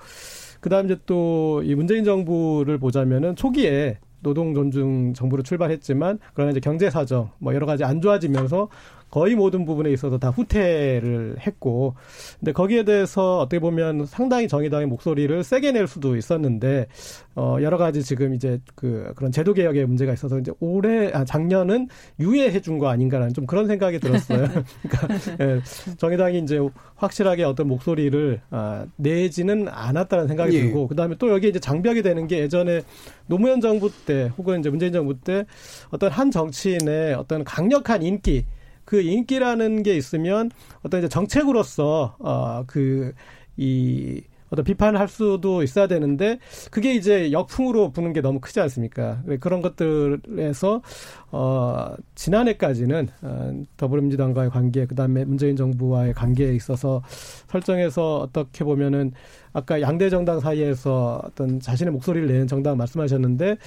그다음 0.61 0.87
이제 0.87 0.99
또 1.05 1.63
이 1.65 1.75
문재인 1.75 2.05
정부를 2.05 2.79
보자면은 2.79 3.35
초기에 3.37 3.99
노동 4.25 4.55
존중 4.55 5.15
정부로 5.15 5.45
출발했지만 5.45 6.19
그러나 6.35 6.51
이제 6.51 6.59
경제 6.59 6.91
사정 6.91 7.31
뭐 7.39 7.55
여러 7.55 7.67
가지 7.67 7.85
안 7.85 8.01
좋아지면서 8.01 8.69
거의 9.15 9.37
모든 9.37 9.65
부분에 9.65 9.93
있어서 9.93 10.19
다 10.19 10.31
후퇴를 10.31 11.37
했고 11.39 11.95
근데 12.41 12.51
거기에 12.51 12.83
대해서 12.83 13.39
어떻게 13.39 13.61
보면 13.61 14.07
상당히 14.07 14.49
정의당의 14.49 14.89
목소리를 14.89 15.45
세게 15.45 15.71
낼 15.71 15.87
수도 15.87 16.17
있었는데 16.17 16.89
어 17.37 17.59
여러 17.63 17.79
가지 17.79 18.03
지금 18.03 18.35
이제 18.35 18.59
그 18.75 19.13
그런 19.15 19.31
제도 19.31 19.55
개혁의 19.55 19.87
문제가 19.87 20.13
있어서 20.13 20.41
이제 20.41 20.51
올해 20.59 21.13
아 21.13 21.25
작년은 21.25 21.89
유예해 22.19 22.61
준 22.61 22.75
거 22.75 22.89
아닌가라는 22.89 23.33
좀 23.35 23.47
그런 23.47 23.69
생각이 23.69 24.01
들었어요. 24.01 24.49
그러니까 24.83 25.45
예, 25.45 25.61
정의당이 25.97 26.41
이제 26.41 26.59
확실하게 26.97 27.45
어떤 27.45 27.69
목소리를 27.69 28.41
아, 28.51 28.85
내지는 28.97 29.69
않았다는 29.69 30.27
생각이 30.27 30.57
예. 30.57 30.63
들고 30.63 30.89
그다음에 30.89 31.15
또 31.21 31.31
여기 31.31 31.49
이제 31.49 31.61
장벽이 31.61 32.03
되는 32.03 32.27
게 32.27 32.41
예전에 32.41 32.83
노무현 33.29 33.61
정부 33.61 33.93
때 34.07 34.33
혹은 34.37 34.59
이제 34.59 34.71
문재인 34.71 34.93
정부 34.93 35.17
때 35.21 35.45
어떤 35.91 36.11
한 36.11 36.33
정치인의 36.33 37.15
어떤 37.15 37.45
강력한 37.45 38.03
인기 38.03 38.45
그 38.85 39.01
인기라는 39.01 39.83
게 39.83 39.97
있으면 39.97 40.51
어떤 40.83 41.01
이제 41.01 41.09
정책으로서 41.09 42.17
어그이 42.19 44.25
어떤 44.55 44.65
비판을 44.65 44.99
할 44.99 45.09
수도 45.09 45.63
있어야 45.63 45.87
되는데 45.87 46.39
그게 46.71 46.95
이제 46.95 47.31
역풍으로 47.31 47.93
부는 47.93 48.13
게 48.13 48.21
너무 48.21 48.41
크지 48.41 48.61
않습니까? 48.61 49.23
그런 49.41 49.61
것들에서 49.61 50.83
어 51.31 51.95
지난해까지는 52.15 53.09
어, 53.23 53.63
더불어민주당과의 53.77 54.51
관계 54.51 54.87
그다음에 54.87 55.25
문재인 55.25 55.57
정부와의 55.57 56.15
관계에 56.15 56.55
있어서 56.55 57.03
설정해서 57.49 58.21
어떻게 58.21 58.65
보면은 58.65 59.13
아까 59.53 59.81
양대 59.81 60.11
정당 60.11 60.41
사이에서 60.41 61.23
어떤 61.25 61.61
자신의 61.61 61.93
목소리를 61.93 62.27
내는 62.27 62.49
정당 62.49 62.77
말씀하셨는데 62.77 63.59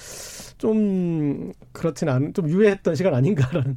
좀 0.58 1.52
그렇진 1.72 2.08
않은 2.08 2.34
좀 2.34 2.48
유해했던 2.48 2.94
시간 2.94 3.14
아닌가라는. 3.14 3.76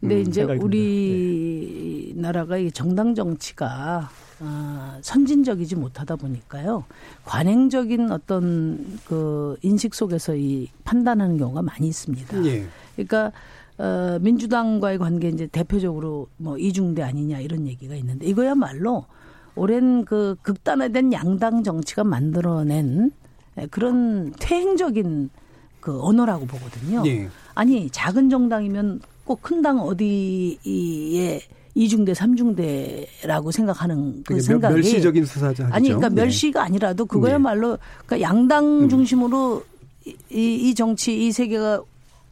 근데 0.00 0.16
음, 0.16 0.20
이제 0.22 0.42
우리나라가 0.42 2.56
네. 2.56 2.64
이 2.64 2.72
정당 2.72 3.14
정치가 3.14 4.08
아, 4.44 4.98
선진적이지 5.02 5.76
못하다 5.76 6.16
보니까요. 6.16 6.84
관행적인 7.24 8.10
어떤 8.10 8.98
그 9.06 9.56
인식 9.62 9.94
속에서 9.94 10.34
이 10.34 10.68
판단하는 10.84 11.36
경우가 11.38 11.62
많이 11.62 11.86
있습니다. 11.86 12.44
예. 12.46 12.66
그러니까 12.96 13.30
어, 13.78 14.18
민주당과의 14.20 14.98
관계 14.98 15.28
이제 15.28 15.46
대표적으로 15.46 16.26
뭐 16.38 16.58
이중대 16.58 17.02
아니냐 17.02 17.38
이런 17.38 17.66
얘기가 17.68 17.94
있는데 17.94 18.26
이거야말로 18.26 19.06
오랜 19.54 20.04
그 20.04 20.34
극단화된 20.42 21.12
양당 21.12 21.62
정치가 21.62 22.02
만들어낸 22.04 23.12
그런 23.70 24.32
퇴행적인 24.40 25.30
그 25.80 26.00
언어라고 26.02 26.46
보거든요. 26.46 27.02
예. 27.06 27.28
아니 27.54 27.88
작은 27.90 28.28
정당이면 28.28 29.00
꼭 29.24 29.40
큰 29.42 29.62
당 29.62 29.78
어디에 29.80 31.40
이중대, 31.74 32.14
삼중대라고 32.14 33.50
생각하는 33.50 34.22
그 34.24 34.40
생각이 34.40 34.74
멸시적인 34.74 35.24
수사죠. 35.24 35.66
아니 35.70 35.88
그러니까 35.88 36.08
네. 36.10 36.22
멸시가 36.22 36.62
아니라도 36.62 37.06
그거야말로 37.06 37.78
그러니까 38.04 38.20
양당 38.28 38.82
음. 38.82 38.88
중심으로 38.88 39.62
이, 40.04 40.14
이 40.30 40.74
정치 40.74 41.26
이 41.26 41.32
세계가 41.32 41.82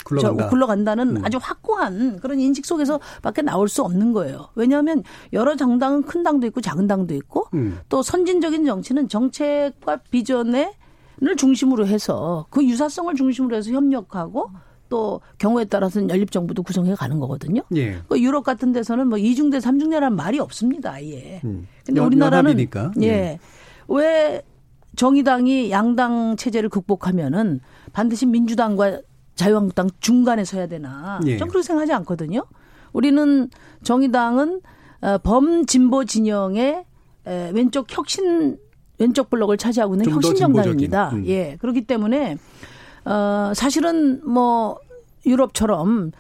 굴러간다. 0.05 0.49
굴러간다는 0.49 1.17
음. 1.17 1.25
아주 1.25 1.39
확고한 1.41 2.21
그런 2.21 2.41
인식 2.41 2.67
속에서 2.67 3.01
밖에 3.23 3.43
나올 3.43 3.69
수 3.69 3.83
없는 3.83 4.13
거예요. 4.13 4.49
왜냐하면 4.55 5.03
여러 5.33 5.57
정당은 5.57 6.03
큰 6.03 6.23
당도 6.23 6.47
있고 6.49 6.61
작은 6.61 6.87
당도 6.87 7.15
있고 7.15 7.47
음. 7.55 7.79
또 7.89 8.03
선진적인 8.03 8.65
정치는 8.65 9.09
정책과 9.09 9.99
비전을 10.11 10.73
중심으로 11.37 11.87
해서 11.87 12.47
그 12.51 12.65
유사성을 12.65 13.15
중심으로 13.15 13.57
해서 13.57 13.71
협력하고 13.71 14.51
또 14.91 15.23
경우에 15.39 15.65
따라서는 15.65 16.11
연립 16.11 16.31
정부도 16.31 16.63
구성해 16.63 16.95
가는 16.95 17.19
거거든요. 17.19 17.63
예. 17.77 17.99
그 18.09 18.21
유럽 18.21 18.45
같은 18.45 18.73
데서는 18.73 19.07
뭐 19.07 19.17
이중대 19.17 19.61
삼중대라는 19.61 20.15
말이 20.15 20.39
없습니다. 20.39 20.93
아예. 20.93 21.41
음. 21.45 21.67
근데 21.87 22.01
우리나라는 22.03 22.51
연합이니까. 22.51 22.91
예. 23.01 23.07
예. 23.07 23.39
왜 23.89 24.43
정의당이 24.97 25.71
양당 25.71 26.37
체제를 26.37 26.69
극복하면은 26.69 27.61
반드시 27.93 28.27
민주당과 28.27 29.01
자유한국당 29.37 29.89
중간에 30.01 30.45
서야 30.45 30.67
되나? 30.67 31.21
예. 31.25 31.39
좀 31.39 31.49
그렇게 31.49 31.67
생각하지 31.67 31.93
않거든요. 31.95 32.45
우리는 32.93 33.49
정의당은 33.83 34.61
어, 35.03 35.19
범진보 35.19 36.05
진영의 36.05 36.85
왼쪽 37.55 37.87
혁신 37.97 38.59
왼쪽 38.99 39.31
블록을 39.31 39.57
차지하고 39.57 39.95
있는 39.95 40.11
혁신 40.11 40.35
정당입니다. 40.35 41.11
음. 41.11 41.25
예. 41.27 41.57
그렇기 41.61 41.83
때문에 41.83 42.37
어, 43.05 43.53
사실은 43.55 44.21
뭐 44.27 44.79
유럽처럼 45.27 46.13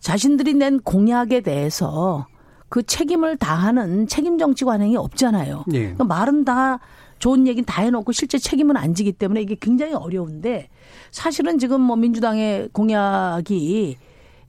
자신들이 0.00 0.54
낸 0.54 0.80
공약에 0.80 1.40
대해서 1.40 2.26
그 2.68 2.82
책임을 2.82 3.36
다하는 3.36 4.06
책임 4.06 4.38
정치 4.38 4.64
관행이 4.64 4.96
없잖아요. 4.96 5.64
예. 5.72 5.78
그러니까 5.80 6.04
말은 6.04 6.44
다 6.44 6.78
좋은 7.18 7.46
얘기는 7.46 7.64
다 7.64 7.82
해놓고 7.82 8.12
실제 8.12 8.38
책임은 8.38 8.76
안 8.76 8.94
지기 8.94 9.12
때문에 9.12 9.40
이게 9.40 9.56
굉장히 9.58 9.94
어려운데 9.94 10.68
사실은 11.10 11.58
지금 11.58 11.80
뭐 11.80 11.96
민주당의 11.96 12.68
공약이 12.72 13.96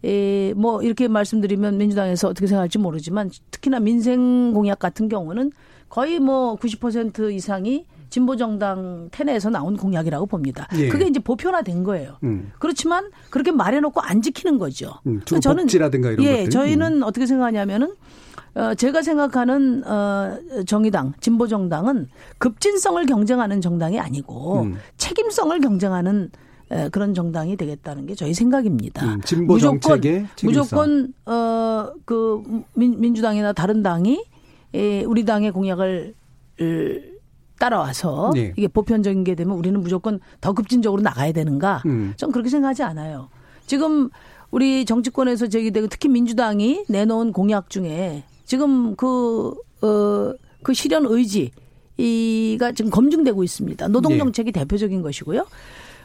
에, 0.04 0.54
뭐 0.54 0.82
이렇게 0.84 1.08
말씀드리면 1.08 1.78
민주당에서 1.78 2.28
어떻게 2.30 2.48
생각할지 2.48 2.78
모르지만 2.78 3.32
특히나 3.52 3.80
민생 3.80 4.54
공약 4.54 4.80
같은 4.80 5.10
경우는 5.10 5.52
거의 5.90 6.20
뭐 6.20 6.56
90% 6.58 7.34
이상이 7.34 7.86
진보 8.10 8.36
정당 8.36 9.10
텐에서 9.12 9.50
나온 9.50 9.76
공약이라고 9.78 10.26
봅니다. 10.26 10.68
예. 10.76 10.88
그게 10.90 11.06
이제 11.08 11.20
보편화된 11.20 11.84
거예요. 11.84 12.18
음. 12.24 12.52
그렇지만 12.60 13.10
그렇게 13.30 13.52
말해놓고 13.52 14.02
안 14.02 14.22
지키는 14.22 14.58
거죠. 14.58 14.94
음, 15.06 15.22
저는 15.26 15.68
지라든가 15.68 16.12
이런 16.12 16.26
예, 16.26 16.38
것들. 16.38 16.50
저희는 16.50 16.98
음. 16.98 17.04
어떻게 17.04 17.26
생각하냐면은 17.26 17.94
어, 18.56 18.74
제가 18.74 19.02
생각하는 19.04 19.84
어, 19.86 20.38
정의당, 20.66 21.14
진보 21.20 21.48
정당은 21.48 22.08
급진성을 22.40 23.06
경쟁하는 23.06 23.62
정당이 23.62 24.00
아니고 24.00 24.62
음. 24.64 24.76
책임성을 24.98 25.60
경쟁하는 25.60 26.32
에, 26.70 26.90
그런 26.90 27.14
정당이 27.14 27.56
되겠다는 27.56 28.08
게 28.08 28.16
저희 28.16 28.34
생각입니다. 28.34 29.06
음, 29.06 29.22
진보 29.22 29.54
무조건, 29.54 30.02
무조건 30.44 31.14
어 31.26 31.94
그 32.06 32.44
민주당이나 32.76 33.54
다른 33.54 33.82
당이 33.84 34.24
에, 34.74 35.04
우리 35.06 35.24
당의 35.24 35.52
공약을 35.52 36.14
따라와서 37.60 38.32
네. 38.34 38.54
이게 38.56 38.68
보편적인 38.68 39.24
게 39.24 39.36
되면 39.36 39.58
우리는 39.58 39.80
무조건 39.82 40.20
더 40.42 40.54
급진적으로 40.54 41.02
나가야 41.02 41.32
되는가? 41.32 41.84
음. 41.86 42.14
전 42.18 42.32
그렇게 42.32 42.50
생각하지 42.50 42.84
않아요. 42.84 43.30
지금 43.66 44.10
우리 44.52 44.86
정치권에서 44.86 45.48
제기되고 45.48 45.88
특히 45.88 46.10
민주당이 46.10 46.86
내놓은 46.88 47.34
공약 47.34 47.70
중에 47.70 48.24
지금 48.46 48.96
그, 48.96 49.54
어, 49.82 50.34
그 50.64 50.74
실현 50.74 51.06
의지, 51.06 51.52
이가 51.98 52.72
지금 52.72 52.92
검증되고 52.92 53.44
있습니다. 53.44 53.88
노동정책이 53.88 54.52
네. 54.52 54.60
대표적인 54.60 55.02
것이고요. 55.02 55.46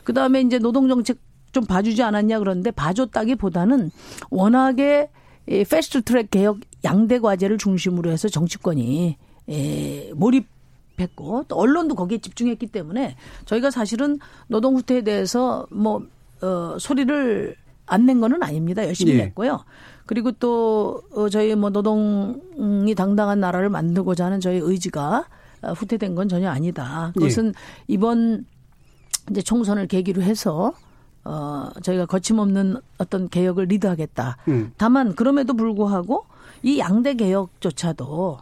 그 0.04 0.12
다음에 0.12 0.40
이제 0.40 0.58
노동정책 0.58 1.18
좀 1.52 1.64
봐주지 1.66 2.02
않았냐 2.02 2.38
그러는데 2.38 2.70
봐줬다기 2.70 3.36
보다는 3.36 3.90
워낙에 4.30 5.10
이 5.48 5.64
패스트 5.68 6.02
트랙 6.02 6.30
개혁 6.30 6.60
양대 6.84 7.18
과제를 7.18 7.58
중심으로 7.58 8.10
해서 8.10 8.28
정치권이 8.28 9.16
에, 9.48 10.10
몰입 10.14 10.46
했고 11.02 11.44
또 11.48 11.56
언론도 11.56 11.94
거기에 11.94 12.18
집중했기 12.18 12.68
때문에 12.68 13.16
저희가 13.44 13.70
사실은 13.70 14.18
노동 14.48 14.76
후퇴에 14.76 15.02
대해서 15.02 15.66
뭐 15.70 16.02
어, 16.42 16.76
소리를 16.78 17.56
안 17.86 18.06
낸 18.06 18.20
거는 18.20 18.42
아닙니다. 18.42 18.86
열심히 18.86 19.12
예. 19.14 19.16
냈고요. 19.24 19.64
그리고 20.06 20.32
또 20.32 21.02
어, 21.14 21.28
저희 21.28 21.54
뭐 21.54 21.68
노동이 21.70 22.94
당당한 22.94 23.40
나라를 23.40 23.68
만들고자 23.68 24.24
하는 24.26 24.40
저희 24.40 24.58
의지가 24.58 25.26
어, 25.62 25.72
후퇴된 25.72 26.14
건 26.14 26.28
전혀 26.28 26.48
아니다. 26.48 27.12
그것은 27.14 27.48
예. 27.48 27.52
이번 27.88 28.46
이제 29.30 29.42
총선을 29.42 29.86
계기로 29.88 30.22
해서 30.22 30.72
어 31.24 31.68
저희가 31.82 32.06
거침없는 32.06 32.76
어떤 32.98 33.28
개혁을 33.28 33.66
리드하겠다. 33.66 34.38
음. 34.48 34.72
다만 34.76 35.14
그럼에도 35.14 35.54
불구하고 35.54 36.24
이 36.64 36.78
양대 36.80 37.14
개혁조차도 37.14 38.38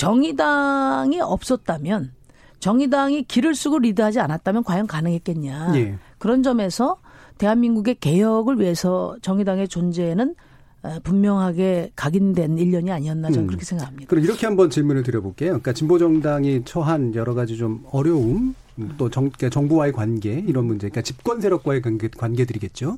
정의당이 0.00 1.20
없었다면 1.20 2.12
정의당이 2.58 3.24
길을 3.24 3.54
쓰고 3.54 3.80
리드하지 3.80 4.18
않았다면 4.20 4.64
과연 4.64 4.86
가능했겠냐. 4.86 5.72
예. 5.76 5.98
그런 6.16 6.42
점에서 6.42 6.96
대한민국의 7.36 7.96
개혁을 8.00 8.58
위해서 8.60 9.16
정의당의 9.20 9.68
존재는 9.68 10.34
어, 10.82 10.96
분명하게 11.04 11.92
각인된 11.96 12.56
일년이 12.56 12.90
아니었나 12.90 13.28
저는 13.28 13.44
음. 13.44 13.46
그렇게 13.48 13.66
생각합니다. 13.66 14.08
그럼 14.08 14.24
이렇게 14.24 14.46
한번 14.46 14.70
질문을 14.70 15.02
드려볼게요. 15.02 15.48
그러니까 15.50 15.74
진보 15.74 15.98
정당이 15.98 16.62
처한 16.64 17.14
여러 17.14 17.34
가지 17.34 17.58
좀 17.58 17.84
어려움, 17.90 18.54
음, 18.78 18.94
또 18.96 19.10
정, 19.10 19.24
그러니까 19.24 19.50
정부와의 19.50 19.92
관계 19.92 20.42
이런 20.46 20.64
문제, 20.64 20.88
그러니까 20.88 21.02
집권 21.02 21.42
세력과의 21.42 21.82
관계, 21.82 22.08
관계들이겠죠. 22.08 22.96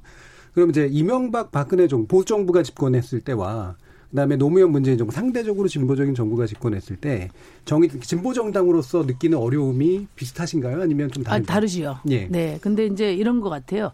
그럼 0.55 0.71
이제 0.71 0.89
이명박 0.89 1.51
박근혜 1.51 1.89
정부 1.89 2.07
보수 2.07 2.27
정부가 2.27 2.63
집권했을 2.63 3.23
때와 3.23 3.75
그다음에 4.13 4.37
노무현 4.37 4.71
문재인 4.71 4.99
정부 4.99 5.13
상대적으로 5.13 5.69
진보적인 5.69 6.15
정부가 6.15 6.47
집권했을 6.47 6.97
때 6.97 7.31
정의 7.65 7.89
진보 7.89 8.35
정당으로서 8.35 9.05
느끼는 9.05 9.39
어려움이 9.39 10.07
비슷하신가요? 10.15 10.83
아니면 10.83 11.11
좀 11.11 11.23
아, 11.23 11.31
다른가요? 11.31 11.55
다르지요. 11.55 11.99
예. 12.11 12.27
네. 12.27 12.59
근데 12.61 12.85
이제 12.87 13.15
이런 13.15 13.41
것 13.41 13.49
같아요. 13.49 13.91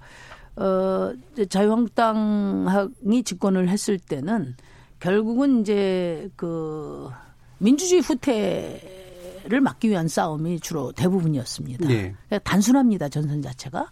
어, 0.56 1.12
자유한국당이 1.48 3.22
집권을 3.24 3.68
했을 3.68 3.96
때는 4.00 4.56
결국은 4.98 5.60
이제 5.60 6.28
그 6.34 7.08
민주주의 7.58 8.00
후퇴를 8.00 9.60
막기 9.62 9.88
위한 9.88 10.08
싸움이 10.08 10.58
주로 10.58 10.90
대부분이었습니다. 10.90 11.88
예. 11.90 12.14
그러니까 12.26 12.38
단순합니다. 12.50 13.08
전선 13.08 13.40
자체가. 13.40 13.88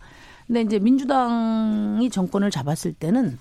근데 0.48 0.62
이제 0.62 0.80
민주당이 0.80 2.10
정권을 2.10 2.50
잡았을 2.50 2.94
때는 2.94 3.38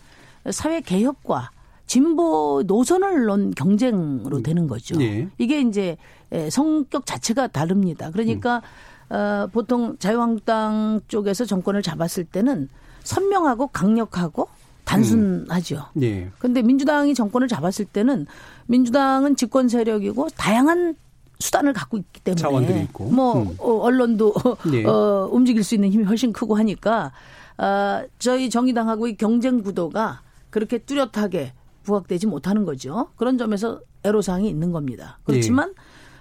사회 0.52 0.82
개혁과 0.82 1.50
진보 1.88 2.64
노선을 2.66 3.26
놓은 3.26 3.52
경쟁으로 3.52 4.42
되는 4.42 4.68
거죠. 4.68 5.00
예. 5.02 5.28
이게 5.38 5.62
이제 5.62 5.98
에, 6.32 6.50
성격 6.50 7.06
자체가 7.06 7.48
다릅니다. 7.48 8.10
그러니까 8.12 8.62
어, 9.10 9.48
보통 9.52 9.98
자유한국당 9.98 11.02
쪽에서 11.08 11.46
정권을 11.46 11.82
잡았을 11.82 12.26
때는 12.26 12.70
선명하고 13.04 13.68
강력하고 13.68 14.48
단순하죠. 14.84 15.86
예. 16.02 16.30
근데 16.40 16.62
민주당이 16.62 17.14
정권을 17.14 17.48
잡았을 17.48 17.86
때는 17.86 18.26
민주당은 18.68 19.36
집권 19.36 19.68
세력이고 19.70 20.30
다양한 20.36 20.96
수단을 21.40 21.74
갖고 21.74 21.98
있기 21.98 22.22
때문에 22.22 22.42
자원들이 22.42 22.82
있고. 22.84 23.06
뭐 23.10 23.42
음. 23.42 23.56
어, 23.60 23.80
언론도 23.80 24.34
예. 24.74 24.86
어, 24.86 25.30
움직일 25.32 25.64
수 25.64 25.76
있는 25.76 25.90
힘이 25.92 26.06
훨씬 26.06 26.34
크고 26.34 26.56
하니까 26.58 27.12
아, 27.58 28.04
저희 28.20 28.50
정의당하고의 28.50 29.18
경쟁 29.18 29.62
구도가 29.62 30.22
그렇게 30.50 30.78
뚜렷하게 30.78 31.54
부각되지 31.86 32.28
못하는 32.28 32.66
거죠. 32.66 33.10
그런 33.16 33.38
점에서 33.38 33.80
애로사항이 34.04 34.50
있는 34.50 34.72
겁니다. 34.72 35.20
그렇지만 35.24 35.74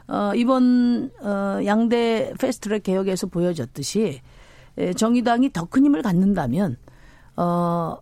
어, 0.07 0.33
이번 0.37 1.11
어, 1.20 1.59
양대 1.64 2.33
패스트트랙 2.38 2.83
개혁에서 2.83 3.27
보여졌듯이 3.27 4.20
에, 4.77 4.92
정의당이 4.92 5.53
더 5.53 5.64
큰 5.66 5.85
힘을 5.85 6.03
갖는다면 6.03 6.77
어, 7.37 7.96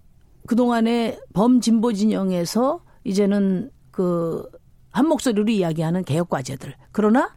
그동안의 0.47 1.21
범진보 1.33 1.93
진영에서 1.93 2.81
이제는 3.05 3.71
그 3.91 4.45
한 4.93 5.09
목소리로 5.09 5.49
이야기하는 5.51 6.05
개혁 6.05 6.29
과제들. 6.29 6.75
그러나 6.93 7.35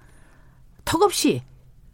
턱없이 0.84 1.42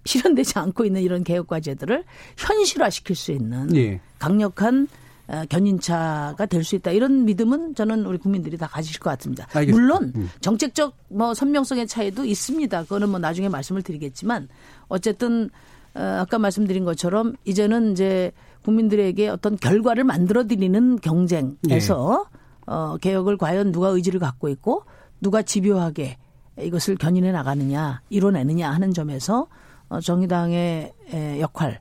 실현되지 0.05 0.57
않고 0.57 0.85
있는 0.85 1.01
이런 1.01 1.23
개혁 1.23 1.47
과제들을 1.47 2.03
현실화시킬 2.37 3.15
수 3.15 3.31
있는 3.31 3.73
예. 3.75 4.01
강력한 4.17 4.87
어, 4.87 5.00
견인차가 5.49 6.45
될 6.45 6.63
수 6.63 6.75
있다. 6.75 6.91
이런 6.91 7.25
믿음은 7.25 7.75
저는 7.75 8.05
우리 8.05 8.17
국민들이 8.17 8.57
다 8.57 8.67
가지실 8.67 8.99
것 8.99 9.09
같습니다. 9.11 9.47
알겠습니다. 9.53 9.73
물론 9.73 10.11
음. 10.15 10.29
정책적 10.41 10.95
뭐 11.09 11.33
선명성의 11.33 11.87
차이도 11.87 12.25
있습니다. 12.25 12.83
그거는 12.83 13.09
뭐 13.09 13.19
나중에 13.19 13.49
말씀을 13.49 13.81
드리겠지만 13.81 14.47
어쨌든 14.87 15.49
어, 15.93 16.01
아까 16.19 16.37
말씀드린 16.37 16.85
것처럼 16.85 17.35
이제는 17.45 17.93
이제 17.93 18.31
국민들에게 18.63 19.27
어떤 19.29 19.57
결과를 19.57 20.03
만들어 20.03 20.45
드리는 20.45 20.99
경쟁에서 20.99 22.25
어, 22.67 22.97
개혁을 22.97 23.37
과연 23.37 23.71
누가 23.71 23.87
의지를 23.89 24.19
갖고 24.19 24.49
있고 24.49 24.83
누가 25.19 25.41
집요하게 25.41 26.17
이것을 26.59 26.95
견인해 26.95 27.31
나가느냐, 27.31 28.01
이뤄내느냐 28.09 28.69
하는 28.69 28.93
점에서 28.93 29.47
어, 29.89 29.99
정의당의 29.99 30.93
에, 31.13 31.39
역할 31.39 31.79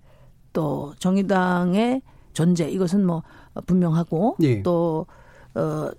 또 0.52 0.94
정의당의 0.98 2.02
존재 2.32 2.68
이것은 2.68 3.04
뭐 3.04 3.22
분명하고 3.66 4.36
예. 4.42 4.62
또 4.62 5.06
어, 5.54 5.90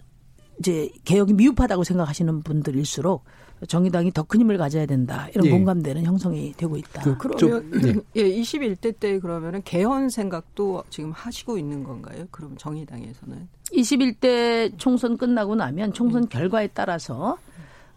이제 0.60 0.90
개혁이 1.06 1.34
미흡하다고 1.34 1.84
생각하시는 1.84 2.42
분들일수록 2.44 3.24
정의당이 3.68 4.12
더 4.12 4.24
큰 4.24 4.40
힘을 4.42 4.58
가져야 4.58 4.86
된다 4.88 5.28
이런 5.34 5.46
예. 5.46 5.52
공감대는 5.52 6.04
형성이 6.04 6.52
되고 6.54 6.76
있다. 6.78 7.02
그, 7.04 7.18
그러면 7.18 7.38
좀, 7.38 7.82
예. 7.86 7.94
예, 8.22 8.42
21대 8.42 9.00
때 9.00 9.20
그러면은 9.20 9.62
개헌 9.64 10.10
생각도 10.10 10.84
지금 10.90 11.12
하시고 11.12 11.58
있는 11.58 11.84
건가요? 11.84 12.26
그럼 12.32 12.56
정의당에서는 12.58 13.48
21대 13.74 14.74
총선 14.78 15.16
끝나고 15.18 15.56
나면 15.56 15.94
총선 15.94 16.28
결과에 16.28 16.68
따라서 16.74 17.38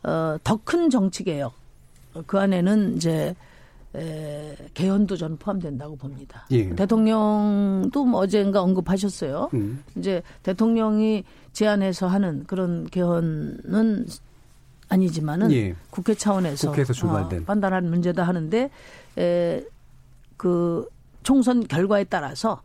어, 0.03 0.37
더 0.44 0.59
큰 0.64 0.90
정치 0.90 1.24
개혁 1.24 1.55
어, 2.14 2.22
그 2.27 2.38
안에는 2.38 2.96
이제 2.96 3.35
에, 3.96 4.57
개헌도 4.74 5.16
저는 5.16 5.37
포함된다고 5.37 5.96
봅니다. 5.96 6.46
예. 6.50 6.68
대통령도 6.74 8.04
뭐 8.04 8.20
어젠가 8.20 8.62
언급하셨어요. 8.62 9.50
음. 9.54 9.85
이제 9.96 10.22
대통령이 10.42 11.24
제안해서 11.52 12.09
하는 12.09 12.44
그런 12.46 12.87
개헌은 12.87 14.07
아니지만은 14.88 15.52
예. 15.52 15.74
국회 15.90 16.14
차원에서 16.14 16.70
국회에서 16.70 16.92
출발된. 16.92 17.42
어, 17.42 17.44
판단하는 17.44 17.88
문제다 17.88 18.24
하는데 18.24 18.70
에, 19.18 19.64
그 20.37 20.88
총선 21.22 21.66
결과에 21.66 22.04
따라서 22.04 22.61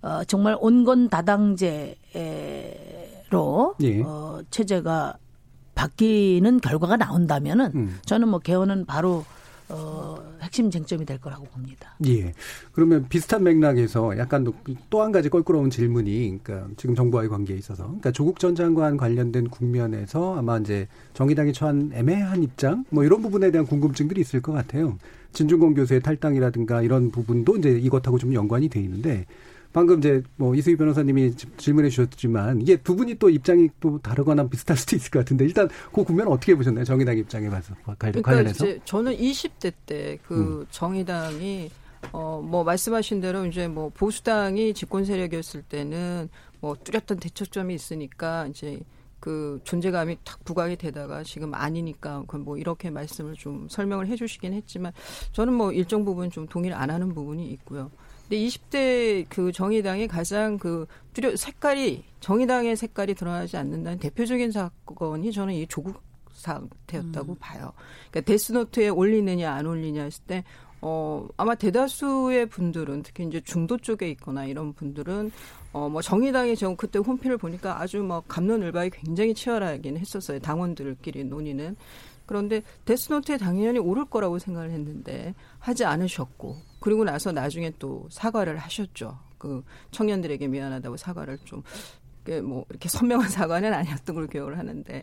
어, 0.00 0.24
정말 0.24 0.56
온건 0.60 1.08
다당제로 1.08 1.94
예. 2.14 4.02
어, 4.04 4.40
체제가 4.50 5.16
바뀌는 5.74 6.60
결과가 6.60 6.96
나온다면은 6.96 7.72
음. 7.74 7.98
저는 8.04 8.28
뭐 8.28 8.38
개헌은 8.40 8.86
바로 8.86 9.24
어, 9.72 10.22
핵심 10.40 10.70
쟁점이 10.70 11.04
될 11.06 11.18
거라고 11.18 11.44
봅니다. 11.44 11.96
예. 12.06 12.32
그러면 12.72 13.06
비슷한 13.08 13.42
맥락에서 13.42 14.18
약간 14.18 14.52
또 14.90 15.02
한 15.02 15.10
가지 15.12 15.28
껄끄러운 15.28 15.70
질문이, 15.70 16.38
그러니까 16.42 16.68
지금 16.76 16.94
정부와의 16.94 17.28
관계에 17.28 17.56
있어서, 17.56 17.84
그러니까 17.84 18.12
조국 18.12 18.38
전 18.38 18.54
장관 18.54 18.96
관련된 18.96 19.48
국면에서 19.48 20.36
아마 20.36 20.58
이제 20.58 20.86
정의당이 21.14 21.52
처한 21.52 21.90
애매한 21.94 22.42
입장, 22.42 22.84
뭐 22.90 23.04
이런 23.04 23.22
부분에 23.22 23.50
대한 23.50 23.66
궁금증들이 23.66 24.20
있을 24.20 24.42
것 24.42 24.52
같아요. 24.52 24.98
진중권 25.32 25.74
교수의 25.74 26.02
탈당이라든가 26.02 26.82
이런 26.82 27.10
부분도 27.10 27.56
이제 27.56 27.70
이것하고 27.70 28.18
좀 28.18 28.34
연관이 28.34 28.68
돼 28.68 28.80
있는데, 28.80 29.26
방금 29.72 29.98
이제 29.98 30.22
뭐 30.36 30.54
이수희 30.54 30.76
변호사님이 30.76 31.34
지- 31.36 31.46
질문해 31.56 31.88
주셨지만 31.88 32.60
이게 32.60 32.76
두 32.76 32.94
분이 32.96 33.14
또 33.16 33.30
입장이 33.30 33.68
또 33.80 33.98
다르거나 34.00 34.46
비슷할 34.48 34.76
수도 34.76 34.96
있을 34.96 35.10
것 35.10 35.20
같은데 35.20 35.44
일단 35.44 35.68
그 35.94 36.04
국면 36.04 36.28
어떻게 36.28 36.54
보셨나요? 36.54 36.84
정의당 36.84 37.16
입장에 37.18 37.48
봐서 37.48 37.74
관련- 37.84 37.96
그러니까 37.98 38.22
관련해서. 38.30 38.66
이제 38.66 38.80
저는 38.84 39.16
20대 39.16 39.72
때 39.86 40.18
그 40.26 40.66
정의당이 40.70 41.70
어 42.12 42.40
뭐 42.42 42.64
말씀하신 42.64 43.20
대로 43.20 43.46
이제 43.46 43.68
뭐 43.68 43.88
보수당이 43.94 44.74
집권 44.74 45.04
세력이었을 45.04 45.62
때는 45.62 46.28
뭐 46.60 46.76
뚜렷한 46.82 47.18
대척점이 47.20 47.74
있으니까 47.74 48.46
이제 48.48 48.80
그 49.20 49.60
존재감이 49.62 50.18
탁 50.24 50.42
부각이 50.44 50.74
되다가 50.76 51.22
지금 51.22 51.54
아니니까 51.54 52.24
그뭐 52.26 52.58
이렇게 52.58 52.90
말씀을 52.90 53.34
좀 53.34 53.68
설명을 53.70 54.08
해 54.08 54.16
주시긴 54.16 54.52
했지만 54.52 54.92
저는 55.30 55.54
뭐 55.54 55.70
일정 55.72 56.04
부분 56.04 56.28
좀 56.30 56.46
동의를 56.48 56.76
안 56.76 56.90
하는 56.90 57.14
부분이 57.14 57.48
있고요. 57.52 57.90
근데 58.32 58.46
20대 58.46 59.26
그 59.28 59.52
정의당이 59.52 60.08
가장 60.08 60.56
그 60.56 60.86
뚜렷 61.12 61.36
색깔이 61.36 62.02
정의당의 62.20 62.76
색깔이 62.76 63.14
드러나지 63.14 63.58
않는다는 63.58 63.98
대표적인 63.98 64.52
사건이 64.52 65.30
저는 65.32 65.52
이 65.52 65.66
조국 65.66 66.00
사태였다고 66.32 67.34
봐요. 67.34 67.74
그러니까 68.10 68.32
데스노트에 68.32 68.88
올리느냐 68.88 69.52
안 69.52 69.66
올리냐 69.66 70.04
했을 70.04 70.24
때 70.26 70.44
어, 70.80 71.28
아마 71.36 71.54
대다수의 71.54 72.46
분들은 72.46 73.02
특히 73.02 73.26
이제 73.26 73.42
중도 73.44 73.76
쪽에 73.76 74.08
있거나 74.12 74.46
이런 74.46 74.72
분들은 74.72 75.30
어, 75.74 75.90
뭐 75.90 76.00
정의당이 76.00 76.56
저 76.56 76.74
그때 76.74 76.98
홈피를 77.00 77.36
보니까 77.36 77.82
아주 77.82 78.02
뭐 78.02 78.22
감론을박이 78.26 78.90
굉장히 78.90 79.34
치열하긴 79.34 79.98
했었어요. 79.98 80.38
당원들끼리 80.38 81.24
논의는. 81.24 81.76
그런데 82.26 82.62
데스노트에 82.84 83.36
당연히 83.36 83.78
오를 83.78 84.04
거라고 84.04 84.38
생각을 84.38 84.70
했는데 84.70 85.34
하지 85.58 85.84
않으셨고 85.84 86.56
그리고 86.80 87.04
나서 87.04 87.32
나중에 87.32 87.72
또 87.78 88.06
사과를 88.10 88.58
하셨죠. 88.58 89.18
그 89.38 89.64
청년들에게 89.90 90.46
미안하다고 90.48 90.96
사과를 90.96 91.38
좀 91.44 91.62
뭐 92.42 92.64
이렇게 92.70 92.88
선명한 92.88 93.28
사과는 93.30 93.72
아니었던 93.72 94.14
걸로 94.14 94.26
기억을 94.26 94.58
하는데 94.58 95.02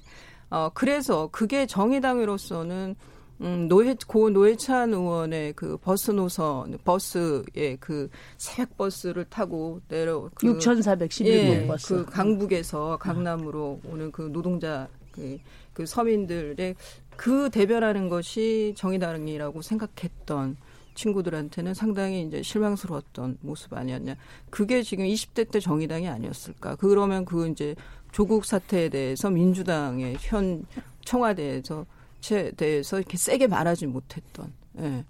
어 0.49 0.69
그래서 0.73 1.29
그게 1.31 1.65
정의당으로서는 1.65 2.95
음, 3.41 3.69
노회, 3.69 3.95
고 4.05 4.29
노회찬 4.29 4.93
의원의 4.93 5.53
그 5.53 5.77
버스 5.77 6.11
노선, 6.11 6.77
버스의 6.83 7.77
그 7.79 8.09
새벽 8.35 8.75
버스를 8.75 9.23
타고 9.29 9.79
내려, 9.87 10.29
그, 10.35 10.45
6,411번 10.45 11.25
예, 11.25 11.65
버스. 11.65 11.95
그 11.95 12.05
강북에서 12.05 12.97
강남으로 12.97 13.79
오는 13.85 14.11
그 14.11 14.23
노동자, 14.23 14.89
그, 15.13 15.39
그 15.73 15.85
서민들의 15.85 16.75
그 17.19 17.49
대변하는 17.49 18.07
것이 18.07 18.73
정의당이라고 18.77 19.61
생각했던 19.61 20.55
친구들한테는 20.95 21.73
상당히 21.73 22.21
이제 22.21 22.41
실망스러웠던 22.41 23.39
모습 23.41 23.73
아니었냐. 23.73 24.15
그게 24.49 24.81
지금 24.83 25.03
20대 25.03 25.51
때 25.51 25.59
정의당이 25.59 26.07
아니었을까. 26.07 26.77
그러면 26.77 27.25
그 27.25 27.49
이제 27.49 27.75
조국 28.13 28.45
사태에 28.45 28.87
대해서 28.87 29.29
민주당의 29.29 30.15
현 30.21 30.63
청와대에서 31.03 31.85
채 32.21 32.53
대해서 32.55 32.99
이렇게 32.99 33.17
세게 33.17 33.47
말하지 33.47 33.87
못했던, 33.87 34.53
예, 34.79 35.03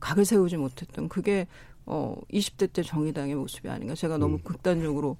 각을 0.00 0.26
세우지 0.26 0.58
못했던 0.58 1.08
그게 1.08 1.46
어 1.86 2.14
20대 2.30 2.74
때 2.74 2.82
정의당의 2.82 3.36
모습이 3.36 3.70
아닌가. 3.70 3.94
제가 3.94 4.18
너무 4.18 4.36
극단적으로 4.36 5.16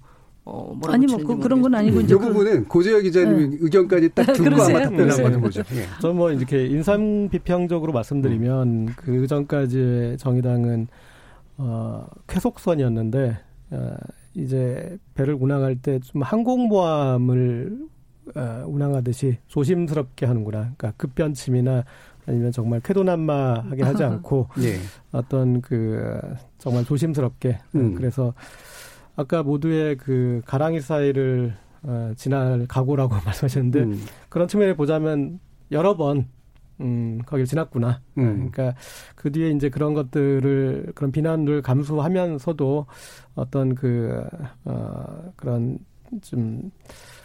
어, 0.47 0.75
뭐라고 0.79 0.93
아니 0.93 1.07
뭐 1.07 1.17
그, 1.19 1.39
그런 1.43 1.63
건 1.63 1.75
아니고 1.75 2.01
이제 2.03 2.15
이 2.15 2.19
부분은 2.19 2.67
고재혁 2.67 3.03
기자님 3.03 3.51
네. 3.51 3.57
의견까지 3.61 4.11
딱 4.11 4.25
듣고 4.35 4.63
아마 4.63 4.81
답변을 4.83 5.11
한번 5.13 5.41
보죠. 5.41 5.63
예. 5.75 5.87
저뭐 6.03 6.33
이렇게 6.33 6.67
인삼 6.67 7.29
비평적으로 7.31 7.93
말씀드리면 7.93 8.69
음. 8.69 8.87
그 8.97 9.27
전까지 9.27 10.17
정의당은 10.19 10.89
어, 11.57 12.07
쾌속선이었는데 12.27 13.39
어, 13.71 13.97
이제 14.35 14.99
배를 15.15 15.35
운항할 15.35 15.77
때 15.77 15.99
좀 16.01 16.23
항공모함을 16.23 17.79
어, 18.37 18.65
운항하듯이 18.67 19.39
조심스럽게 19.47 20.27
하는구나. 20.27 20.73
그러니까 20.77 20.93
급변침이나 20.97 21.85
아니면 22.27 22.53
정말 22.53 22.81
쾌도난마하게 22.81 23.83
하지 23.83 24.03
않고 24.05 24.49
예. 24.61 24.77
어떤 25.13 25.61
그 25.61 26.21
정말 26.59 26.85
조심스럽게 26.85 27.59
음. 27.77 27.95
그래서 27.95 28.33
아까 29.17 29.43
모두의 29.43 29.97
그 29.97 30.43
가랑이 30.45 30.81
사이를 30.81 31.55
어, 31.83 32.13
지날 32.17 32.67
각오라고 32.67 33.15
말씀하셨는데 33.25 33.81
음. 33.81 34.01
그런 34.29 34.49
측면에 34.49 34.75
보자면 34.75 35.39
여러 35.71 35.97
번 35.97 36.29
음, 36.81 37.21
거길 37.25 37.47
지났구나. 37.47 38.01
음. 38.19 38.51
그러니까 38.51 38.77
그 39.15 39.31
뒤에 39.31 39.51
이제 39.51 39.69
그런 39.69 39.95
것들을 39.95 40.93
그런 40.95 41.13
비난을 41.13 41.63
감수하면서도 41.63 42.87
어떤 43.35 43.75
그 43.75 44.27
어, 44.65 45.33
그런 45.37 45.79
좀 46.23 46.71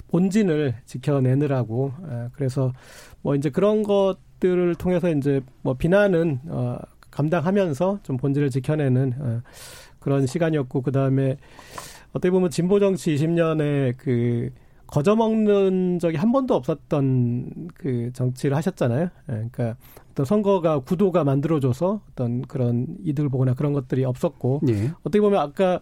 본진을 0.07 0.75
지켜내느라고 0.85 1.93
에, 2.09 2.29
그래서 2.33 2.73
뭐 3.21 3.35
이제 3.35 3.49
그런 3.49 3.83
것들을 3.83 4.75
통해서 4.75 5.09
이제 5.09 5.41
뭐 5.61 5.75
비난은 5.75 6.39
어, 6.47 6.77
감당하면서 7.11 7.99
좀 8.03 8.17
본질을 8.17 8.49
지켜내는 8.49 9.13
어, 9.19 9.41
그런 10.00 10.26
시간이었고 10.26 10.82
그 10.82 10.91
다음에 10.91 11.38
어떻게 12.12 12.32
보면 12.32 12.50
진보 12.50 12.80
정치 12.80 13.16
20년에 13.16 13.95
그 13.97 14.52
거저먹는 14.88 16.00
적이 16.00 16.18
한 16.18 16.32
번도 16.32 16.56
없었던 16.56 17.70
그 17.76 18.12
정치를 18.14 18.58
하셨잖아요. 18.58 19.04
예, 19.04 19.10
그러니까 19.28 19.76
어떤 20.12 20.26
선거가 20.26 20.80
구도가 20.80 21.24
만들어줘서 21.24 22.02
어떤 22.12 22.41
그런 22.41 22.88
이득을 23.04 23.30
보거나 23.30 23.54
그런 23.54 23.74
것들이 23.74 24.04
없었고 24.04 24.62
예. 24.70 24.91
어떻게 25.02 25.22
보면 25.22 25.39
아까 25.39 25.80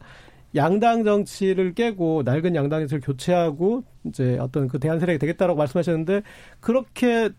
양당 0.56 1.06
정치를 1.06 1.74
깨고 1.74 2.24
낡은 2.26 2.56
양당 2.56 2.82
정치를 2.82 3.02
교체하고 3.02 3.84
이제 4.06 4.38
어떤 4.40 4.68
그 4.68 4.80
대한 4.80 5.00
세력이 5.00 5.20
되겠다라고 5.20 5.58
말씀하셨는데 5.58 6.24
그렇게 6.60 7.30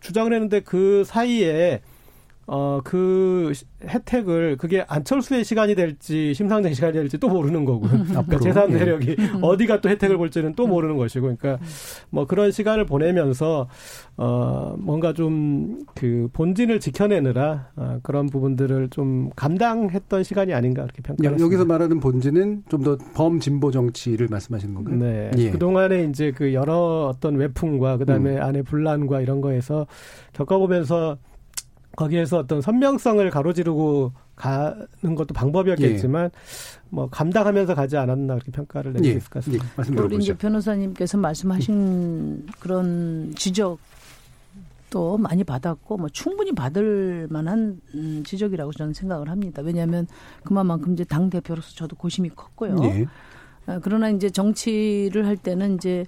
주장을 0.00 0.32
했는데 0.32 0.60
그 0.60 1.04
사이에 1.04 1.80
어, 2.46 2.80
그 2.84 3.52
혜택을 3.86 4.56
그게 4.56 4.84
안철수의 4.88 5.44
시간이 5.44 5.74
될지 5.74 6.34
심상정 6.34 6.72
시간이 6.72 6.92
될지 6.94 7.18
또 7.18 7.28
모르는 7.28 7.64
거고. 7.64 7.86
음. 7.86 8.04
그러니까 8.08 8.36
제3 8.38 8.72
예. 8.72 8.78
세력이 8.78 9.16
음. 9.18 9.38
어디가 9.42 9.80
또 9.80 9.88
혜택을 9.88 10.16
볼지는 10.16 10.54
또 10.54 10.66
모르는 10.66 10.96
것이고. 10.96 11.34
그러니까 11.36 11.58
뭐 12.10 12.26
그런 12.26 12.50
시간을 12.50 12.86
보내면서 12.86 13.68
어, 14.16 14.76
뭔가 14.78 15.12
좀 15.12 15.84
그 15.94 16.28
본진을 16.32 16.80
지켜내느라 16.80 17.68
어, 17.76 17.98
그런 18.02 18.26
부분들을 18.26 18.88
좀 18.90 19.30
감당했던 19.36 20.22
시간이 20.22 20.52
아닌가 20.52 20.82
그렇게 20.82 21.02
평가합니다. 21.02 21.44
여기서 21.44 21.64
말하는 21.64 22.00
본진은 22.00 22.64
좀 22.68 22.84
더 22.84 22.98
범진보 23.14 23.70
정치를 23.70 24.28
말씀하시는 24.30 24.74
건가요? 24.74 24.96
네. 24.96 25.30
예. 25.38 25.50
그 25.50 25.58
동안에 25.58 26.04
이제 26.04 26.32
그 26.36 26.52
여러 26.52 27.08
어떤 27.10 27.36
외풍과 27.36 27.96
그 27.96 28.04
다음에 28.04 28.36
음. 28.36 28.42
안에 28.42 28.60
분란과 28.60 29.22
이런 29.22 29.40
거에서 29.40 29.86
겪어보면서 30.34 31.16
거기에서 31.96 32.38
어떤 32.38 32.60
선명성을 32.60 33.28
가로지르고 33.30 34.12
가는 34.36 35.14
것도 35.14 35.34
방법이었겠지만 35.34 36.24
예. 36.26 36.30
뭐 36.90 37.08
감당하면서 37.08 37.74
가지 37.74 37.96
않았나 37.96 38.34
그렇게 38.34 38.50
평가를 38.52 38.92
내릴 38.92 39.06
예. 39.06 39.12
수 39.12 39.18
있을 39.18 39.30
것 39.30 39.38
같습니다. 39.40 39.66
예. 39.92 40.00
우리 40.00 40.16
이제 40.16 40.34
변호사님께서 40.34 41.18
말씀하신 41.18 42.46
그런 42.60 43.32
지적 43.36 43.78
도 44.90 45.18
많이 45.18 45.42
받았고 45.42 45.96
뭐 45.96 46.08
충분히 46.08 46.54
받을 46.54 47.26
만한 47.28 47.80
음, 47.94 48.22
지적이라고 48.24 48.70
저는 48.72 48.92
생각을 48.92 49.28
합니다. 49.28 49.60
왜냐하면 49.60 50.06
그만큼 50.44 50.92
이제 50.92 51.02
당 51.02 51.30
대표로서 51.30 51.74
저도 51.74 51.96
고심이 51.96 52.28
컸고요. 52.28 52.76
예. 52.84 53.06
아, 53.66 53.80
그러나 53.82 54.08
이제 54.10 54.30
정치를 54.30 55.26
할 55.26 55.36
때는 55.36 55.74
이제 55.74 56.06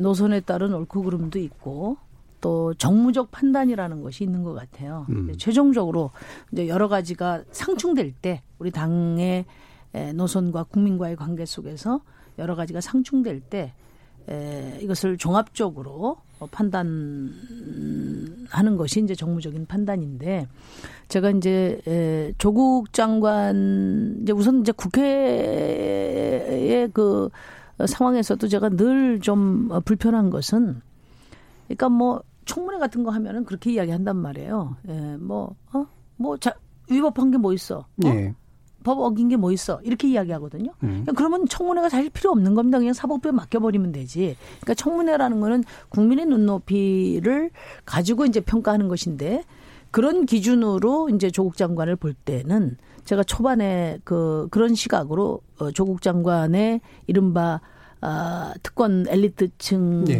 노선에 0.00 0.40
따른 0.40 0.74
옳고 0.74 1.02
그름도 1.02 1.38
있고 1.38 1.96
또 2.40 2.74
정무적 2.74 3.30
판단이라는 3.30 4.02
것이 4.02 4.24
있는 4.24 4.42
것 4.42 4.54
같아요. 4.54 5.06
음. 5.10 5.32
최종적으로 5.36 6.10
이제 6.52 6.68
여러 6.68 6.88
가지가 6.88 7.44
상충될 7.50 8.12
때 8.12 8.42
우리 8.58 8.70
당의 8.70 9.44
노선과 10.14 10.64
국민과의 10.64 11.16
관계 11.16 11.44
속에서 11.44 12.00
여러 12.38 12.54
가지가 12.54 12.80
상충될 12.80 13.40
때 13.40 13.72
에, 14.28 14.78
이것을 14.82 15.16
종합적으로 15.16 16.18
판단하는 16.50 17.32
것이 18.76 19.02
이제 19.02 19.14
정무적인 19.14 19.66
판단인데 19.66 20.46
제가 21.08 21.30
이제 21.30 21.80
에, 21.86 22.32
조국 22.38 22.92
장관 22.92 24.18
이제 24.22 24.32
우선 24.32 24.60
이제 24.60 24.72
국회의 24.72 26.88
그 26.92 27.28
상황에서도 27.84 28.48
제가 28.48 28.70
늘 28.70 29.20
좀 29.20 29.68
불편한 29.84 30.30
것은 30.30 30.80
그러니까 31.68 31.88
뭐 31.88 32.22
청문회 32.44 32.78
같은 32.78 33.04
거 33.04 33.10
하면은 33.10 33.44
그렇게 33.44 33.72
이야기한단 33.72 34.16
말이에요. 34.16 34.76
예, 34.88 35.16
뭐, 35.20 35.54
어? 35.72 35.86
뭐, 36.16 36.36
자, 36.38 36.54
위법한 36.90 37.30
게 37.30 37.38
뭐 37.38 37.52
있어? 37.52 37.78
어? 37.80 37.86
예. 38.06 38.34
법 38.84 39.00
어긴 39.00 39.28
게 39.28 39.36
뭐 39.36 39.52
있어? 39.52 39.80
이렇게 39.82 40.08
이야기하거든요. 40.08 40.72
음. 40.82 41.04
그러면 41.14 41.46
청문회가 41.46 41.88
사실 41.90 42.08
필요 42.10 42.30
없는 42.30 42.54
겁니다. 42.54 42.78
그냥 42.78 42.94
사법부에 42.94 43.32
맡겨버리면 43.32 43.92
되지. 43.92 44.36
그러니까 44.60 44.74
청문회라는 44.74 45.40
거는 45.40 45.64
국민의 45.90 46.24
눈높이를 46.26 47.50
가지고 47.84 48.24
이제 48.24 48.40
평가하는 48.40 48.88
것인데 48.88 49.44
그런 49.90 50.24
기준으로 50.26 51.10
이제 51.10 51.30
조국 51.30 51.56
장관을 51.56 51.96
볼 51.96 52.14
때는 52.14 52.76
제가 53.04 53.22
초반에 53.24 53.98
그 54.04 54.48
그런 54.50 54.74
시각으로 54.74 55.40
어, 55.58 55.70
조국 55.72 56.00
장관의 56.00 56.80
이른바 57.06 57.60
아, 58.00 58.54
특권 58.62 59.06
엘리트층이 59.08 60.10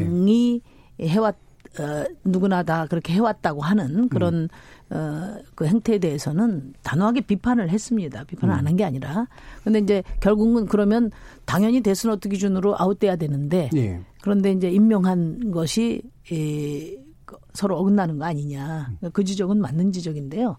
예. 0.65 0.78
해왔 1.01 1.37
어, 1.79 2.05
누구나 2.25 2.63
다 2.63 2.87
그렇게 2.87 3.13
해왔다고 3.13 3.61
하는 3.61 4.09
그런 4.09 4.49
음. 4.91 4.97
어, 4.97 5.37
그 5.55 5.67
행태에 5.67 5.99
대해서는 5.99 6.73
단호하게 6.83 7.23
비판을 7.23 7.69
했습니다. 7.71 8.25
비판을 8.25 8.55
음. 8.55 8.59
안한 8.59 8.77
게 8.77 8.85
아니라. 8.85 9.27
근데 9.65 9.79
이제 9.79 10.03
결국은 10.21 10.67
그러면 10.67 11.11
당연히 11.45 11.81
데스노트 11.81 12.31
기준으로 12.31 12.75
아웃돼야 12.79 13.17
되는데 13.17 13.71
예. 13.77 14.01
그런데 14.23 14.53
이제 14.53 14.71
임명한 14.71 15.51
것이 15.51 16.03
에, 16.33 16.97
서로 17.53 17.77
어긋나는 17.79 18.19
거 18.19 18.25
아니냐. 18.25 18.93
그 19.13 19.23
지적은 19.23 19.61
맞는 19.61 19.93
지적인데요. 19.93 20.57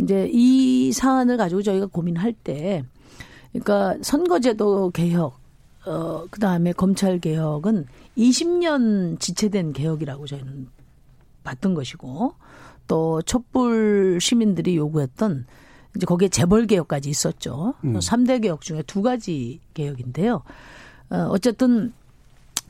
이제 0.00 0.28
이 0.32 0.92
사안을 0.92 1.36
가지고 1.36 1.62
저희가 1.62 1.86
고민할 1.86 2.32
때 2.32 2.84
그러니까 3.52 3.96
선거제도 4.02 4.90
개혁 4.90 5.41
어, 5.86 6.26
그 6.30 6.38
다음에 6.38 6.72
검찰 6.72 7.18
개혁은 7.18 7.86
20년 8.16 9.18
지체된 9.18 9.72
개혁이라고 9.72 10.26
저희는 10.26 10.68
봤던 11.44 11.74
것이고 11.74 12.34
또 12.86 13.22
촛불 13.22 14.18
시민들이 14.20 14.76
요구했던 14.76 15.46
이제 15.96 16.06
거기에 16.06 16.28
재벌 16.28 16.66
개혁까지 16.66 17.10
있었죠. 17.10 17.74
음. 17.84 17.98
3대 17.98 18.42
개혁 18.42 18.60
중에 18.60 18.82
두 18.82 19.02
가지 19.02 19.60
개혁인데요. 19.74 20.42
어, 21.10 21.16
어쨌든 21.30 21.92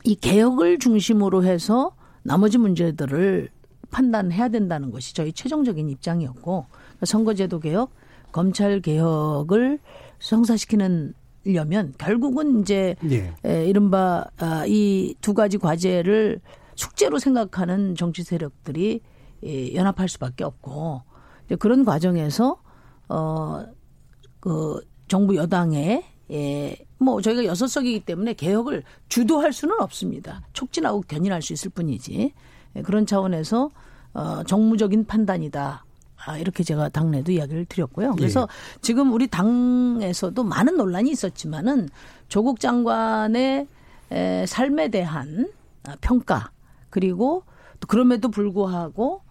이 0.03 0.15
개혁을 0.15 0.79
중심으로 0.79 1.43
해서 1.43 1.95
나머지 2.23 2.57
문제들을 2.57 3.49
판단해야 3.91 4.49
된다는 4.49 4.91
것이 4.91 5.13
저희 5.13 5.31
최종적인 5.31 5.87
입장이었고 5.89 6.65
선거제도 7.03 7.59
개혁, 7.59 7.91
검찰 8.31 8.81
개혁을 8.81 9.79
성사시키는 10.19 11.13
려면 11.45 11.93
결국은 11.97 12.61
이제 12.61 12.95
예. 13.09 13.33
에, 13.45 13.67
이른바 13.67 14.25
아, 14.37 14.65
이두 14.65 15.33
가지 15.33 15.57
과제를 15.57 16.39
숙제로 16.75 17.19
생각하는 17.19 17.95
정치 17.95 18.23
세력들이 18.23 19.01
예, 19.45 19.75
연합할 19.75 20.07
수밖에 20.07 20.43
없고 20.43 21.01
이제 21.45 21.55
그런 21.55 21.83
과정에서 21.83 22.61
어그 23.09 24.81
정부 25.07 25.35
여당에 25.35 26.05
예, 26.31 26.75
뭐 26.97 27.21
저희가 27.21 27.45
여섯 27.45 27.67
석이기 27.67 28.01
때문에 28.01 28.33
개혁을 28.33 28.83
주도할 29.09 29.51
수는 29.51 29.79
없습니다. 29.81 30.41
촉진하고 30.53 31.01
견인할 31.01 31.41
수 31.41 31.51
있을 31.51 31.69
뿐이지 31.71 32.33
예, 32.77 32.81
그런 32.81 33.05
차원에서 33.05 33.69
어 34.13 34.43
정무적인 34.43 35.05
판단이다. 35.05 35.83
아, 36.25 36.37
이렇게 36.37 36.63
제가 36.63 36.89
당내도 36.89 37.31
이야기를 37.31 37.65
드렸고요. 37.65 38.15
그래서 38.15 38.41
예. 38.41 38.79
지금 38.81 39.11
우리 39.13 39.27
당에서도 39.27 40.43
많은 40.43 40.77
논란이 40.77 41.11
있었지만은 41.11 41.89
조국 42.27 42.59
장관의 42.59 43.67
에, 44.11 44.45
삶에 44.45 44.89
대한 44.89 45.51
아, 45.85 45.95
평가 46.01 46.51
그리고 46.89 47.43
또 47.79 47.87
그럼에도 47.87 48.29
불구하고 48.29 49.21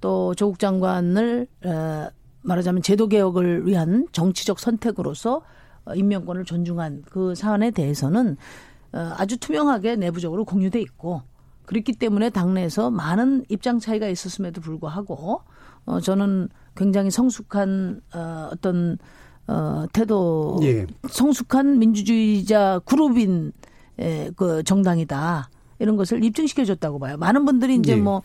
또 0.00 0.34
조국 0.34 0.58
장관을 0.58 1.46
에, 1.64 2.08
말하자면 2.42 2.82
제도 2.82 3.08
개혁을 3.08 3.66
위한 3.66 4.06
정치적 4.12 4.58
선택으로서 4.58 5.42
어, 5.84 5.94
임명권을 5.94 6.44
존중한 6.44 7.04
그 7.08 7.34
사안에 7.34 7.70
대해서는 7.70 8.36
어, 8.92 9.14
아주 9.16 9.38
투명하게 9.38 9.96
내부적으로 9.96 10.44
공유돼 10.44 10.80
있고 10.80 11.22
그렇기 11.64 11.94
때문에 11.94 12.30
당내에서 12.30 12.90
많은 12.90 13.44
입장 13.48 13.78
차이가 13.78 14.08
있었음에도 14.08 14.60
불구하고 14.60 15.42
어 15.84 16.00
저는 16.00 16.48
굉장히 16.76 17.10
성숙한 17.10 18.00
어 18.14 18.48
어떤 18.52 18.98
어 19.46 19.84
태도 19.92 20.58
예. 20.62 20.86
성숙한 21.08 21.78
민주주의자 21.78 22.80
그룹인 22.84 23.52
에, 23.98 24.30
그 24.36 24.62
정당이다 24.62 25.50
이런 25.78 25.96
것을 25.96 26.22
입증시켜 26.24 26.64
줬다고 26.64 26.98
봐요. 26.98 27.16
많은 27.16 27.44
분들이 27.44 27.76
이제 27.76 27.92
예. 27.92 27.96
뭐 27.96 28.22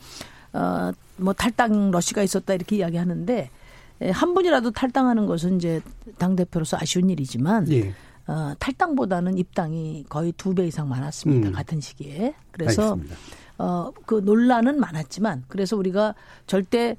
어, 0.54 0.92
뭐 1.18 1.34
탈당 1.34 1.92
러시가 1.92 2.24
있었다 2.24 2.54
이렇게 2.54 2.78
이야기하는데 2.78 3.50
에, 4.02 4.10
한 4.12 4.34
분이라도 4.34 4.72
탈당하는 4.72 5.26
것은 5.26 5.58
이제 5.58 5.82
당 6.18 6.36
대표로서 6.36 6.78
아쉬운 6.80 7.10
일이지만 7.10 7.70
예. 7.72 7.94
어, 8.28 8.54
탈당보다는 8.60 9.38
입당이 9.38 10.06
거의 10.10 10.32
두 10.34 10.54
배 10.54 10.68
이상 10.68 10.88
많았습니다. 10.90 11.50
음. 11.50 11.54
같은 11.54 11.82
시기에. 11.82 12.36
그래서 12.52 12.92
알겠습니다. 12.94 13.16
어, 13.58 13.92
그 14.06 14.22
논란은 14.24 14.80
많았지만 14.80 15.46
그래서 15.48 15.76
우리가 15.76 16.14
절대 16.46 16.90
에, 16.90 16.98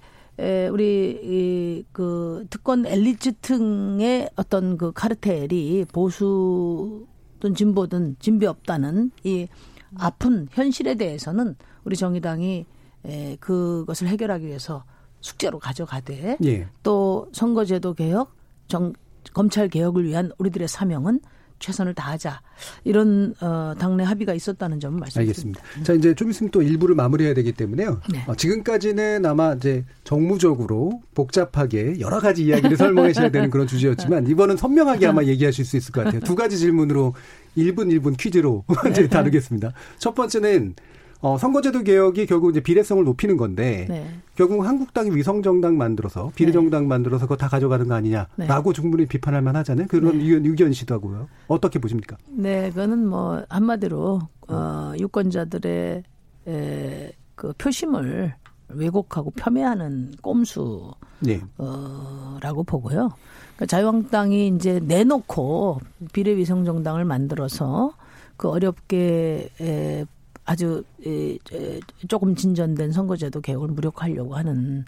우리 0.73 1.19
이, 1.23 1.85
그 1.93 2.47
특권 2.49 2.87
엘리트층의 2.87 4.31
어떤 4.37 4.79
그 4.79 4.93
카르텔이 4.93 5.87
보수든 5.93 7.55
진보든 7.57 8.17
진비 8.21 8.47
없다는 8.47 9.11
이 9.25 9.49
아픈 9.97 10.47
현실에 10.53 10.95
대해서는 10.95 11.57
우리 11.85 11.97
정의당이 11.97 12.67
에, 13.05 13.37
그것을 13.41 14.09
해결하기 14.09 14.47
위해서 14.47 14.85
숙제로 15.21 15.59
가져가되 15.59 16.37
예. 16.45 16.69
또 16.83 17.29
선거제도 17.33 17.95
개혁, 17.95 18.35
정, 18.69 18.93
검찰 19.33 19.69
개혁을 19.69 20.05
위한 20.05 20.31
우리들의 20.39 20.69
사명은 20.69 21.21
최선을 21.59 21.95
다하자 21.95 22.41
이런 22.85 23.35
어, 23.41 23.75
당내 23.79 24.05
합의가 24.05 24.35
있었다는 24.35 24.81
점을 24.81 24.99
말씀드립니다. 24.99 25.61
알겠습니다. 25.61 25.85
자 25.85 25.93
이제 25.93 26.15
좀 26.15 26.31
있으면 26.31 26.51
또 26.51 26.63
일부를 26.63 26.95
마무리해야 26.95 27.35
되기 27.35 27.53
때문에요. 27.53 28.01
네. 28.11 28.25
어, 28.27 28.35
지금까지는 28.35 29.27
아마 29.27 29.55
이제 29.55 29.85
정무적으로 30.05 31.03
복잡하게 31.15 32.01
여러 32.01 32.21
가지 32.21 32.45
이야기를 32.45 32.77
설명하셔야 32.79 33.31
되는 33.31 33.51
그런 33.51 33.67
주제였지만 33.67 34.27
이번은 34.29 34.57
선명하게 34.57 35.07
아마 35.07 35.25
얘기하실 35.25 35.65
수 35.65 35.77
있을 35.77 35.93
것 35.93 36.05
같아요. 36.05 36.21
두 36.21 36.35
가지 36.35 36.59
질문으로 36.59 37.15
1분 37.57 37.93
1분 37.99 38.17
퀴즈로 38.17 38.65
이제 38.91 39.09
다루겠습니다. 39.09 39.73
첫 39.99 40.15
번째는 40.15 40.75
어, 41.21 41.37
선거제도 41.37 41.83
개혁이 41.83 42.27
결국 42.27 42.51
이제 42.51 42.61
비례성을 42.61 43.03
높이는 43.05 43.37
건데 43.37 43.87
네. 43.89 44.09
결국 44.37 44.65
한국당이 44.65 45.11
위성 45.11 45.43
정당 45.43 45.77
만들어서 45.77 46.31
비례 46.37 46.53
정당 46.53 46.83
네. 46.83 46.89
만들어서 46.89 47.27
그거 47.27 47.37
다 47.37 47.49
가져가는 47.49 47.89
거 47.89 47.95
아니냐라고 47.95 48.73
네. 48.73 48.73
충분히 48.73 49.07
비판할 49.07 49.43
만하잖아요. 49.43 49.89
그런 49.89 50.19
네. 50.19 50.25
의견 50.25 50.45
유견시도 50.47 50.95
하고요. 50.95 51.29
어떻게 51.49 51.81
보십니까? 51.81 52.17
네, 52.29 52.71
그거는 52.71 53.09
뭐 53.09 53.43
한마디로 53.49 54.21
어, 54.49 54.93
유권자들의 54.97 56.03
에, 56.47 57.13
그 57.35 57.53
표심을 57.59 58.35
왜곡하고 58.69 59.33
폄훼하는 59.33 60.13
꼼수라고 60.23 60.97
네. 61.21 61.41
어, 61.59 62.39
보고요. 62.67 63.09
그러니까 63.57 63.67
자유한국당이 63.67 64.49
이제 64.49 64.79
내놓고 64.81 65.81
비례위성정당을 66.13 67.05
만들어서 67.05 67.93
그 68.37 68.49
어렵게 68.49 69.49
에, 69.61 70.05
아주 70.49 70.83
조금 72.09 72.35
진전된 72.35 72.93
선거제도 72.93 73.43
개혁을 73.43 73.69
무력화하려고 73.69 74.35
하는 74.35 74.87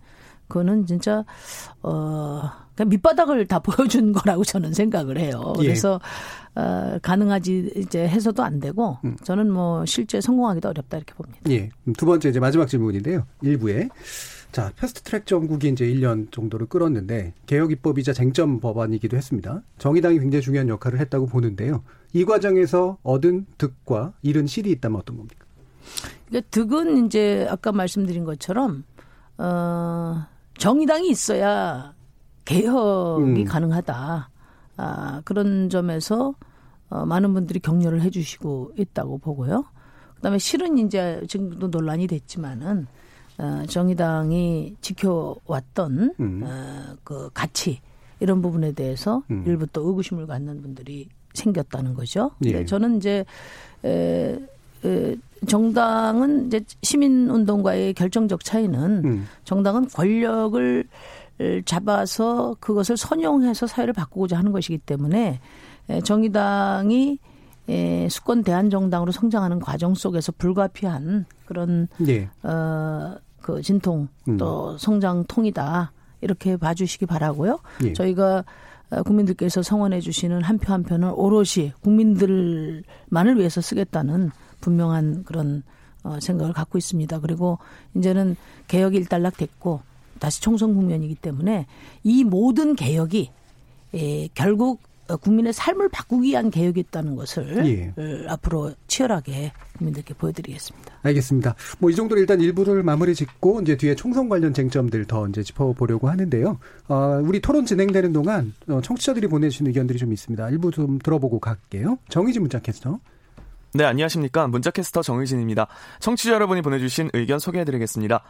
그거는 0.48 0.86
진짜 0.86 1.22
어 1.82 2.50
그냥 2.74 2.88
밑바닥을 2.88 3.46
다 3.46 3.58
보여준 3.60 4.12
거라고 4.12 4.42
저는 4.42 4.72
생각을 4.72 5.18
해요. 5.18 5.52
예. 5.58 5.64
그래서 5.64 6.00
어 6.54 6.98
가능하지 7.02 7.74
이제 7.76 8.08
해서도 8.08 8.42
안 8.42 8.58
되고 8.58 8.96
음. 9.04 9.18
저는 9.22 9.50
뭐 9.50 9.84
실제 9.84 10.22
성공하기도 10.22 10.66
어렵다 10.70 10.96
이렇게 10.96 11.12
봅니다. 11.12 11.40
예. 11.50 11.68
두 11.98 12.06
번째 12.06 12.30
이제 12.30 12.40
마지막 12.40 12.66
질문인데요. 12.66 13.26
일부에 13.42 13.90
자, 14.52 14.72
패스트트랙 14.76 15.26
정국이 15.26 15.68
이제 15.68 15.86
1년 15.86 16.32
정도를 16.32 16.66
끌었는데 16.66 17.34
개혁 17.46 17.70
입법이자 17.70 18.14
쟁점 18.14 18.60
법안이기도 18.60 19.16
했습니다. 19.16 19.62
정의당이 19.78 20.18
굉장히 20.18 20.42
중요한 20.42 20.68
역할을 20.68 20.98
했다고 21.00 21.26
보는데요. 21.26 21.84
이 22.12 22.24
과정에서 22.24 22.98
얻은 23.04 23.46
득과 23.58 24.14
잃은 24.22 24.48
실이 24.48 24.70
있다면 24.72 24.98
어떤 24.98 25.18
겁니까? 25.18 25.46
득은 26.50 27.06
이제 27.06 27.46
아까 27.50 27.72
말씀드린 27.72 28.24
것처럼 28.24 28.84
어 29.38 30.26
정의당이 30.58 31.08
있어야 31.08 31.94
개혁이 32.44 33.42
음. 33.42 33.44
가능하다. 33.44 34.30
아, 34.76 35.22
그런 35.24 35.68
점에서 35.68 36.34
어, 36.88 37.06
많은 37.06 37.32
분들이 37.34 37.60
격려를 37.60 38.02
해주시고 38.02 38.72
있다고 38.76 39.18
보고요. 39.18 39.64
그다음에 40.16 40.38
실은 40.38 40.78
이제 40.78 41.22
지금도 41.28 41.68
논란이 41.68 42.06
됐지만은 42.06 42.86
어, 43.38 43.62
정의당이 43.66 44.76
지켜왔던 44.80 46.14
음. 46.18 46.42
어, 46.44 46.96
그 47.04 47.30
가치 47.32 47.80
이런 48.18 48.42
부분에 48.42 48.72
대해서 48.72 49.22
음. 49.30 49.44
일부 49.46 49.66
또 49.68 49.86
의구심을 49.86 50.26
갖는 50.26 50.60
분들이 50.60 51.08
생겼다는 51.32 51.94
거죠. 51.94 52.32
예. 52.44 52.64
저는 52.64 52.96
이제 52.96 53.24
에, 53.84 53.88
에, 53.88 54.38
정당은 55.46 56.46
이제 56.46 56.60
시민운동과의 56.82 57.94
결정적 57.94 58.44
차이는 58.44 59.04
음. 59.04 59.26
정당은 59.44 59.88
권력을 59.88 60.84
잡아서 61.64 62.56
그것을 62.60 62.96
선용해서 62.96 63.66
사회를 63.66 63.94
바꾸고자 63.94 64.36
하는 64.36 64.52
것이기 64.52 64.78
때문에 64.78 65.40
정의당이 66.04 67.18
수권 68.10 68.42
대한 68.42 68.68
정당으로 68.68 69.12
성장하는 69.12 69.60
과정 69.60 69.94
속에서 69.94 70.32
불가피한 70.32 71.24
그런 71.46 71.88
네. 71.98 72.28
어그 72.42 73.62
진통 73.62 74.08
음. 74.28 74.36
또 74.36 74.76
성장통이다 74.76 75.92
이렇게 76.20 76.56
봐주시기 76.56 77.06
바라고요. 77.06 77.60
네. 77.82 77.92
저희가 77.94 78.44
어, 78.90 79.02
국민들께서 79.04 79.62
성원해 79.62 80.00
주시는 80.00 80.42
한표한 80.42 80.82
표는 80.82 81.12
오롯이 81.12 81.72
국민들만을 81.80 83.38
위해서 83.38 83.60
쓰겠다는 83.60 84.30
분명한 84.60 85.24
그런 85.24 85.62
어, 86.02 86.18
생각을 86.20 86.52
갖고 86.52 86.78
있습니다. 86.78 87.20
그리고 87.20 87.58
이제는 87.94 88.36
개혁이 88.68 88.96
일단락 88.96 89.36
됐고 89.36 89.82
다시 90.18 90.40
총선 90.40 90.74
국면이기 90.74 91.14
때문에 91.16 91.66
이 92.04 92.24
모든 92.24 92.74
개혁이 92.74 93.30
예, 93.94 94.28
결국 94.34 94.80
국민의 95.20 95.52
삶을 95.52 95.88
바꾸기 95.88 96.28
위한 96.28 96.50
개혁이 96.50 96.78
있다는 96.80 97.16
것을 97.16 97.66
예. 97.66 97.88
어, 98.00 98.24
앞으로 98.28 98.72
치열하게 98.86 99.52
국민들께 99.76 100.14
보여드리겠습니다. 100.14 100.94
알겠습니다. 101.02 101.54
뭐 101.80 101.90
이 101.90 101.94
정도로 101.96 102.20
일단 102.20 102.40
일부를 102.40 102.82
마무리 102.82 103.14
짓고 103.14 103.62
이제 103.62 103.76
뒤에 103.76 103.94
총선 103.96 104.28
관련 104.28 104.54
쟁점들 104.54 105.06
더 105.06 105.26
이제 105.28 105.42
짚어보려고 105.42 106.08
하는데요. 106.08 106.58
어, 106.88 107.20
우리 107.24 107.40
토론 107.40 107.66
진행되는 107.66 108.12
동안 108.12 108.54
어, 108.68 108.80
청취자들이 108.82 109.26
보내주신 109.26 109.66
의견들이 109.66 109.98
좀 109.98 110.12
있습니다. 110.12 110.48
일부 110.50 110.70
좀 110.70 110.98
들어보고 111.00 111.40
갈게요. 111.40 111.98
정의진 112.08 112.42
문자 112.42 112.60
캐스터. 112.60 113.00
네, 113.72 113.84
안녕하십니까. 113.84 114.48
문자캐스터 114.48 115.02
정의진입니다. 115.02 115.68
청취자 116.00 116.32
여러분이 116.32 116.60
보내주신 116.60 117.10
의견 117.12 117.38
소개해드리겠습니다. 117.38 118.22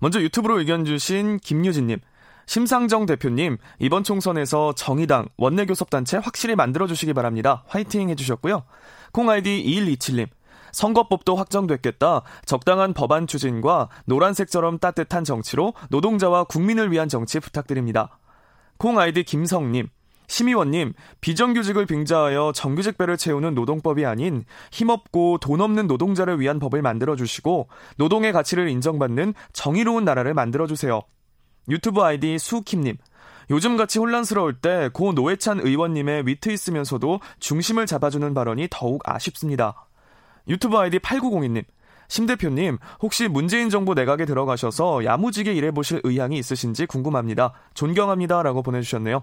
먼저 0.00 0.20
유튜브로 0.20 0.58
의견 0.58 0.84
주신 0.84 1.38
김유진님. 1.38 2.00
심상정 2.46 3.06
대표님, 3.06 3.58
이번 3.78 4.02
총선에서 4.02 4.72
정의당, 4.72 5.28
원내교섭단체 5.36 6.16
확실히 6.16 6.56
만들어주시기 6.56 7.12
바랍니다. 7.12 7.62
화이팅 7.68 8.08
해주셨고요. 8.10 8.64
콩아이디 9.12 9.64
2127님. 9.64 10.26
선거법도 10.72 11.36
확정됐겠다. 11.36 12.22
적당한 12.44 12.92
법안 12.92 13.28
추진과 13.28 13.90
노란색처럼 14.06 14.78
따뜻한 14.78 15.22
정치로 15.22 15.74
노동자와 15.90 16.44
국민을 16.44 16.90
위한 16.90 17.08
정치 17.08 17.38
부탁드립니다. 17.38 18.18
콩아이디 18.78 19.22
김성님. 19.22 19.88
심의원님, 20.28 20.92
비정규직을 21.20 21.86
빙자하여 21.86 22.52
정규직 22.54 22.96
배를 22.98 23.16
채우는 23.16 23.54
노동법이 23.54 24.04
아닌 24.06 24.44
힘없고 24.70 25.38
돈 25.38 25.60
없는 25.60 25.86
노동자를 25.86 26.38
위한 26.38 26.58
법을 26.58 26.82
만들어주시고 26.82 27.68
노동의 27.96 28.32
가치를 28.32 28.68
인정받는 28.68 29.34
정의로운 29.52 30.04
나라를 30.04 30.34
만들어주세요. 30.34 31.00
유튜브 31.70 32.02
아이디 32.02 32.38
수킴님, 32.38 32.96
요즘같이 33.50 33.98
혼란스러울 33.98 34.60
때 34.60 34.90
고 34.92 35.12
노회찬 35.12 35.60
의원님의 35.60 36.26
위트 36.26 36.50
있으면서도 36.50 37.20
중심을 37.40 37.86
잡아주는 37.86 38.32
발언이 38.34 38.68
더욱 38.70 39.02
아쉽습니다. 39.08 39.86
유튜브 40.46 40.76
아이디 40.76 40.98
8902님, 40.98 41.64
심 42.08 42.26
대표님, 42.26 42.78
혹시 43.00 43.28
문재인 43.28 43.68
정부 43.68 43.94
내각에 43.94 44.24
들어가셔서 44.24 45.04
야무지게 45.04 45.52
일해보실 45.54 46.00
의향이 46.04 46.38
있으신지 46.38 46.86
궁금합니다. 46.86 47.52
존경합니다. 47.74 48.42
라고 48.42 48.62
보내주셨네요. 48.62 49.22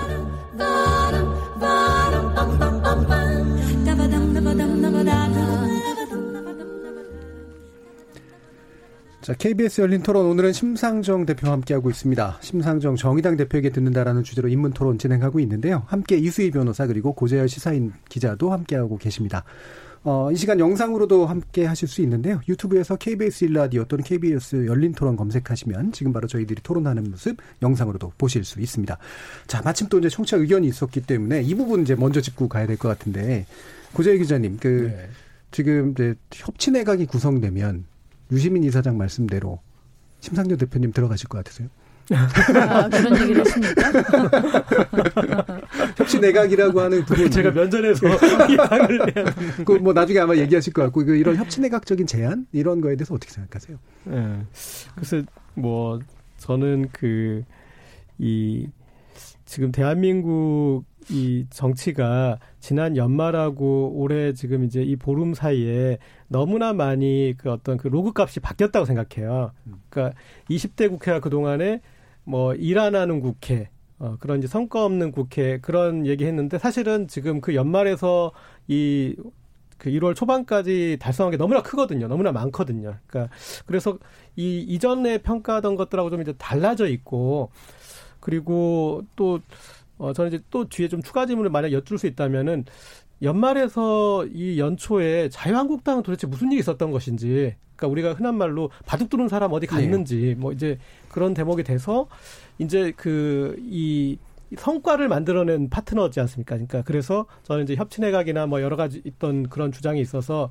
자, 9.21 9.35
KBS 9.35 9.81
열린 9.81 10.01
토론 10.01 10.25
오늘은 10.25 10.51
심상정 10.51 11.27
대표와 11.27 11.53
함께하고 11.53 11.91
있습니다. 11.91 12.39
심상정 12.41 12.95
정의당 12.95 13.37
대표에게 13.37 13.69
듣는다라는 13.69 14.23
주제로 14.23 14.49
인문 14.49 14.73
토론 14.73 14.97
진행하고 14.97 15.39
있는데요. 15.41 15.83
함께 15.85 16.17
이수희 16.17 16.49
변호사 16.49 16.87
그리고 16.87 17.13
고재열 17.13 17.47
시사인 17.47 17.93
기자도 18.09 18.51
함께하고 18.51 18.97
계십니다. 18.97 19.43
어, 20.03 20.31
이 20.31 20.35
시간 20.35 20.59
영상으로도 20.59 21.27
함께 21.27 21.65
하실 21.65 21.87
수 21.87 22.01
있는데요. 22.01 22.41
유튜브에서 22.49 22.95
KBS 22.95 23.43
일라디오 23.45 23.83
또는 23.83 24.03
KBS 24.03 24.65
열린 24.65 24.93
토론 24.93 25.15
검색하시면 25.15 25.91
지금 25.91 26.11
바로 26.13 26.27
저희들이 26.27 26.63
토론하는 26.63 27.11
모습 27.11 27.37
영상으로도 27.61 28.13
보실 28.17 28.43
수 28.43 28.59
있습니다. 28.59 28.97
자, 29.45 29.61
마침 29.63 29.87
또 29.89 29.99
이제 29.99 30.09
청취자 30.09 30.37
의견이 30.37 30.65
있었기 30.65 31.01
때문에 31.01 31.43
이 31.43 31.53
부분 31.53 31.83
이제 31.83 31.93
먼저 31.93 32.21
짚고 32.21 32.49
가야 32.49 32.65
될 32.65 32.77
것 32.77 32.87
같은데 32.87 33.45
고재일 33.93 34.17
기자님, 34.17 34.57
그 34.59 34.91
네. 34.97 35.09
지금 35.51 35.91
이제 35.91 36.15
협치 36.33 36.71
내각이 36.71 37.05
구성되면 37.05 37.90
유시민 38.31 38.63
이사장 38.63 38.97
말씀대로 38.97 39.59
심상정 40.19 40.57
대표님 40.57 40.91
들어가실 40.91 41.27
것 41.27 41.37
같으세요? 41.39 41.69
아, 42.13 42.89
그런 42.89 43.21
얘기를 43.21 43.45
했습니까? 43.45 43.81
협치 45.95 46.19
내각이라고 46.19 46.81
하는 46.81 47.05
부분 47.05 47.29
제가 47.29 47.51
면전에서 47.51 48.07
이야기를 48.49 49.65
그뭐 49.65 49.93
나중에 49.93 50.19
아마 50.19 50.35
얘기하실 50.35 50.73
것 50.73 50.81
같고 50.83 51.05
그 51.05 51.15
이런 51.15 51.35
협치 51.35 51.61
내각적인 51.61 52.07
제안 52.07 52.47
이런 52.51 52.81
거에 52.81 52.95
대해서 52.95 53.13
어떻게 53.13 53.31
생각하세요? 53.31 53.77
네. 54.05 54.45
그래서 54.95 55.21
뭐 55.55 55.99
저는 56.37 56.89
그 56.91 57.43
이 58.21 58.67
지금 59.45 59.71
대한민국 59.71 60.83
이 61.09 61.47
정치가 61.49 62.37
지난 62.59 62.95
연말하고 62.95 63.93
올해 63.95 64.31
지금 64.33 64.63
이제 64.63 64.83
이 64.83 64.95
보름 64.95 65.33
사이에 65.33 65.97
너무나 66.31 66.73
많이 66.73 67.33
그 67.37 67.51
어떤 67.51 67.77
그 67.77 67.87
로그 67.87 68.11
값이 68.15 68.39
바뀌었다고 68.39 68.85
생각해요. 68.85 69.51
그러니까 69.89 70.17
20대 70.49 70.89
국회가 70.89 71.19
그동안에 71.19 71.81
뭐 72.23 72.53
일 72.55 72.79
안 72.79 72.95
하는 72.95 73.19
국회, 73.19 73.69
어, 73.99 74.15
그런 74.19 74.39
이제 74.39 74.47
성과 74.47 74.85
없는 74.85 75.11
국회 75.11 75.59
그런 75.59 76.05
얘기 76.07 76.25
했는데 76.25 76.57
사실은 76.57 77.07
지금 77.07 77.41
그 77.41 77.55
연말에서 77.55 78.31
이 78.67 79.15
그 79.77 79.89
1월 79.89 80.13
초반까지 80.15 80.97
달성한 81.01 81.31
게 81.31 81.37
너무나 81.37 81.63
크거든요. 81.63 82.07
너무나 82.07 82.31
많거든요. 82.31 82.97
그러니까 83.07 83.33
그래서 83.65 83.97
이 84.35 84.59
이전에 84.61 85.17
평가하던 85.23 85.75
것들하고 85.75 86.11
좀 86.11 86.21
이제 86.21 86.33
달라져 86.37 86.85
있고 86.87 87.49
그리고 88.19 89.03
또 89.15 89.39
어, 89.97 90.13
저는 90.13 90.33
이제 90.33 90.43
또 90.51 90.67
뒤에 90.69 90.87
좀 90.87 91.01
추가 91.01 91.25
질문을 91.25 91.51
만약 91.51 91.71
여쭐 91.71 91.97
수 91.97 92.07
있다면은 92.07 92.65
연말에서 93.21 94.25
이 94.27 94.59
연초에 94.59 95.29
자유한국당은 95.29 96.03
도대체 96.03 96.27
무슨 96.27 96.51
일이 96.51 96.59
있었던 96.59 96.91
것인지, 96.91 97.55
그러니까 97.75 97.87
우리가 97.87 98.13
흔한 98.13 98.35
말로 98.35 98.69
바둑 98.85 99.09
두는 99.09 99.27
사람 99.27 99.53
어디 99.53 99.67
갔는지, 99.67 100.21
네. 100.21 100.35
뭐 100.35 100.51
이제 100.51 100.77
그런 101.09 101.33
대목이 101.33 101.63
돼서 101.63 102.07
이제 102.59 102.91
그 102.95 103.55
이 103.59 104.17
성과를 104.57 105.07
만들어낸 105.07 105.69
파트너지 105.69 106.19
않습니까? 106.19 106.55
그러니까 106.55 106.81
그래서 106.83 107.25
저는 107.43 107.63
이제 107.63 107.75
협치내각이나 107.75 108.47
뭐 108.47 108.61
여러 108.61 108.75
가지 108.75 109.01
있던 109.05 109.49
그런 109.49 109.71
주장이 109.71 110.01
있어서 110.01 110.49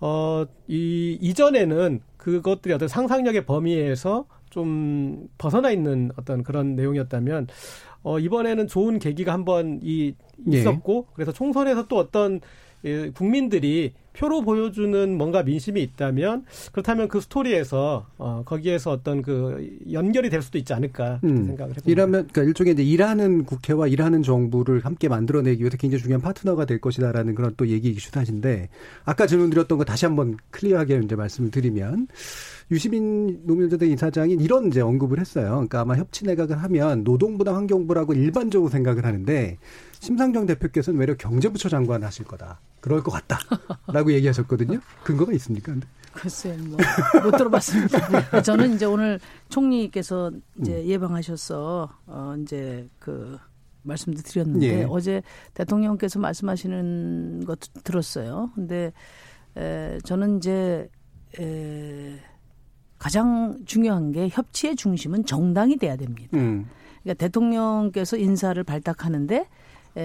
어, 0.00 0.44
이 0.68 1.18
이전에는 1.20 2.00
그것들이 2.16 2.74
어떤 2.74 2.88
상상력의 2.88 3.44
범위에서 3.44 4.26
좀 4.50 5.28
벗어나 5.38 5.70
있는 5.70 6.10
어떤 6.16 6.42
그런 6.42 6.76
내용이었다면 6.76 7.48
어, 8.02 8.18
이번에는 8.18 8.66
좋은 8.66 8.98
계기가 8.98 9.32
한번 9.32 9.80
이 9.82 10.14
예. 10.52 10.58
있었고 10.58 11.06
예. 11.08 11.12
그래서 11.14 11.32
총선에서 11.32 11.86
또 11.88 11.98
어떤 11.98 12.40
예, 12.84 13.10
국민들이 13.10 13.92
표로 14.12 14.42
보여주는 14.42 15.16
뭔가 15.16 15.42
민심이 15.42 15.82
있다면 15.82 16.44
그렇다면 16.72 17.08
그 17.08 17.20
스토리에서 17.20 18.06
어, 18.18 18.42
거기에서 18.44 18.90
어떤 18.90 19.22
그 19.22 19.78
연결이 19.90 20.28
될 20.28 20.42
수도 20.42 20.58
있지 20.58 20.74
않을까 20.74 21.20
음. 21.24 21.46
생각을 21.46 21.70
해봅니다. 21.76 21.90
이러면 21.90 22.12
그러니까 22.26 22.42
일종의 22.42 22.74
이제 22.74 22.82
일하는 22.82 23.44
국회와 23.44 23.86
일하는 23.86 24.22
정부를 24.22 24.84
함께 24.84 25.08
만들어내기 25.08 25.60
위해서 25.60 25.76
굉장히 25.76 26.02
중요한 26.02 26.20
파트너가 26.20 26.66
될 26.66 26.80
것이다라는 26.80 27.34
그런 27.34 27.54
또 27.56 27.68
얘기이기도 27.68 28.20
하신데 28.20 28.68
아까 29.04 29.26
질문드렸던 29.26 29.78
거 29.78 29.84
다시 29.84 30.04
한번 30.04 30.36
클리어하게 30.50 31.00
이제 31.04 31.16
말씀을 31.16 31.50
드리면 31.50 32.08
유시민 32.72 33.42
노무현재단 33.44 33.86
이사장이 33.90 34.32
이런 34.32 34.68
이제 34.68 34.80
언급을 34.80 35.20
했어요. 35.20 35.50
그러니까 35.50 35.80
아마 35.80 35.94
협치 35.94 36.24
내각을 36.24 36.62
하면 36.62 37.04
노동부나 37.04 37.54
환경부라고 37.54 38.14
일반적으로 38.14 38.70
생각을 38.70 39.04
하는데 39.04 39.58
심상정 40.00 40.46
대표께서는 40.46 40.98
외려 40.98 41.14
경제부처 41.14 41.68
장관 41.68 42.02
하실 42.02 42.24
거다. 42.24 42.60
그럴 42.80 43.02
것 43.02 43.12
같다. 43.12 43.38
라고 43.88 44.10
얘기하셨거든요. 44.14 44.80
근거가 45.04 45.34
있습니까? 45.34 45.74
글쎄요, 46.14 46.56
뭐, 46.64 46.78
못 47.24 47.36
들어봤습니다. 47.36 48.40
저는 48.42 48.74
이제 48.74 48.86
오늘 48.86 49.20
총리께서 49.50 50.32
이제 50.60 50.76
음. 50.76 50.86
예방하셔서, 50.86 51.90
어, 52.06 52.34
이제 52.42 52.88
그, 52.98 53.38
말씀도 53.82 54.20
드렸는데, 54.22 54.80
예. 54.80 54.86
어제 54.88 55.22
대통령께서 55.54 56.18
말씀하시는 56.18 57.44
것 57.46 57.58
들었어요. 57.82 58.50
근데, 58.54 58.92
에, 59.56 59.98
저는 60.04 60.36
이제, 60.36 60.88
에, 61.40 62.18
가장 63.02 63.58
중요한 63.66 64.12
게 64.12 64.28
협치의 64.30 64.76
중심은 64.76 65.26
정당이 65.26 65.76
돼야 65.76 65.96
됩니다. 65.96 66.28
음. 66.34 66.68
그러니까 67.02 67.26
대통령께서 67.26 68.16
인사를 68.16 68.62
발탁하는데 68.62 69.48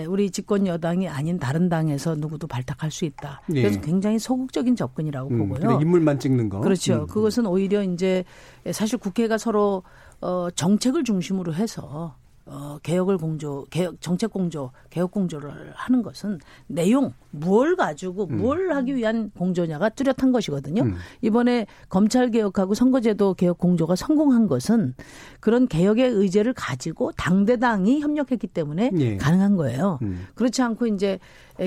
우리 0.07 0.31
집권 0.31 0.65
여당이 0.65 1.07
아닌 1.07 1.37
다른 1.37 1.69
당에서 1.69 2.15
누구도 2.15 2.47
발탁할 2.47 2.89
수 2.89 3.05
있다. 3.05 3.43
예. 3.53 3.61
그래서 3.61 3.81
굉장히 3.81 4.17
소극적인 4.17 4.75
접근이라고 4.75 5.29
음, 5.29 5.47
보고요. 5.47 5.79
인물만 5.79 6.17
찍는 6.17 6.49
거. 6.49 6.59
그렇죠. 6.61 7.01
음. 7.01 7.07
그것은 7.07 7.45
오히려 7.45 7.83
이제 7.83 8.23
사실 8.71 8.97
국회가 8.97 9.37
서로 9.37 9.83
어 10.19 10.47
정책을 10.55 11.03
중심으로 11.03 11.53
해서 11.53 12.15
어, 12.49 12.77
개혁을 12.81 13.17
공조, 13.17 13.65
개혁, 13.69 13.99
정책 13.99 14.31
공조, 14.31 14.71
개혁 14.89 15.11
공조를 15.11 15.73
하는 15.73 16.01
것은 16.01 16.39
내용, 16.67 17.13
뭘 17.31 17.75
가지고 17.75 18.27
음. 18.29 18.37
뭘 18.37 18.71
하기 18.71 18.95
위한 18.95 19.31
공조냐가 19.31 19.89
뚜렷한 19.89 20.31
것이거든요. 20.31 20.83
음. 20.83 20.95
이번에 21.21 21.67
검찰 21.89 22.31
개혁하고 22.31 22.73
선거제도 22.73 23.33
개혁 23.33 23.57
공조가 23.57 23.97
성공한 23.97 24.47
것은 24.47 24.93
그런 25.41 25.67
개혁의 25.67 26.09
의제를 26.09 26.53
가지고 26.53 27.11
당대당이 27.13 27.99
협력했기 27.99 28.47
때문에 28.47 28.91
예. 28.97 29.17
가능한 29.17 29.57
거예요. 29.57 29.99
음. 30.03 30.27
그렇지 30.35 30.61
않고 30.61 30.87
이제 30.87 31.19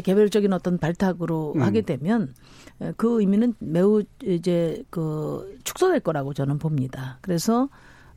개별적인 0.03 0.53
어떤 0.55 0.79
발탁으로 0.79 1.55
음. 1.57 1.63
하게 1.63 1.83
되면 1.83 2.33
그 2.97 3.21
의미는 3.21 3.55
매우 3.59 4.03
이제 4.25 4.83
그 4.89 5.59
축소될 5.65 6.01
거라고 6.01 6.33
저는 6.33 6.59
봅니다. 6.59 7.19
그래서 7.21 7.69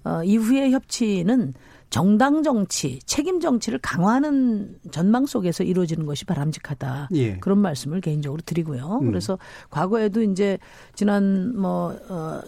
어, 0.06 0.24
이후의 0.24 0.72
협치는 0.72 1.54
정당 1.94 2.42
정치, 2.42 2.98
책임 3.06 3.40
정치를 3.40 3.78
강화하는 3.78 4.80
전망 4.90 5.28
속에서 5.28 5.64
이루어지는 5.64 6.08
것이 6.08 6.26
바람직하다. 6.26 7.10
예. 7.14 7.38
그런 7.38 7.60
말씀을 7.60 8.02
개인적으로 8.02 8.42
드리고요. 8.44 8.98
음. 9.04 9.06
그래서 9.06 9.38
과거에도 9.70 10.24
이제 10.24 10.58
지난 10.96 11.56
뭐 11.56 11.96
어, 12.10 12.42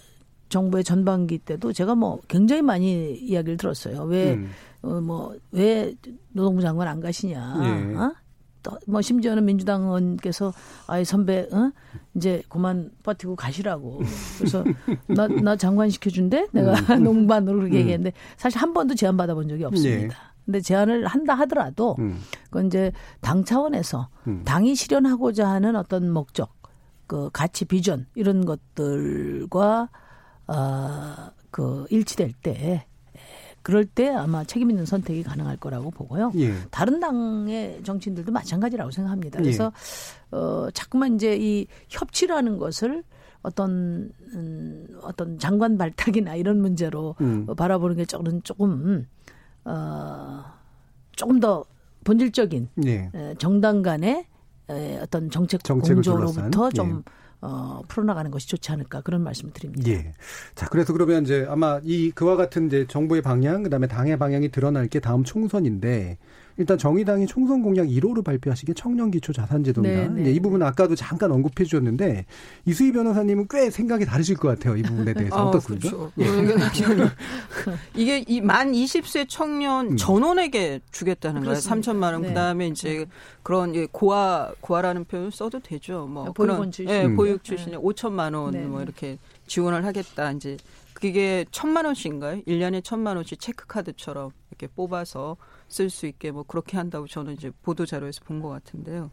정부의 0.49 0.83
전반기 0.83 1.37
때도 1.37 1.73
제가 1.73 1.93
뭐 1.93 2.19
굉장히 2.27 2.63
많이 2.63 3.13
이야기를 3.13 3.57
들었어요. 3.57 4.05
왜 4.05 4.33
음. 4.33 4.49
어, 4.81 4.99
뭐왜 4.99 5.93
노동부 6.33 6.63
장관 6.63 6.87
안 6.87 6.99
가시냐? 6.99 7.59
예. 7.61 7.95
어? 7.97 8.15
뭐 8.87 9.01
심지어는 9.01 9.45
민주당 9.45 9.83
의원께서 9.83 10.53
아예 10.87 11.03
선배 11.03 11.47
어? 11.51 11.71
이제 12.15 12.41
그만 12.49 12.91
버티고 13.03 13.35
가시라고 13.35 14.01
그래서 14.37 14.63
나, 15.07 15.27
나 15.27 15.55
장관 15.55 15.89
시켜준대 15.89 16.47
내가 16.51 16.73
음. 16.95 17.03
농반으로 17.03 17.57
그렇게 17.57 17.77
음. 17.77 17.79
얘기했는데 17.81 18.13
사실 18.37 18.59
한 18.59 18.73
번도 18.73 18.95
제안 18.95 19.17
받아본 19.17 19.47
적이 19.47 19.65
없습니다. 19.65 20.07
네. 20.07 20.35
근데 20.45 20.61
제안을 20.61 21.07
한다 21.07 21.33
하더라도 21.33 21.95
음. 21.99 22.19
그건 22.45 22.67
이제 22.67 22.91
당 23.19 23.43
차원에서 23.43 24.09
음. 24.27 24.43
당이 24.45 24.75
실현하고자 24.75 25.47
하는 25.47 25.75
어떤 25.75 26.11
목적 26.11 26.53
그 27.07 27.29
가치 27.31 27.65
비전 27.65 28.05
이런 28.15 28.45
것들과 28.45 29.89
어, 30.47 31.31
그 31.51 31.85
일치될 31.89 32.33
때 32.33 32.85
그럴 33.65 33.83
때 33.83 34.09
아마 34.09 34.43
책임 34.43 34.69
있는 34.69 34.85
선택이 34.85 35.23
가능할 35.23 35.57
거라고 35.57 35.89
보고요. 35.89 36.31
예. 36.35 36.53
다른 36.69 36.99
당의 36.99 37.81
정치인들도 37.83 38.31
마찬가지라고 38.31 38.91
생각합니다. 38.91 39.39
예. 39.39 39.41
그래서 39.41 39.71
어 40.29 40.67
자꾸만 40.71 41.15
이제 41.15 41.35
이 41.35 41.65
협치라는 41.89 42.59
것을 42.59 43.03
어떤 43.41 44.11
음, 44.35 44.85
어떤 45.01 45.39
장관 45.39 45.79
발탁이나 45.79 46.35
이런 46.35 46.61
문제로 46.61 47.15
음. 47.21 47.45
어, 47.47 47.55
바라보는 47.55 47.95
게 47.95 48.05
조금 48.05 48.39
조금 48.43 49.07
어 49.63 50.43
조금 51.15 51.39
더 51.39 51.65
본질적인 52.03 52.69
예. 52.85 53.09
에, 53.15 53.33
정당 53.39 53.81
간의 53.81 54.27
에, 54.69 54.99
어떤 54.99 55.31
정책 55.31 55.63
정책을 55.63 56.03
공조로부터 56.03 56.49
둘러싼, 56.51 56.71
좀 56.71 57.03
예. 57.03 57.11
어, 57.45 57.81
풀어나가는 57.87 58.31
것이 58.31 58.47
좋지 58.47 58.71
않을까 58.71 59.01
그런 59.01 59.23
말씀을 59.23 59.53
드립니다. 59.53 59.87
예. 59.91 60.13
자, 60.55 60.67
그래서 60.67 60.93
그러면 60.93 61.23
이제 61.23 61.45
아마 61.47 61.79
이 61.83 62.11
그와 62.11 62.35
같은 62.35 62.67
이제 62.67 62.85
정부의 62.87 63.21
방향, 63.21 63.61
그다음에 63.61 63.87
당의 63.87 64.17
방향이 64.17 64.49
드러날 64.49 64.87
게 64.87 64.99
다음 64.99 65.23
총선인데 65.23 66.17
일단 66.57 66.77
정의당이 66.77 67.27
총선 67.27 67.61
공약 67.61 67.87
1호로 67.87 68.23
발표하신 68.23 68.67
게 68.67 68.73
청년 68.73 69.11
기초 69.11 69.33
자산제도입니다. 69.33 70.13
네, 70.13 70.21
네. 70.23 70.29
예, 70.29 70.31
이 70.31 70.39
부분 70.39 70.61
아까도 70.63 70.95
잠깐 70.95 71.31
언급해 71.31 71.65
주셨는데 71.65 72.25
이수희 72.65 72.93
변호사님은 72.93 73.47
꽤 73.49 73.69
생각이 73.69 74.05
다르실 74.05 74.37
것 74.37 74.47
같아요. 74.47 74.77
이 74.77 74.81
부분에 74.81 75.13
대해서 75.13 75.35
아, 75.35 75.43
어떻습니까? 75.43 75.89
그렇죠. 75.89 76.11
예. 76.19 76.25
이게 77.95 78.23
이 78.27 78.41
만 78.45 78.71
20세 78.73 79.25
청년 79.27 79.91
음. 79.91 79.97
전원에게 79.97 80.79
주겠다는 80.91 81.41
거예요. 81.41 81.55
그렇습니다. 81.59 81.91
3천만 81.91 82.13
원. 82.13 82.21
네. 82.21 82.27
그다음에 82.29 82.67
이제 82.67 83.05
그런 83.43 83.71
이제 83.71 83.87
고아 83.91 84.51
고아라는 84.61 85.05
표현 85.05 85.31
써도 85.31 85.59
되죠. 85.59 86.05
뭐 86.07 86.31
보육원 86.31 86.57
그런 86.57 86.71
출신. 86.71 86.93
예, 86.93 87.05
음. 87.05 87.15
보육 87.15 87.43
출신에 87.43 87.75
5천만 87.77 88.33
원 88.35 88.51
네. 88.51 88.63
뭐 88.65 88.81
이렇게 88.81 89.17
지원을 89.47 89.83
하겠다. 89.85 90.31
이제 90.31 90.57
그게 90.93 91.45
천만 91.51 91.85
원씩인가요? 91.85 92.41
1년에 92.43 92.83
천만 92.83 93.15
원씩 93.17 93.39
체크카드처럼 93.39 94.31
이렇게 94.51 94.67
뽑아서 94.67 95.35
쓸 95.67 95.89
수 95.89 96.05
있게 96.05 96.31
뭐 96.31 96.43
그렇게 96.43 96.77
한다고 96.77 97.07
저는 97.07 97.33
이제 97.33 97.51
보도 97.63 97.85
자료에서 97.85 98.21
본 98.25 98.41
것 98.41 98.49
같은데요. 98.49 99.11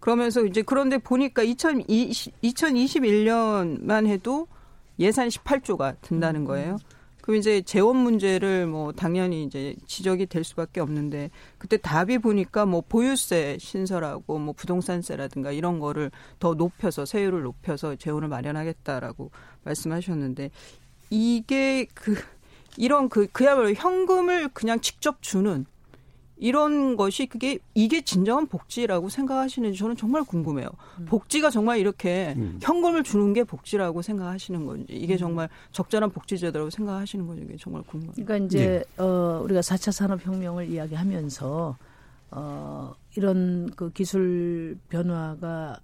그러면서 0.00 0.44
이제 0.44 0.62
그런데 0.62 0.98
보니까 0.98 1.42
2020, 1.42 2.40
2021년만 2.42 4.06
해도 4.06 4.48
예산이 4.98 5.30
18조가 5.30 6.00
든다는 6.00 6.44
거예요. 6.44 6.76
그럼 7.22 7.38
이제 7.38 7.62
재원 7.62 7.96
문제를 7.98 8.66
뭐 8.66 8.92
당연히 8.92 9.44
이제 9.44 9.76
지적이 9.86 10.26
될 10.26 10.42
수밖에 10.42 10.80
없는데 10.80 11.30
그때 11.56 11.76
답이 11.76 12.18
보니까 12.18 12.66
뭐 12.66 12.80
보유세 12.80 13.58
신설하고 13.60 14.38
뭐 14.40 14.52
부동산세라든가 14.54 15.52
이런 15.52 15.78
거를 15.78 16.10
더 16.40 16.54
높여서 16.54 17.04
세율을 17.04 17.42
높여서 17.42 17.94
재원을 17.94 18.26
마련하겠다라고 18.26 19.30
말씀하셨는데 19.62 20.50
이게 21.10 21.86
그 21.94 22.16
이런 22.76 23.08
그 23.08 23.28
그야말로 23.30 23.72
현금을 23.72 24.48
그냥 24.48 24.80
직접 24.80 25.22
주는 25.22 25.64
이런 26.42 26.96
것이 26.96 27.26
그게 27.26 27.60
이게 27.72 28.00
진정한 28.00 28.48
복지라고 28.48 29.08
생각하시는지 29.08 29.78
저는 29.78 29.94
정말 29.94 30.24
궁금해요. 30.24 30.68
복지가 31.06 31.50
정말 31.50 31.78
이렇게 31.78 32.34
음. 32.36 32.58
현금을 32.60 33.04
주는 33.04 33.32
게 33.32 33.44
복지라고 33.44 34.02
생각하시는 34.02 34.66
건지 34.66 34.92
이게 34.92 35.16
정말 35.16 35.48
적절한 35.70 36.10
복지제도라고 36.10 36.70
생각하시는 36.70 37.28
건지 37.28 37.44
이게 37.44 37.56
정말 37.56 37.82
궁금해요. 37.84 38.12
그러니까 38.26 38.44
이제 38.44 38.82
어 38.98 39.40
우리가 39.44 39.60
4차 39.60 39.92
산업혁명을 39.92 40.68
이야기하면서 40.68 41.76
어 42.32 42.94
이런 43.16 43.70
그 43.76 43.92
기술 43.92 44.76
변화가 44.88 45.78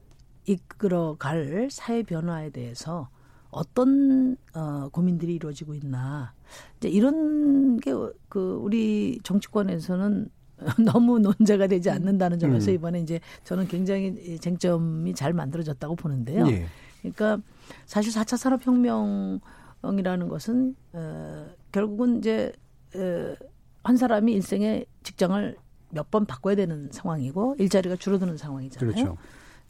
이끌어갈 0.47 1.69
사회 1.71 2.03
변화에 2.03 2.51
대해서 2.51 3.09
어떤 3.51 4.37
어 4.55 4.89
고민들이 4.91 5.37
이루어지고 5.37 5.75
있나 5.75 6.33
이제 6.79 6.89
이런 6.89 7.79
게 7.79 7.93
그 8.29 8.59
우리 8.63 9.19
정치권에서는 9.23 10.31
너무 10.85 11.19
논제가 11.19 11.67
되지 11.67 11.91
않는다는 11.91 12.39
점에서 12.39 12.71
음. 12.71 12.75
이번에 12.75 13.01
이제 13.01 13.21
저는 13.45 13.69
굉장히 13.69 14.39
쟁점이 14.39 15.15
잘 15.15 15.33
만들어졌다고 15.33 15.97
보는데요. 15.97 16.47
예. 16.49 16.67
그러니까 17.01 17.39
사실 17.87 18.13
4차 18.13 18.37
산업혁명이라는 18.37 20.29
것은 20.29 20.75
어, 20.93 21.47
결국은 21.73 22.19
이제 22.19 22.53
어, 22.97 23.35
한 23.85 23.97
사람이 23.97 24.33
일생에 24.33 24.85
직장을 25.03 25.57
몇 25.91 26.11
번 26.11 26.27
바꿔야 26.27 26.55
되는 26.55 26.89
상황이고 26.91 27.57
일자리가 27.59 27.97
줄어드는 27.97 28.37
상황이잖아요. 28.37 28.93
그렇죠. 28.93 29.17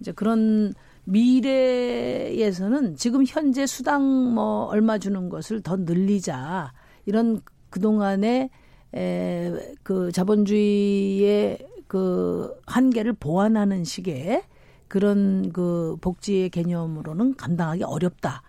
이제 0.01 0.13
그런 0.13 0.73
미래에서는 1.05 2.97
지금 2.97 3.25
현재 3.27 3.67
수당 3.67 4.35
뭐 4.35 4.65
얼마 4.67 4.99
주는 4.99 5.29
것을 5.29 5.61
더 5.63 5.77
늘리자 5.77 6.73
이런 7.07 7.41
그동안의 7.71 8.51
에, 8.95 9.53
그 9.83 10.11
자본주의의 10.13 11.59
그 11.87 12.55
한계를 12.67 13.15
보완하는 13.15 13.85
식의 13.85 14.43
그런 14.89 15.53
그 15.53 15.97
복지의 16.01 16.51
개념으로는 16.51 17.37
감당하기 17.37 17.85
어렵다. 17.85 18.43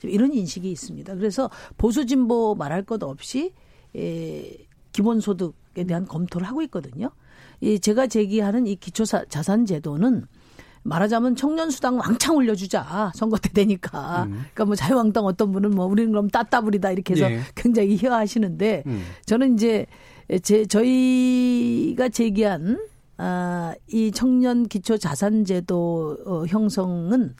좀 0.00 0.10
이런 0.10 0.32
인식이 0.32 0.70
있습니다. 0.70 1.14
그래서 1.14 1.50
보수 1.76 2.06
진보 2.06 2.54
말할 2.54 2.82
것 2.82 3.02
없이 3.02 3.52
에, 3.96 4.66
기본소득에 4.92 5.84
대한 5.84 6.06
검토를 6.06 6.46
하고 6.46 6.62
있거든요. 6.62 7.10
이 7.60 7.78
제가 7.78 8.06
제기하는 8.06 8.66
이 8.66 8.76
기초 8.76 9.04
자산 9.04 9.66
제도는 9.66 10.26
말하자면 10.84 11.34
청년 11.36 11.70
수당 11.70 11.98
왕창 11.98 12.36
올려주자 12.36 13.12
선거 13.14 13.36
때 13.38 13.48
되니까 13.48 14.26
그러니까 14.28 14.64
뭐 14.66 14.76
자유한국당 14.76 15.24
어떤 15.24 15.50
분은 15.52 15.70
뭐 15.70 15.86
우리는 15.86 16.10
그럼 16.12 16.28
따따블이다 16.28 16.92
이렇게 16.92 17.14
해서 17.14 17.30
예. 17.30 17.40
굉장히 17.54 17.96
희화하시는데 17.96 18.84
음. 18.86 19.04
저는 19.26 19.54
이제 19.54 19.86
제 20.42 20.64
저희가 20.66 22.08
제기한 22.10 22.78
아, 23.16 23.74
이 23.88 24.10
청년 24.12 24.66
기초 24.66 24.96
자산 24.98 25.44
제도 25.44 26.18
어, 26.26 26.44
형성은 26.46 27.34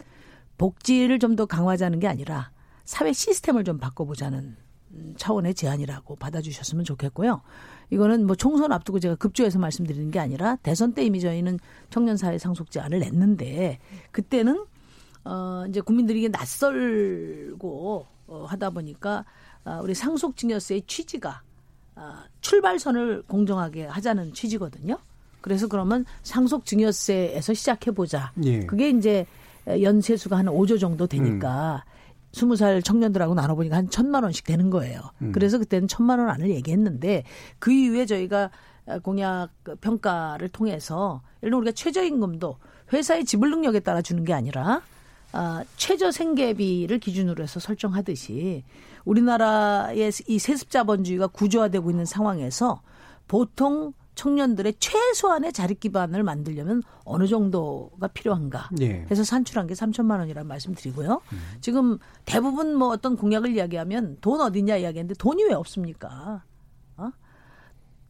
복지를 0.58 1.18
좀 1.18 1.36
더 1.36 1.46
강화하자는 1.46 1.98
게 1.98 2.06
아니라 2.06 2.50
사회 2.84 3.12
시스템을 3.12 3.64
좀 3.64 3.78
바꿔보자는 3.78 4.56
차원의 5.16 5.54
제안이라고 5.54 6.16
받아주셨으면 6.16 6.84
좋겠고요. 6.84 7.40
이거는 7.90 8.26
뭐 8.26 8.36
총선 8.36 8.72
앞두고 8.72 8.98
제가 9.00 9.14
급조해서 9.16 9.58
말씀드리는 9.58 10.10
게 10.10 10.18
아니라 10.18 10.56
대선 10.56 10.92
때 10.92 11.04
이미 11.04 11.20
저희는 11.20 11.58
청년 11.90 12.16
사회 12.16 12.38
상속 12.38 12.70
제안을 12.70 13.00
냈는데 13.00 13.78
그때는 14.10 14.64
어 15.24 15.64
이제 15.68 15.80
국민들이 15.80 16.18
이게 16.18 16.28
낯설고 16.28 18.06
어 18.26 18.44
하다 18.46 18.70
보니까 18.70 19.24
아 19.64 19.80
우리 19.80 19.94
상속증여세의 19.94 20.82
취지가 20.86 21.42
아 21.94 22.24
출발선을 22.40 23.22
공정하게 23.22 23.86
하자는 23.86 24.34
취지거든요. 24.34 24.98
그래서 25.40 25.66
그러면 25.68 26.04
상속증여세에서 26.22 27.52
시작해 27.54 27.90
보자. 27.90 28.32
예. 28.44 28.60
그게 28.60 28.88
이제 28.90 29.26
연세수가 29.66 30.36
한 30.36 30.46
5조 30.46 30.80
정도 30.80 31.06
되니까 31.06 31.84
스무 32.34 32.56
살 32.56 32.82
청년들하고 32.82 33.34
나눠보니까 33.34 33.76
한 33.76 33.88
천만 33.88 34.24
원씩 34.24 34.44
되는 34.44 34.68
거예요. 34.68 35.00
음. 35.22 35.32
그래서 35.32 35.58
그때는 35.58 35.88
천만 35.88 36.18
원 36.18 36.28
안을 36.28 36.50
얘기했는데 36.50 37.24
그 37.58 37.72
이후에 37.72 38.04
저희가 38.06 38.50
공약 39.02 39.48
평가를 39.80 40.48
통해서 40.48 41.22
예를 41.42 41.50
들어 41.50 41.58
우리가 41.58 41.72
최저임금도 41.72 42.58
회사의 42.92 43.24
지불 43.24 43.50
능력에 43.50 43.80
따라 43.80 44.02
주는 44.02 44.24
게 44.24 44.34
아니라 44.34 44.82
아, 45.32 45.64
최저 45.76 46.10
생계비를 46.10 46.98
기준으로 46.98 47.42
해서 47.42 47.58
설정하듯이 47.58 48.62
우리나라의 49.04 50.12
이 50.28 50.38
세습자본주의가 50.38 51.28
구조화되고 51.28 51.90
있는 51.90 52.04
상황에서 52.04 52.82
보통 53.26 53.92
청년들의 54.14 54.74
최소한의 54.78 55.52
자립 55.52 55.80
기반을 55.80 56.22
만들려면 56.22 56.82
어느 57.04 57.26
정도가 57.26 58.08
필요한가 58.08 58.68
예. 58.80 59.06
해서 59.10 59.24
산출한 59.24 59.66
게 59.66 59.74
3천만 59.74 60.18
원이라는 60.18 60.46
말씀드리고요. 60.46 61.20
지금 61.60 61.98
대부분 62.24 62.74
뭐 62.74 62.88
어떤 62.88 63.16
공약을 63.16 63.54
이야기하면 63.54 64.18
돈 64.20 64.40
어디냐 64.40 64.76
이야기하는데 64.76 65.14
돈이 65.14 65.44
왜 65.44 65.54
없습니까? 65.54 66.44
어? 66.96 67.10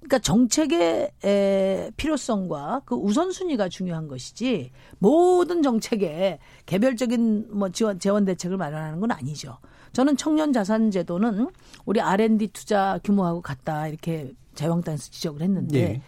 그러니까 0.00 0.18
정책의 0.18 1.12
에, 1.24 1.90
필요성과 1.96 2.82
그 2.84 2.94
우선순위가 2.94 3.68
중요한 3.68 4.06
것이지 4.06 4.70
모든 4.98 5.62
정책에 5.62 6.38
개별적인 6.66 7.48
뭐 7.50 7.70
지원 7.70 7.98
재원 7.98 8.24
대책을 8.24 8.56
마련하는 8.56 9.00
건 9.00 9.10
아니죠. 9.10 9.58
저는 9.92 10.16
청년 10.16 10.52
자산 10.52 10.90
제도는 10.90 11.48
우리 11.86 12.00
R&D 12.00 12.48
투자 12.48 12.98
규모하고 13.04 13.40
같다 13.40 13.88
이렇게 13.88 14.34
자유한국당에서 14.54 15.10
지적을 15.10 15.42
했는데 15.42 15.78
예. 15.80 16.02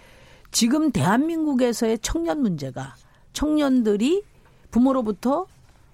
지금 0.51 0.91
대한민국에서의 0.93 1.99
청년 2.01 2.41
문제가 2.41 2.95
청년들이 3.33 4.23
부모로부터 4.71 5.47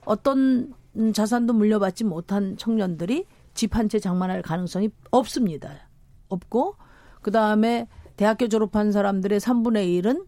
어떤 0.04 0.74
음, 0.96 1.12
자산도 1.12 1.52
물려받지 1.54 2.04
못한 2.04 2.56
청년들이 2.56 3.24
집 3.54 3.74
한 3.76 3.88
채 3.88 3.98
장만할 3.98 4.42
가능성이 4.42 4.90
없습니다. 5.10 5.88
없고 6.28 6.76
그 7.20 7.30
다음에 7.30 7.86
대학교 8.16 8.48
졸업한 8.48 8.92
사람들의 8.92 9.40
3분의 9.40 10.02
1은 10.02 10.24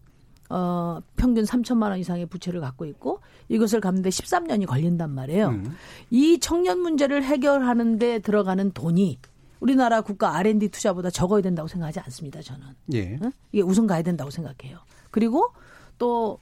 어, 0.49 0.99
평균 1.15 1.43
3천만 1.43 1.89
원 1.89 1.97
이상의 1.97 2.27
부채를 2.27 2.61
갖고 2.61 2.85
있고 2.85 3.19
이것을 3.49 3.81
갚는데 3.81 4.09
13년이 4.09 4.67
걸린단 4.67 5.09
말이에요. 5.09 5.47
음. 5.49 5.75
이 6.11 6.39
청년 6.39 6.79
문제를 6.79 7.23
해결하는 7.23 7.97
데 7.97 8.19
들어가는 8.19 8.71
돈이 8.71 9.17
우리나라 9.59 10.01
국가 10.01 10.35
R&D 10.35 10.69
투자보다 10.69 11.09
적어야 11.09 11.41
된다고 11.41 11.67
생각하지 11.67 11.99
않습니다. 12.01 12.41
저는. 12.41 12.65
예. 12.93 13.19
응? 13.21 13.31
이게 13.51 13.61
우선 13.61 13.87
가야 13.87 14.01
된다고 14.01 14.29
생각해요. 14.29 14.79
그리고 15.11 15.51
또 15.97 16.39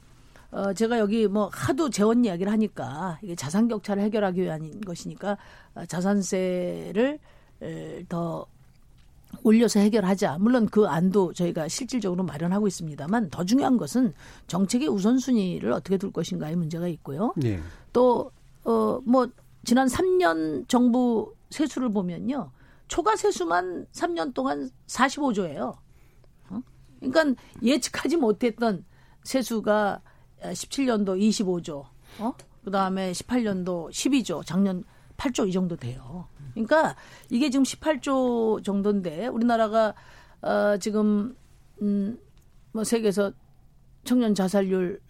어, 0.51 0.73
제가 0.73 0.99
여기 0.99 1.27
뭐 1.27 1.49
하도 1.51 1.89
재원 1.89 2.23
이야기를 2.23 2.51
하니까 2.51 3.17
이게 3.23 3.35
자산 3.35 3.67
격차를 3.67 4.03
해결하기 4.03 4.41
위한 4.41 4.81
것이니까 4.81 5.37
어, 5.75 5.85
자산세를 5.85 7.19
에, 7.61 8.03
더 8.07 8.45
올려서 9.41 9.79
해결하자. 9.79 10.37
물론 10.39 10.67
그 10.67 10.85
안도 10.85 11.33
저희가 11.33 11.67
실질적으로 11.67 12.23
마련하고 12.23 12.67
있습니다만 12.67 13.29
더 13.31 13.43
중요한 13.43 13.77
것은 13.77 14.13
정책의 14.47 14.87
우선순위를 14.89 15.71
어떻게 15.71 15.97
둘 15.97 16.11
것인가의 16.11 16.55
문제가 16.55 16.87
있고요. 16.87 17.33
예. 17.43 17.59
또, 17.91 18.31
어, 18.63 18.99
뭐, 19.03 19.27
지난 19.65 19.87
3년 19.87 20.67
정부 20.67 21.33
세수를 21.49 21.89
보면요. 21.89 22.51
초과 22.93 23.15
세수만 23.15 23.87
3년 23.91 24.35
동안 24.35 24.69
45조예요. 24.85 25.75
어? 26.51 26.61
그러니까 26.99 27.41
예측하지 27.63 28.17
못했던 28.17 28.85
세수가 29.23 29.99
17년도 30.43 31.19
25조, 31.19 31.85
어? 32.19 32.33
그 32.63 32.69
다음에 32.69 33.11
18년도 33.11 33.89
12조, 33.89 34.45
작년 34.45 34.83
8조 35.17 35.49
이 35.49 35.51
정도 35.51 35.75
돼요. 35.75 36.27
그러니까 36.53 36.95
이게 37.31 37.49
지금 37.49 37.63
18조 37.63 38.63
정도인데 38.63 39.25
우리나라가 39.25 39.95
어 40.43 40.77
지금 40.77 41.35
음뭐 41.81 42.83
세계에서 42.83 43.31
청년 44.03 44.35
자살률 44.35 45.01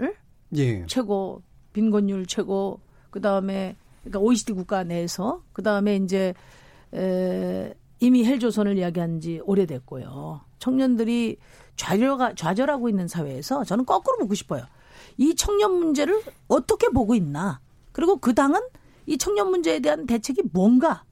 예. 0.55 0.85
최고, 0.87 1.41
빈곤율 1.73 2.27
최고, 2.27 2.79
그 3.09 3.19
다음에 3.19 3.75
그러니까 4.03 4.19
OECD 4.19 4.53
국가 4.53 4.85
내에서 4.85 5.43
그 5.51 5.61
다음에 5.61 5.97
이제 5.97 6.33
에, 6.93 7.73
이미 7.99 8.25
헬조선을 8.25 8.77
이야기한 8.77 9.19
지 9.19 9.39
오래됐고요. 9.45 10.41
청년들이 10.59 11.37
좌절가 11.75 12.35
좌절하고 12.35 12.89
있는 12.89 13.07
사회에서 13.07 13.63
저는 13.63 13.85
거꾸로 13.85 14.17
묻고 14.19 14.35
싶어요. 14.35 14.65
이 15.17 15.35
청년 15.35 15.73
문제를 15.73 16.21
어떻게 16.47 16.89
보고 16.89 17.15
있나? 17.15 17.59
그리고 17.91 18.17
그 18.17 18.33
당은 18.33 18.59
이 19.05 19.17
청년 19.17 19.49
문제에 19.49 19.79
대한 19.79 20.05
대책이 20.05 20.43
뭔가? 20.53 21.03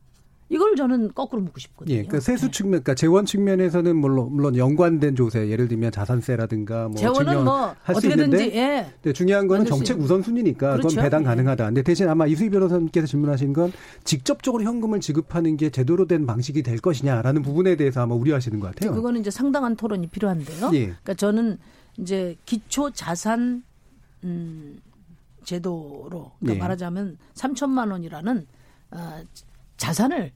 이걸 0.52 0.76
저는 0.76 1.14
거꾸로 1.14 1.42
묻고 1.44 1.62
싶거든요. 1.62 1.96
예, 1.96 2.04
그러니까 2.04 2.20
세수 2.20 2.52
측면, 2.52 2.84
그러니까 2.84 2.94
재원 2.94 3.26
측면에서는 3.26 3.96
물론 3.96 4.34
물론 4.34 4.58
연관된 4.58 5.16
조세, 5.16 5.48
예를 5.48 5.70
들면 5.70 5.94
자산세라든가 5.94 6.90
뭐 6.90 6.98
재원은 6.98 7.46
뭐 7.46 7.74
할수 7.84 8.00
어떻게든지 8.00 8.44
있는데, 8.44 8.58
예. 8.58 8.94
네, 9.02 9.14
중요한 9.14 9.48
거는 9.48 9.66
정책. 9.66 9.98
우선순위니까 9.98 10.74
그렇죠. 10.74 10.90
그건 10.90 11.04
배당 11.06 11.22
예. 11.22 11.26
가능하다. 11.26 11.66
근데 11.68 11.82
대신 11.84 12.10
아마 12.10 12.28
이수희 12.28 12.50
변호사님께서 12.50 13.08
질문하신 13.08 13.54
건 13.54 13.72
직접적으로 14.04 14.64
현금을 14.64 15.00
지급하는 15.00 15.56
게 15.56 15.70
제대로 15.70 16.06
된 16.06 16.26
방식이 16.26 16.64
될 16.64 16.80
것이냐라는 16.80 17.44
부분에 17.44 17.78
대해서 17.78 18.02
아마 18.02 18.16
우려하시는 18.16 18.60
것 18.60 18.76
같아요. 18.76 18.94
그거는 18.94 19.22
이제 19.22 19.32
상당한 19.32 19.78
토론이 19.78 20.08
필요한데요. 20.08 20.72
예. 20.74 20.80
그러니까 20.88 21.14
저는 21.14 21.60
이제 21.98 22.36
기초 22.46 22.92
자산 22.92 23.64
음 24.26 24.82
제도로 25.46 26.32
그러니까 26.40 26.56
예. 26.56 26.60
말하자면 26.60 27.18
3천만 27.36 27.90
원이라는 27.90 28.46
어, 28.92 29.22
자산을 29.78 30.34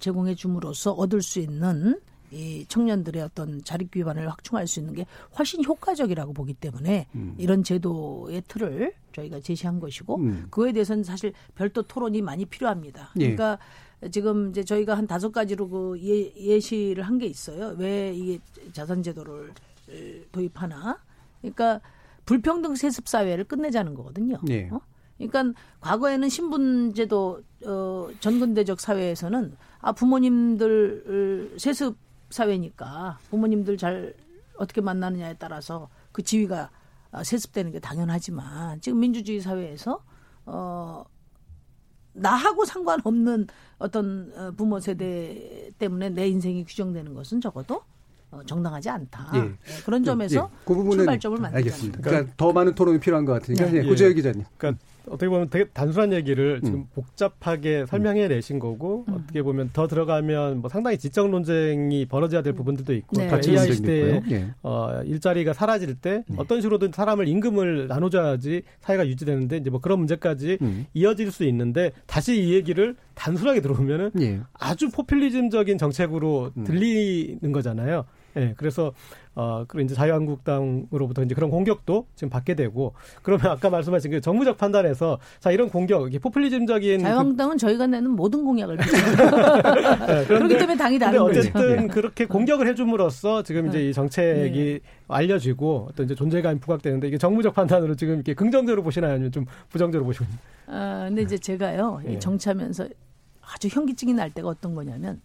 제공해 0.00 0.34
줌으로써 0.34 0.92
얻을 0.92 1.22
수 1.22 1.40
있는 1.40 2.00
이 2.30 2.64
청년들의 2.66 3.22
어떤 3.22 3.62
자립 3.62 3.92
기반을 3.92 4.28
확충할 4.28 4.66
수 4.66 4.80
있는 4.80 4.94
게 4.94 5.06
훨씬 5.38 5.62
효과적이라고 5.64 6.32
보기 6.32 6.54
때문에 6.54 7.06
음. 7.14 7.34
이런 7.38 7.62
제도의 7.62 8.42
틀을 8.48 8.92
저희가 9.12 9.40
제시한 9.40 9.78
것이고 9.78 10.16
음. 10.16 10.46
그거에 10.50 10.72
대해서는 10.72 11.04
사실 11.04 11.32
별도 11.54 11.82
토론이 11.82 12.22
많이 12.22 12.44
필요합니다. 12.44 13.10
예. 13.16 13.34
그러니까 13.34 13.58
지금 14.10 14.50
이제 14.50 14.64
저희가 14.64 14.96
한 14.96 15.06
다섯 15.06 15.30
가지로 15.32 15.68
그 15.68 16.00
예, 16.02 16.34
예시를 16.36 17.04
한 17.04 17.18
게 17.18 17.26
있어요. 17.26 17.76
왜 17.78 18.12
이게 18.12 18.38
자산 18.72 19.02
제도를 19.02 19.52
에, 19.90 20.24
도입하나? 20.32 20.98
그러니까 21.40 21.80
불평등 22.26 22.74
세습 22.74 23.06
사회를 23.08 23.44
끝내자는 23.44 23.94
거거든요. 23.94 24.38
예. 24.48 24.68
어? 24.72 24.80
그러니까 25.18 25.58
과거에는 25.80 26.28
신분제도 26.28 27.42
어, 27.66 28.08
전근대적 28.20 28.80
사회에서는 28.80 29.56
아 29.80 29.92
부모님들 29.92 31.54
세습 31.58 31.96
사회니까 32.30 33.18
부모님들 33.30 33.76
잘 33.76 34.14
어떻게 34.56 34.80
만나느냐에 34.80 35.36
따라서 35.38 35.88
그 36.12 36.22
지위가 36.22 36.70
아, 37.10 37.22
세습되는 37.22 37.70
게 37.70 37.78
당연하지만 37.78 38.80
지금 38.80 38.98
민주주의 38.98 39.40
사회에서 39.40 40.02
어 40.46 41.04
나하고 42.12 42.64
상관없는 42.64 43.46
어떤 43.78 44.32
어, 44.36 44.52
부모 44.56 44.80
세대 44.80 45.70
때문에 45.78 46.10
내 46.10 46.28
인생이 46.28 46.64
규정되는 46.64 47.14
것은 47.14 47.40
적어도 47.40 47.82
어, 48.30 48.40
정당하지 48.46 48.88
않다. 48.90 49.30
예. 49.34 49.40
네, 49.40 49.56
그런 49.84 50.02
점에서 50.02 50.50
예, 50.52 50.58
그 50.64 50.74
부분은 50.74 50.98
출발점을 50.98 51.38
만들자. 51.38 51.56
알겠습니다. 51.58 52.00
그러니까 52.00 52.32
더 52.36 52.52
많은 52.52 52.74
토론이 52.74 52.98
필요한 53.00 53.24
것 53.24 53.32
같으니까 53.34 53.66
네. 53.66 53.78
예, 53.78 53.82
고재열 53.82 54.14
기자님. 54.14 54.44
그러니까 54.56 54.82
어떻게 55.06 55.28
보면 55.28 55.50
되게 55.50 55.66
단순한 55.70 56.12
얘기를 56.12 56.60
지금 56.62 56.80
음. 56.80 56.86
복잡하게 56.94 57.86
설명해 57.86 58.28
내신 58.28 58.58
거고 58.58 59.04
어떻게 59.10 59.42
보면 59.42 59.70
더 59.72 59.86
들어가면 59.86 60.60
뭐 60.60 60.70
상당히 60.70 60.98
지적 60.98 61.30
논쟁이 61.30 62.06
벌어져야 62.06 62.42
될 62.42 62.52
부분들도 62.52 62.92
있고 62.94 63.16
네. 63.16 63.26
또 63.26 63.30
가치 63.30 63.50
AI 63.50 63.72
시대에. 63.72 64.22
예. 64.30 64.50
어, 64.62 65.02
일자리가 65.04 65.52
사라질 65.52 65.94
때 65.94 66.24
네. 66.26 66.36
어떤 66.38 66.60
식으로든 66.60 66.92
사람을 66.92 67.28
임금을 67.28 67.88
나눠줘야지 67.88 68.62
사회가 68.80 69.06
유지되는데 69.06 69.58
이제 69.58 69.70
뭐 69.70 69.80
그런 69.80 69.98
문제까지 69.98 70.58
음. 70.62 70.86
이어질 70.94 71.30
수 71.30 71.44
있는데 71.44 71.92
다시 72.06 72.42
이 72.42 72.54
얘기를 72.54 72.96
단순하게 73.14 73.60
들어보면은 73.60 74.10
예. 74.20 74.40
아주 74.54 74.90
포퓰리즘적인 74.90 75.78
정책으로 75.78 76.52
음. 76.56 76.64
들리는 76.64 77.52
거잖아요. 77.52 78.04
예, 78.36 78.54
그래서 78.56 78.92
어, 79.36 79.64
그리고 79.66 79.84
이제 79.84 79.94
자유한국당으로부터 79.94 81.22
이제 81.22 81.34
그런 81.34 81.50
공격도 81.50 82.06
지금 82.14 82.30
받게 82.30 82.54
되고 82.54 82.94
그러면 83.22 83.46
아까 83.46 83.68
말씀하신 83.68 84.12
그 84.12 84.20
정무적 84.20 84.56
판단에서 84.58 85.18
자 85.40 85.50
이런 85.50 85.68
공격, 85.68 86.06
이게 86.06 86.18
포퓰리즘적인 86.18 86.98
그 86.98 87.02
자유한국당은 87.02 87.58
저희가 87.58 87.86
내는 87.86 88.10
모든 88.12 88.44
공약을 88.44 88.76
네, 90.06 90.24
그렇기 90.26 90.56
때문에 90.56 90.76
당이 90.76 90.98
다른 90.98 91.18
거죠. 91.18 91.40
어쨌든 91.40 91.82
예. 91.84 91.86
그렇게 91.88 92.26
공격을 92.26 92.68
해줌으로써 92.68 93.42
지금 93.42 93.68
이제 93.68 93.88
이 93.88 93.92
정책이 93.92 94.80
네. 94.80 94.80
알려지고 95.08 95.88
어떤 95.90 96.06
이제 96.06 96.14
존재감이 96.14 96.60
부각되는데 96.60 97.08
이게 97.08 97.18
정무적 97.18 97.54
판단으로 97.54 97.96
지금 97.96 98.14
이렇게 98.14 98.34
긍정적으로 98.34 98.82
보시나요, 98.82 99.14
아니면 99.14 99.32
좀 99.32 99.46
부정적으로 99.68 100.06
보시나요? 100.06 100.32
아, 100.66 101.06
근데 101.08 101.22
이제 101.22 101.36
제가요, 101.36 102.00
이 102.06 102.12
예. 102.12 102.18
정치하면서 102.18 102.88
아주 103.42 103.68
현기증이 103.68 104.14
날 104.14 104.30
때가 104.30 104.48
어떤 104.48 104.74
거냐면, 104.74 105.20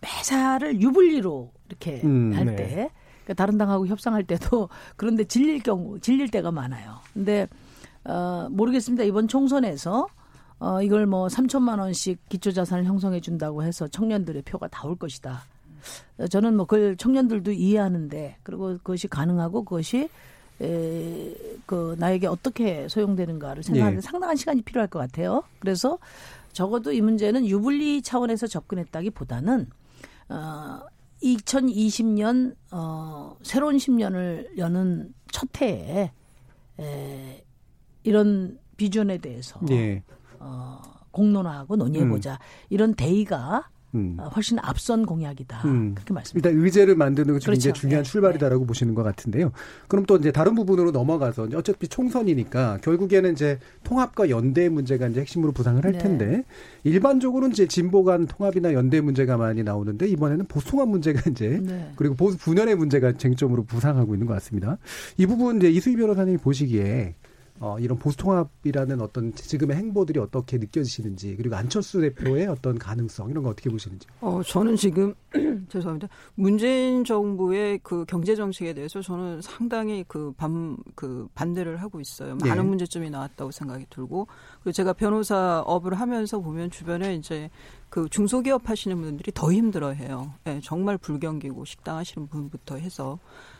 매사를 0.00 0.80
유불리로 0.80 1.52
이렇게 1.68 2.00
음, 2.04 2.32
할 2.34 2.46
네. 2.46 2.56
때, 2.56 2.90
그러니까 3.30 3.34
다른 3.34 3.58
당하고 3.58 3.86
협상할 3.86 4.24
때도 4.24 4.68
그런데 4.96 5.24
질릴 5.24 5.62
경우, 5.62 5.98
질릴 6.00 6.30
때가 6.30 6.50
많아요. 6.50 6.96
근데, 7.14 7.46
어, 8.04 8.48
모르겠습니다. 8.50 9.04
이번 9.04 9.28
총선에서 9.28 10.08
어, 10.58 10.82
이걸 10.82 11.06
뭐 11.06 11.26
3천만 11.28 11.78
원씩 11.78 12.28
기초 12.28 12.52
자산을 12.52 12.84
형성해 12.84 13.20
준다고 13.20 13.62
해서 13.62 13.88
청년들의 13.88 14.42
표가 14.42 14.68
다 14.68 14.86
올 14.88 14.96
것이다. 14.96 15.42
어, 16.18 16.26
저는 16.26 16.56
뭐 16.56 16.66
그걸 16.66 16.96
청년들도 16.96 17.52
이해하는데, 17.52 18.36
그리고 18.42 18.76
그것이 18.78 19.08
가능하고 19.08 19.64
그것이 19.64 20.08
에, 20.60 21.34
그 21.64 21.96
나에게 21.98 22.26
어떻게 22.26 22.86
소용되는가를 22.88 23.62
생각하는데 23.62 24.02
네. 24.02 24.06
상당한 24.06 24.36
시간이 24.36 24.60
필요할 24.62 24.88
것 24.88 24.98
같아요. 24.98 25.42
그래서 25.58 25.98
적어도 26.52 26.92
이 26.92 27.00
문제는 27.00 27.46
유불리 27.46 28.02
차원에서 28.02 28.46
접근했다기보다는 28.46 29.68
어 30.28 30.80
2020년 31.22 32.54
어 32.72 33.36
새로운 33.42 33.76
10년을 33.76 34.56
여는 34.58 35.12
첫 35.30 35.48
해에 35.60 36.12
에, 36.78 37.44
이런 38.02 38.58
비전에 38.76 39.18
대해서 39.18 39.60
예. 39.70 40.02
어 40.38 40.80
공론화하고 41.10 41.76
논의해 41.76 42.08
보자. 42.08 42.38
이런 42.68 42.94
대의가 42.94 43.68
음. 43.94 44.16
어, 44.18 44.28
훨씬 44.28 44.58
앞선 44.60 45.04
공약이다. 45.04 45.62
음. 45.64 45.94
그렇게 45.94 46.14
말씀드립니다. 46.14 46.50
일단 46.50 46.64
의제를 46.64 46.94
만드는 46.96 47.34
것이 47.34 47.46
그렇죠. 47.46 47.58
굉장히 47.60 47.80
중요한 47.80 48.04
네. 48.04 48.10
출발이다라고 48.10 48.66
보시는 48.66 48.94
것 48.94 49.02
같은데요. 49.02 49.52
그럼 49.88 50.06
또 50.06 50.16
이제 50.16 50.30
다른 50.32 50.54
부분으로 50.54 50.90
넘어가서 50.90 51.48
어차피 51.54 51.88
총선이니까 51.88 52.78
결국에는 52.82 53.32
이제 53.32 53.58
통합과 53.84 54.30
연대 54.30 54.68
문제가 54.68 55.08
이제 55.08 55.20
핵심으로 55.20 55.52
부상을 55.52 55.84
할 55.84 55.92
네. 55.92 55.98
텐데 55.98 56.44
일반적으로는 56.84 57.52
이제 57.52 57.66
진보 57.66 58.04
간 58.04 58.26
통합이나 58.26 58.72
연대 58.72 59.00
문제가 59.00 59.36
많이 59.36 59.62
나오는데 59.62 60.06
이번에는 60.08 60.46
보수통합 60.46 60.88
문제가 60.88 61.28
이제 61.30 61.60
네. 61.62 61.92
그리고 61.96 62.14
보수 62.14 62.38
분열의 62.38 62.76
문제가 62.76 63.12
쟁점으로 63.12 63.64
부상하고 63.64 64.14
있는 64.14 64.26
것 64.26 64.34
같습니다. 64.34 64.78
이 65.16 65.26
부분 65.26 65.56
이제 65.56 65.70
이수희 65.70 65.96
변호사님이 65.96 66.38
보시기에 66.38 67.14
어, 67.62 67.78
이런 67.78 67.98
보수통합이라는 67.98 69.02
어떤 69.02 69.34
지금의 69.34 69.76
행보들이 69.76 70.18
어떻게 70.18 70.56
느껴지시는지 70.56 71.36
그리고 71.36 71.56
안철수 71.56 72.00
대표의 72.00 72.46
어떤 72.46 72.78
가능성 72.78 73.28
이런 73.28 73.44
거 73.44 73.50
어떻게 73.50 73.68
보시는지. 73.68 74.06
어 74.22 74.42
저는 74.42 74.76
지금 74.76 75.14
죄송합니다. 75.68 76.08
문재인 76.36 77.04
정부의 77.04 77.80
그 77.82 78.06
경제 78.08 78.34
정책에 78.34 78.72
대해서 78.72 79.02
저는 79.02 79.42
상당히 79.42 80.04
그반그 80.08 81.28
반대를 81.34 81.82
하고 81.82 82.00
있어요. 82.00 82.36
많은 82.36 82.62
네. 82.62 82.68
문제점이 82.68 83.10
나왔다고 83.10 83.50
생각이 83.50 83.84
들고 83.90 84.26
그리고 84.62 84.72
제가 84.72 84.94
변호사 84.94 85.60
업을 85.66 85.92
하면서 85.92 86.40
보면 86.40 86.70
주변에 86.70 87.14
이제 87.14 87.50
그 87.90 88.08
중소기업 88.08 88.70
하시는 88.70 88.98
분들이 88.98 89.32
더 89.34 89.52
힘들어해요. 89.52 90.32
예, 90.46 90.60
정말 90.62 90.96
불경기고 90.96 91.66
식당 91.66 91.98
하시는 91.98 92.26
분부터 92.26 92.76
해서 92.76 93.18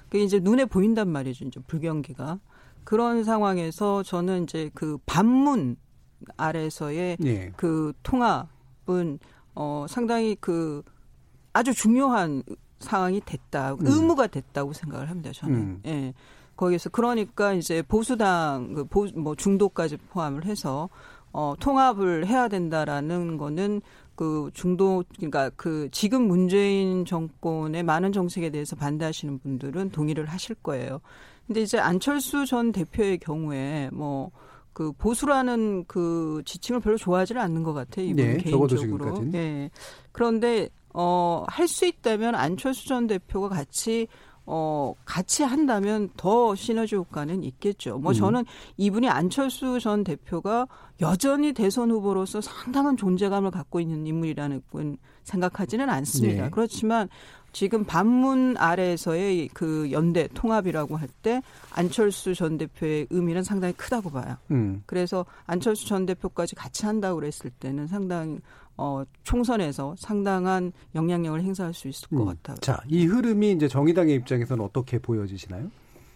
그 0.09 0.17
이제 0.17 0.41
눈에 0.41 0.65
보인단 0.65 1.09
말이죠. 1.09 1.45
이제 1.45 1.61
불경기가 1.67 2.41
그런 2.85 3.25
상황에서 3.25 4.03
저는 4.03 4.45
이제 4.45 4.71
그 4.75 4.99
반문 5.07 5.77
아래서의 6.37 7.17
예. 7.25 7.53
그 7.57 7.93
통합은 8.03 9.19
어 9.55 9.87
상당히 9.89 10.37
그 10.41 10.83
아주 11.53 11.75
중요한 11.75 12.43
상황이 12.79 13.21
됐다 13.25 13.75
음. 13.75 13.79
의무가 13.83 14.27
됐다고 14.27 14.73
생각을 14.73 15.11
합니다 15.11 15.31
저는 15.35 15.57
음. 15.57 15.83
예 15.87 16.15
거기서 16.57 16.91
그러니까 16.91 17.55
이제 17.55 17.83
보수당 17.83 18.75
그뭐 18.75 19.35
중도까지 19.35 19.97
포함을 19.97 20.45
해서 20.45 20.89
어 21.33 21.55
통합을 21.59 22.27
해야 22.27 22.49
된다라는 22.49 23.39
거는 23.39 23.81
그 24.15 24.51
중도 24.53 25.03
그러니까 25.17 25.51
그 25.57 25.89
지금 25.93 26.29
문재인 26.29 27.07
정권의 27.07 27.83
많은 27.83 28.13
정책에 28.13 28.51
대해서 28.51 28.77
반대하시는 28.77 29.39
분들은 29.39 29.91
동의를 29.93 30.27
하실 30.27 30.55
거예요. 30.57 31.01
근데 31.51 31.63
이제 31.63 31.81
안철수 31.81 32.47
전 32.47 32.71
대표의 32.71 33.19
경우에 33.19 33.91
뭐 33.93 34.31
그 34.73 34.93
보수라는 34.93 35.85
그 35.87 36.43
지칭을 36.45 36.81
별로 36.81 36.97
좋아하지는 36.97 37.41
않는 37.43 37.63
것 37.63 37.73
같아요. 37.73 38.07
이분 38.07 38.17
네, 38.25 38.37
개인적으로. 38.39 39.31
예. 39.35 39.71
그런데 40.13 40.69
어 40.95 41.45
할 41.49 41.69
수 41.69 41.87
있다면 41.87 42.35
안철수 42.35 42.89
전 42.89 43.07
대표가 43.07 43.49
같이 43.49 44.09
어 44.47 44.95
같이 45.05 45.43
한다면 45.43 46.09
더 46.17 46.55
시너지 46.55 46.97
효과는 46.97 47.43
있겠죠. 47.43 47.99
뭐 47.99 48.13
음. 48.13 48.15
저는 48.15 48.45
이분이 48.77 49.09
안철수 49.09 49.79
전 49.81 50.03
대표가 50.03 50.67
여전히 51.01 51.53
대선 51.53 51.91
후보로서 51.91 52.41
상당한 52.41 52.97
존재감을 52.97 53.51
갖고 53.51 53.81
있는 53.81 54.07
인물이라는 54.07 54.63
건 54.73 54.97
생각하지는 55.25 55.89
않습니다. 55.91 56.45
네. 56.45 56.51
그렇지만 56.51 57.09
지금 57.53 57.85
반문 57.85 58.57
아래에서의 58.57 59.49
그 59.53 59.91
연대 59.93 60.29
통합이라고 60.35 60.97
할 60.97 61.09
때 61.23 61.43
안철수 61.73 62.35
전 62.35 62.57
대표의 62.57 63.09
의미는 63.11 63.43
상당히 63.43 63.75
크다고 63.75 64.11
봐요. 64.11 64.37
음. 64.53 64.83
그래서 64.87 65.27
안철수 65.47 65.87
전 65.87 66.07
대표까지 66.07 66.55
같이 66.55 66.87
한다고 66.87 67.17
그랬을 67.17 67.51
때는 67.59 67.87
상당히 67.89 68.39
어 68.77 69.03
총선에서 69.25 69.97
상당한 69.99 70.73
영향력을 70.95 71.43
행사할 71.43 71.75
수 71.75 71.89
있을 71.89 72.09
것 72.09 72.23
음. 72.23 72.27
같아요. 72.27 72.57
자, 72.59 72.81
이 72.89 73.05
흐름이 73.05 73.53
이제 73.53 73.69
정의당의 73.69 74.15
입장에서는 74.17 74.65
어떻게 74.65 74.99
보여지시나요? 74.99 75.71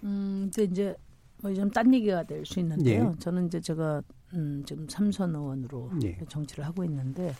음, 0.04 0.50
근데 0.54 0.70
이제 0.72 0.96
뭐좀딴 1.42 1.92
얘기가 1.92 2.22
될 2.22 2.46
수 2.46 2.60
있는데요. 2.60 3.12
예. 3.14 3.18
저는 3.18 3.48
이제 3.48 3.60
제가 3.60 4.00
음, 4.32 4.62
지금 4.66 4.86
삼선 4.88 5.34
의원으로 5.34 5.90
예. 6.04 6.16
정치를 6.28 6.64
하고 6.64 6.84
있는데 6.84 7.34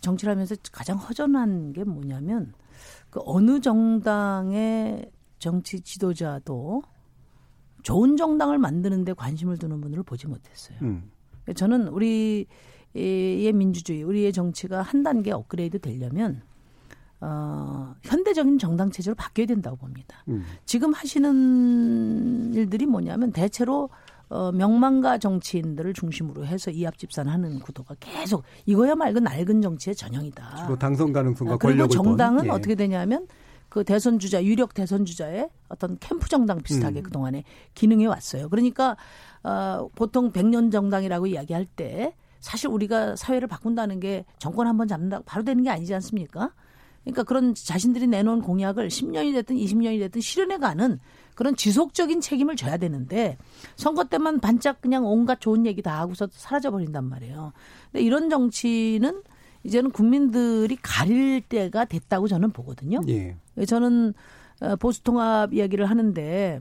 정치를 0.00 0.32
하면서 0.32 0.56
가장 0.72 0.96
허전한 0.96 1.72
게 1.72 1.84
뭐냐면 1.84 2.52
그 3.14 3.20
어느 3.26 3.60
정당의 3.60 5.08
정치 5.38 5.80
지도자도 5.80 6.82
좋은 7.84 8.16
정당을 8.16 8.58
만드는데 8.58 9.12
관심을 9.12 9.56
두는 9.56 9.80
분을 9.80 10.02
보지 10.02 10.26
못했어요. 10.26 10.76
음. 10.82 11.12
저는 11.54 11.86
우리의 11.88 13.52
민주주의, 13.54 14.02
우리의 14.02 14.32
정치가 14.32 14.82
한 14.82 15.04
단계 15.04 15.30
업그레이드 15.30 15.78
되려면 15.78 16.42
어, 17.20 17.94
현대적인 18.02 18.58
정당 18.58 18.90
체제로 18.90 19.14
바뀌어야 19.14 19.46
된다고 19.46 19.76
봅니다. 19.76 20.24
음. 20.26 20.42
지금 20.64 20.92
하시는 20.92 22.52
일들이 22.52 22.84
뭐냐면 22.84 23.30
대체로 23.30 23.90
어, 24.34 24.50
명망가 24.50 25.16
정치인들을 25.18 25.94
중심으로 25.94 26.44
해서 26.44 26.72
이합 26.72 26.98
집산하는 26.98 27.60
구도가 27.60 27.94
계속 28.00 28.42
이거야 28.66 28.96
말고 28.96 29.20
낡은 29.20 29.62
정치의 29.62 29.94
전형이다. 29.94 30.56
주로 30.56 30.76
당선 30.76 31.12
가능성과 31.12 31.54
아, 31.54 31.56
그리고 31.56 31.86
정당은 31.86 32.38
본, 32.38 32.46
예. 32.46 32.50
어떻게 32.50 32.74
되냐면 32.74 33.28
그 33.68 33.84
대선 33.84 34.18
주자 34.18 34.42
유력 34.42 34.74
대선 34.74 35.04
주자의 35.04 35.48
어떤 35.68 35.96
캠프 36.00 36.28
정당 36.28 36.60
비슷하게 36.62 37.00
음. 37.00 37.02
그 37.04 37.10
동안에 37.12 37.44
기능해 37.74 38.06
왔어요. 38.06 38.48
그러니까 38.48 38.96
어, 39.44 39.88
보통 39.94 40.32
100년 40.32 40.72
정당이라고 40.72 41.28
이야기할 41.28 41.64
때 41.66 42.16
사실 42.40 42.68
우리가 42.68 43.14
사회를 43.14 43.46
바꾼다는 43.46 44.00
게 44.00 44.24
정권 44.38 44.66
한번 44.66 44.88
잡는다 44.88 45.18
고 45.18 45.24
바로 45.24 45.44
되는 45.44 45.62
게 45.62 45.70
아니지 45.70 45.94
않습니까? 45.94 46.50
그러니까 47.04 47.22
그런 47.22 47.54
자신들이 47.54 48.08
내놓은 48.08 48.42
공약을 48.42 48.88
10년이 48.88 49.32
됐든 49.34 49.56
20년이 49.56 50.00
됐든 50.00 50.20
실현해가는 50.20 50.98
그런 51.34 51.56
지속적인 51.56 52.20
책임을 52.20 52.56
져야 52.56 52.76
되는데 52.76 53.36
선거 53.76 54.04
때만 54.04 54.40
반짝 54.40 54.80
그냥 54.80 55.04
온갖 55.04 55.40
좋은 55.40 55.66
얘기 55.66 55.82
다 55.82 55.98
하고서 56.00 56.28
사라져 56.30 56.70
버린단 56.70 57.04
말이에요. 57.04 57.52
근데 57.90 58.04
이런 58.04 58.30
정치는 58.30 59.22
이제는 59.64 59.90
국민들이 59.90 60.76
가릴 60.76 61.40
때가 61.40 61.86
됐다고 61.86 62.28
저는 62.28 62.52
보거든요. 62.52 63.00
예. 63.08 63.36
저는 63.66 64.14
어, 64.60 64.76
보수 64.76 65.02
통합 65.02 65.52
이야기를 65.52 65.86
하는데 65.86 66.60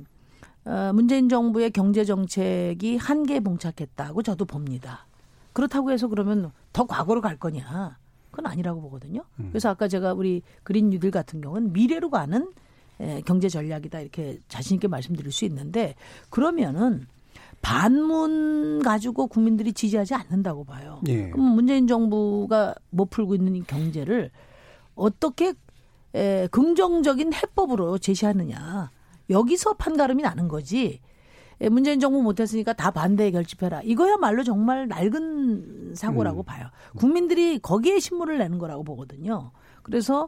어, 0.65 0.91
문재인 0.93 1.30
정부의 1.30 1.71
경제 1.71 2.05
정책이 2.05 2.97
한계에 2.97 3.41
봉착했다고 3.41 4.24
저도 4.24 4.45
봅니다. 4.45 5.05
그렇다고 5.51 5.91
해서 5.91 6.07
그러면 6.07 6.51
더 6.71 6.86
과거로 6.86 7.21
갈 7.21 7.38
거냐? 7.38 7.97
그건 8.32 8.47
아니라고 8.47 8.82
보거든요. 8.82 9.24
그래서 9.51 9.69
아까 9.69 9.88
제가 9.88 10.13
우리 10.13 10.41
그린 10.63 10.89
뉴딜 10.89 11.11
같은 11.11 11.41
경우는 11.41 11.74
미래로 11.74 12.09
가는 12.09 12.41
에, 12.41 12.47
경제 13.26 13.50
전략이다 13.50 14.00
이렇게 14.00 14.39
자신 14.48 14.76
있게 14.76 14.88
말씀드릴 14.88 15.32
수 15.32 15.46
있는데 15.46 15.96
그러면은 16.30 17.08
반문 17.62 18.82
가지고 18.84 19.28
국민들이 19.28 19.72
지지하지 19.72 20.14
않는다고 20.16 20.66
봐요. 20.66 21.02
예. 21.08 21.30
그럼 21.30 21.56
문재인 21.56 21.88
정부가 21.88 22.76
못 22.89 23.10
풀고 23.10 23.36
있는 23.36 23.56
이 23.56 23.64
경제를 23.64 24.32
어떻게 24.96 25.54
에, 26.14 26.48
긍정적인 26.48 27.34
해법으로 27.34 27.98
제시하느냐 27.98 28.91
여기서 29.30 29.76
판가름이 29.76 30.22
나는 30.24 30.48
거지. 30.48 31.00
에, 31.62 31.70
문재인 31.70 32.02
정부 32.02 32.22
못했으니까 32.22 32.74
다 32.74 32.91
반대에 32.91 33.32
결집해라. 33.32 33.82
이거야말로 33.84 34.44
정말 34.44 34.88
낡은 34.89 35.94
사고라고 35.96 36.41
음. 36.41 36.44
봐요. 36.44 36.68
국민들이 36.98 37.60
거기에 37.60 38.00
신문을 38.00 38.39
내는 38.39 38.60
거라고 38.60 38.84
보거든요. 38.84 39.52
그래서 39.84 40.28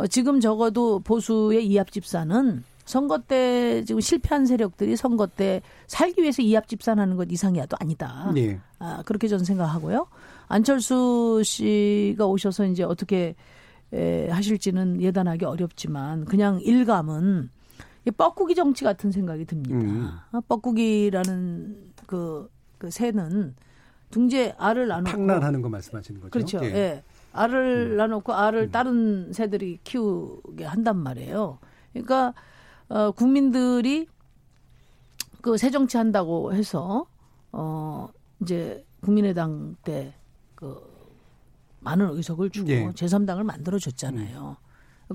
어, 0.00 0.06
지금 0.06 0.40
적어도 0.40 0.98
보수의 1.00 1.66
이합 1.66 1.92
집산은 1.92 2.64
선거 2.86 3.18
때 3.18 3.84
지금 3.84 4.00
실패한 4.00 4.46
세력들이 4.46 4.96
선거 4.96 5.26
때 5.26 5.60
살기 5.86 6.22
위해서 6.22 6.40
이합 6.42 6.66
집산하는 6.66 7.16
것 7.16 7.30
이상이야도 7.30 7.76
아니다. 7.78 8.32
예. 8.36 8.58
아, 8.78 9.02
그렇게 9.04 9.28
저는 9.28 9.44
생각하고요. 9.44 10.06
안철수 10.48 11.42
씨가 11.44 12.26
오셔서 12.26 12.64
이제 12.66 12.82
어떻게 12.82 13.34
에, 13.92 14.28
하실지는 14.30 15.02
예단하기 15.02 15.44
어렵지만 15.44 16.24
그냥 16.24 16.60
일감은 16.62 17.50
이 18.06 18.10
뻐꾸기 18.10 18.54
정치 18.54 18.82
같은 18.82 19.12
생각이 19.12 19.44
듭니다. 19.44 19.76
음. 19.76 20.08
아, 20.32 20.40
뻐꾸기라는 20.48 21.92
그, 22.06 22.48
그 22.78 22.90
새는 22.90 23.54
둥지에 24.10 24.54
알을 24.58 24.88
나놓고 24.88 25.10
탕란하는 25.10 25.60
거 25.60 25.68
말씀하시는 25.68 26.20
거죠? 26.20 26.30
그렇죠. 26.30 26.60
예. 26.64 26.74
예. 26.74 27.02
알을 27.32 27.96
나놓고 27.96 28.32
알을 28.32 28.70
다른 28.70 29.32
새들이 29.32 29.78
키우게 29.84 30.64
한단 30.64 30.96
말이에요. 30.98 31.58
그러니까 31.92 32.34
어, 32.88 33.10
국민들이 33.12 34.06
그 35.40 35.56
새 35.56 35.70
정치 35.70 35.96
한다고 35.96 36.52
해서 36.52 37.06
어 37.52 38.08
이제 38.42 38.84
국민의당 39.00 39.76
때 39.84 40.12
그 40.54 40.78
많은 41.80 42.10
의석을 42.10 42.50
주고 42.50 42.68
예. 42.70 42.86
제3당을 42.90 43.42
만들어 43.44 43.78
줬잖아요. 43.78 44.58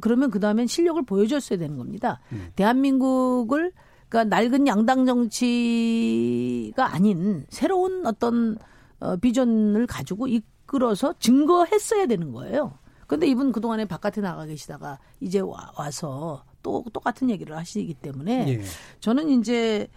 그러면 0.02 0.32
그 0.32 0.40
다음엔 0.40 0.66
실력을 0.66 1.00
보여줬어야 1.06 1.60
되는 1.60 1.78
겁니다. 1.78 2.20
대한민국을 2.56 3.72
그러니까 4.10 4.36
낡은 4.36 4.66
양당 4.66 5.06
정치가 5.06 6.94
아닌 6.94 7.46
새로운 7.50 8.06
어떤 8.08 8.58
어, 9.00 9.16
비전을 9.18 9.86
가지고 9.86 10.28
이 10.28 10.42
끌어서 10.76 11.14
증거했어야 11.20 12.06
되는 12.06 12.34
거예요. 12.34 12.78
근데 13.08 13.28
이분 13.28 13.54
그동안에 13.54 13.86
바깥에 13.86 14.20
나가 14.20 14.46
계시다가 14.46 15.00
이제 15.22 15.40
와, 15.40 15.72
와서 15.78 16.44
또 16.62 16.84
똑같은 16.92 17.30
얘기를 17.30 17.56
하시기 17.56 17.94
때문에 17.94 18.50
예. 18.50 18.62
저는 19.00 19.30
이제 19.30 19.88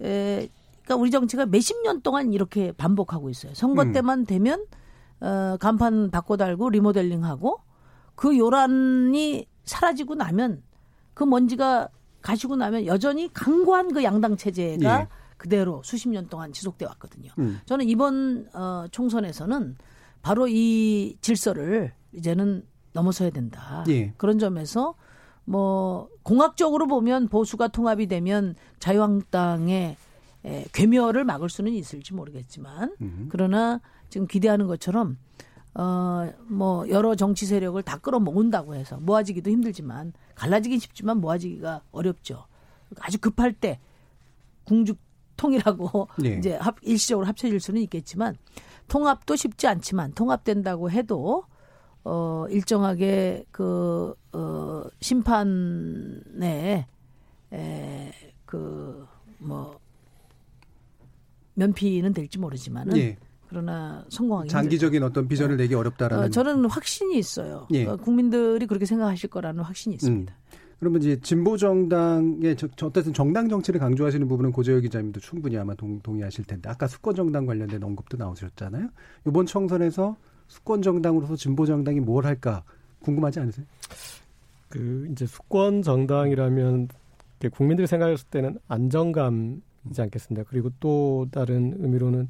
에 0.00 0.48
그러니까 0.82 0.96
우리 0.96 1.12
정치가 1.12 1.46
몇십 1.46 1.82
년 1.82 2.00
동안 2.00 2.32
이렇게 2.32 2.72
반복하고 2.72 3.30
있어요. 3.30 3.54
선거 3.54 3.82
음. 3.82 3.92
때만 3.92 4.26
되면 4.26 4.66
어 5.20 5.56
간판 5.60 6.10
바꿔 6.10 6.36
달고 6.36 6.70
리모델링하고 6.70 7.60
그 8.16 8.36
요란이 8.36 9.46
사라지고 9.64 10.16
나면 10.16 10.64
그 11.14 11.22
먼지가 11.22 11.88
가시고 12.22 12.56
나면 12.56 12.86
여전히 12.86 13.32
강고한 13.32 13.92
그 13.92 14.02
양당 14.02 14.36
체제가 14.36 15.00
예. 15.02 15.08
그대로 15.36 15.80
수십 15.84 16.08
년 16.08 16.28
동안 16.28 16.52
지속돼 16.52 16.86
왔거든요. 16.86 17.30
음. 17.38 17.60
저는 17.66 17.88
이번 17.88 18.48
어, 18.52 18.86
총선에서는 18.90 19.76
바로 20.24 20.48
이 20.48 21.18
질서를 21.20 21.92
이제는 22.14 22.64
넘어서야 22.94 23.28
된다. 23.28 23.84
예. 23.88 24.14
그런 24.16 24.38
점에서 24.38 24.94
뭐 25.44 26.08
공학적으로 26.22 26.86
보면 26.86 27.28
보수가 27.28 27.68
통합이 27.68 28.06
되면 28.06 28.54
자유한국당의 28.78 29.96
에, 30.46 30.64
괴멸을 30.72 31.24
막을 31.24 31.50
수는 31.50 31.72
있을지 31.74 32.14
모르겠지만 32.14 32.96
음. 33.02 33.28
그러나 33.30 33.82
지금 34.08 34.26
기대하는 34.26 34.66
것처럼 34.66 35.18
어 35.74 36.32
뭐 36.46 36.88
여러 36.88 37.14
정치 37.16 37.44
세력을 37.44 37.82
다 37.82 37.98
끌어모은다고 37.98 38.76
해서 38.76 38.96
모아지기도 39.00 39.50
힘들지만 39.50 40.14
갈라지긴 40.36 40.78
쉽지만 40.78 41.18
모아지기가 41.20 41.82
어렵죠. 41.90 42.46
아주 43.00 43.18
급할 43.18 43.52
때 43.52 43.78
궁죽 44.64 44.98
통이라고 45.36 46.08
네. 46.20 46.36
이제 46.38 46.54
합, 46.54 46.76
일시적으로 46.82 47.26
합쳐질 47.26 47.60
수는 47.60 47.82
있겠지만 47.82 48.36
통합도 48.88 49.36
쉽지 49.36 49.66
않지만 49.66 50.12
통합된다고 50.14 50.90
해도 50.90 51.44
어 52.04 52.46
일정하게 52.50 53.44
그 53.50 54.14
어 54.34 54.84
심판에 55.00 56.86
에그뭐 57.52 59.78
면피는 61.54 62.12
될지 62.12 62.38
모르지만은 62.38 62.96
예. 62.96 63.16
그러나 63.48 64.04
성공하기 64.08 64.48
장기적인 64.48 65.02
어떤 65.04 65.28
비전을 65.28 65.56
내기 65.56 65.74
어렵다라는. 65.74 66.24
어, 66.24 66.28
저는 66.30 66.64
확신이 66.64 67.16
있어요. 67.16 67.68
예. 67.72 67.86
어, 67.86 67.96
국민들이 67.96 68.66
그렇게 68.66 68.86
생각하실 68.86 69.30
거라는 69.30 69.62
확신이 69.62 69.94
있습니다. 69.94 70.34
음. 70.34 70.54
그러면 70.78 71.00
이제 71.02 71.18
진보 71.20 71.56
정당의 71.56 72.56
저, 72.56 72.68
저 72.76 72.86
어쨌든 72.86 73.12
정당 73.12 73.48
정치를 73.48 73.80
강조하시는 73.80 74.26
부분은 74.28 74.52
고재혁 74.52 74.82
기자님도 74.82 75.20
충분히 75.20 75.56
아마 75.56 75.74
동, 75.74 76.00
동의하실 76.00 76.44
텐데 76.44 76.68
아까 76.68 76.86
수권 76.86 77.14
정당 77.14 77.46
관련된 77.46 77.82
언급도 77.82 78.16
나오셨잖아요. 78.16 78.88
이번 79.26 79.46
총선에서 79.46 80.16
수권 80.48 80.82
정당으로서 80.82 81.36
진보 81.36 81.66
정당이 81.66 82.00
뭘 82.00 82.26
할까 82.26 82.62
궁금하지 83.00 83.40
않으세요? 83.40 83.66
그 84.68 85.08
이제 85.10 85.26
수권 85.26 85.82
정당이라면 85.82 86.88
국민들이 87.52 87.86
생각했을 87.86 88.28
때는 88.30 88.58
안정감이지 88.68 89.62
않겠습니까? 89.98 90.48
그리고 90.48 90.70
또 90.80 91.26
다른 91.30 91.76
의미로는 91.78 92.28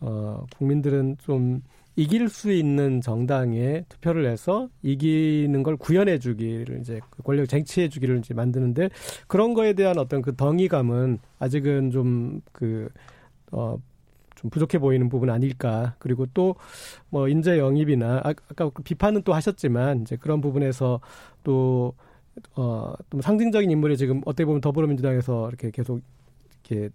어 0.00 0.44
국민들은 0.56 1.16
좀 1.18 1.62
이길 1.96 2.28
수 2.28 2.50
있는 2.52 3.00
정당에 3.00 3.84
투표를 3.88 4.26
해서 4.30 4.68
이기는 4.82 5.62
걸 5.62 5.76
구현해 5.76 6.18
주기를 6.18 6.80
이제 6.80 7.00
그 7.10 7.22
권력 7.22 7.46
쟁취해 7.48 7.88
주기를 7.88 8.18
이제 8.18 8.34
만드는데 8.34 8.88
그런 9.26 9.54
거에 9.54 9.74
대한 9.74 9.98
어떤 9.98 10.22
그 10.22 10.34
덩이감은 10.36 11.18
아직은 11.38 11.90
좀 11.90 12.40
그 12.52 12.88
어 13.52 13.78
좀 14.36 14.50
부족해 14.50 14.78
보이는 14.78 15.08
부분 15.08 15.30
아닐까. 15.30 15.94
그리고 15.98 16.26
또 16.34 16.56
뭐 17.10 17.28
인재 17.28 17.58
영입이나 17.58 18.20
아, 18.24 18.30
아까 18.30 18.70
그 18.70 18.82
비판은 18.82 19.22
또 19.22 19.34
하셨지만 19.34 20.02
이제 20.02 20.16
그런 20.16 20.40
부분에서 20.40 21.00
또 21.44 21.94
어, 22.56 22.94
좀 23.10 23.20
상징적인 23.20 23.70
인물이 23.70 23.96
지금 23.98 24.22
어떻게 24.24 24.44
보면 24.46 24.60
더불어민주당에서 24.62 25.48
이렇게 25.48 25.70
계속 25.70 26.00
이렇게 26.66 26.88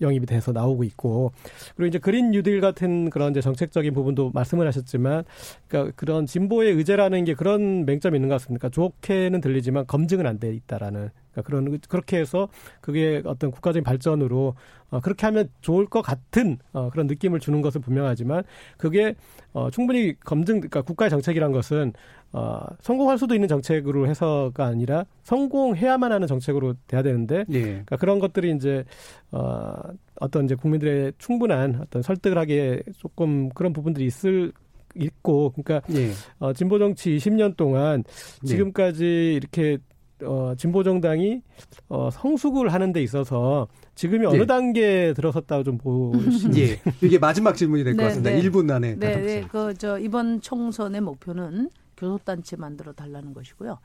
영입이 0.00 0.26
돼서 0.26 0.52
나오고 0.52 0.84
있고 0.84 1.32
그리고 1.76 1.88
이제 1.88 1.98
그린 1.98 2.30
뉴딜 2.30 2.60
같은 2.60 3.10
그런 3.10 3.30
이제 3.30 3.40
정책적인 3.40 3.94
부분도 3.94 4.30
말씀을 4.34 4.66
하셨지만 4.66 5.24
그러니까 5.68 5.92
그런 5.96 6.26
진보의 6.26 6.72
의제라는 6.74 7.24
게 7.24 7.34
그런 7.34 7.84
맹점이 7.86 8.16
있는 8.16 8.28
것 8.28 8.34
같습니까? 8.36 8.68
좋게는 8.68 9.40
들리지만 9.40 9.86
검증은 9.86 10.26
안 10.26 10.38
돼 10.38 10.52
있다라는 10.52 11.10
그러니까 11.34 11.42
그런 11.42 11.78
그렇게 11.88 12.18
해서 12.18 12.48
그게 12.80 13.22
어떤 13.24 13.50
국가적인 13.50 13.82
발전으로 13.84 14.54
어, 14.90 15.00
그렇게 15.00 15.26
하면 15.26 15.48
좋을 15.60 15.86
것 15.86 16.02
같은 16.02 16.58
어, 16.72 16.88
그런 16.90 17.06
느낌을 17.06 17.40
주는 17.40 17.60
것은 17.60 17.80
분명하지만 17.80 18.44
그게 18.78 19.14
어, 19.52 19.70
충분히 19.70 20.14
검증 20.20 20.60
그러니까 20.60 20.82
국가의 20.82 21.10
정책이란 21.10 21.52
것은 21.52 21.92
어, 22.32 22.60
성공할 22.80 23.18
수도 23.18 23.34
있는 23.34 23.48
정책으로 23.48 24.06
해서가 24.06 24.64
아니라 24.66 25.04
성공해야만 25.22 26.12
하는 26.12 26.26
정책으로 26.26 26.74
돼야 26.86 27.02
되는데 27.02 27.44
예. 27.50 27.62
그러니까 27.62 27.96
그런 27.96 28.18
것들이 28.18 28.52
이제 28.52 28.84
어, 29.32 29.74
어떤 30.20 30.44
이제 30.44 30.54
국민들의 30.54 31.12
충분한 31.18 31.80
어떤 31.80 32.02
설득을 32.02 32.38
하기에 32.38 32.82
조금 32.98 33.48
그런 33.50 33.72
부분들이 33.72 34.06
있을 34.06 34.52
있고 34.96 35.52
그러니까 35.52 35.82
예. 35.96 36.10
어, 36.38 36.52
진보 36.52 36.78
정치 36.78 37.16
20년 37.16 37.56
동안 37.56 38.04
네. 38.42 38.46
지금까지 38.48 39.34
이렇게 39.34 39.78
어, 40.24 40.54
진보 40.56 40.82
정당이 40.82 41.42
어, 41.88 42.10
성숙을 42.10 42.72
하는 42.72 42.92
데 42.92 43.02
있어서 43.02 43.68
지금이 43.94 44.26
어느 44.26 44.42
예. 44.42 44.46
단계에 44.46 45.12
들어섰다고 45.14 45.62
좀 45.64 45.78
보시는 45.78 46.56
예. 46.58 46.80
이게 47.02 47.18
마지막 47.18 47.56
질문이 47.56 47.84
될것 47.84 47.98
네, 47.98 48.04
같습니다. 48.04 48.30
네. 48.30 48.42
1분 48.42 48.70
안에 48.70 48.96
네, 48.96 49.16
네. 49.16 49.22
주세요. 49.22 49.48
그저 49.48 49.98
이번 49.98 50.40
총선의 50.40 51.00
목표는 51.00 51.70
교섭단체 51.96 52.56
만들어 52.56 52.92
달라는 52.92 53.32
것이고요. 53.32 53.78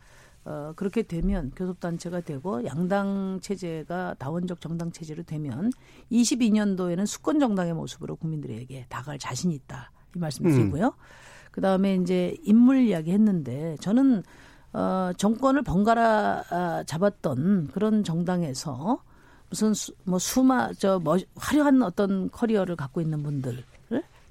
어, 0.45 0.73
그렇게 0.75 1.03
되면 1.03 1.51
교섭단체가 1.55 2.21
되고 2.21 2.65
양당 2.65 3.39
체제가 3.41 4.15
다원적 4.17 4.61
정당 4.61 4.91
체제로 4.91 5.23
되면 5.23 5.71
22년도에는 6.11 7.05
수권 7.05 7.39
정당의 7.39 7.73
모습으로 7.73 8.15
국민들에게 8.15 8.85
다가갈 8.89 9.19
자신이 9.19 9.53
있다. 9.53 9.91
이 10.15 10.19
말씀 10.19 10.45
음. 10.45 10.51
드리고요. 10.51 10.93
그다음에 11.51 11.95
이제 11.95 12.35
인물 12.43 12.81
이야기 12.81 13.11
했는데 13.11 13.75
저는 13.81 14.23
어, 14.73 15.11
정권을 15.17 15.63
번갈아 15.63 16.43
아, 16.49 16.83
잡았던 16.85 17.69
그런 17.73 18.03
정당에서 18.03 19.01
무슨 19.49 19.73
수, 19.73 19.93
뭐 20.03 20.19
수마 20.19 20.71
저 20.73 20.99
뭐, 20.99 21.17
화려한 21.35 21.81
어떤 21.81 22.29
커리어를 22.29 22.75
갖고 22.75 23.01
있는 23.01 23.23
분들 23.23 23.63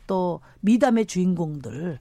또 0.06 0.40
미담의 0.60 1.06
주인공들 1.06 1.98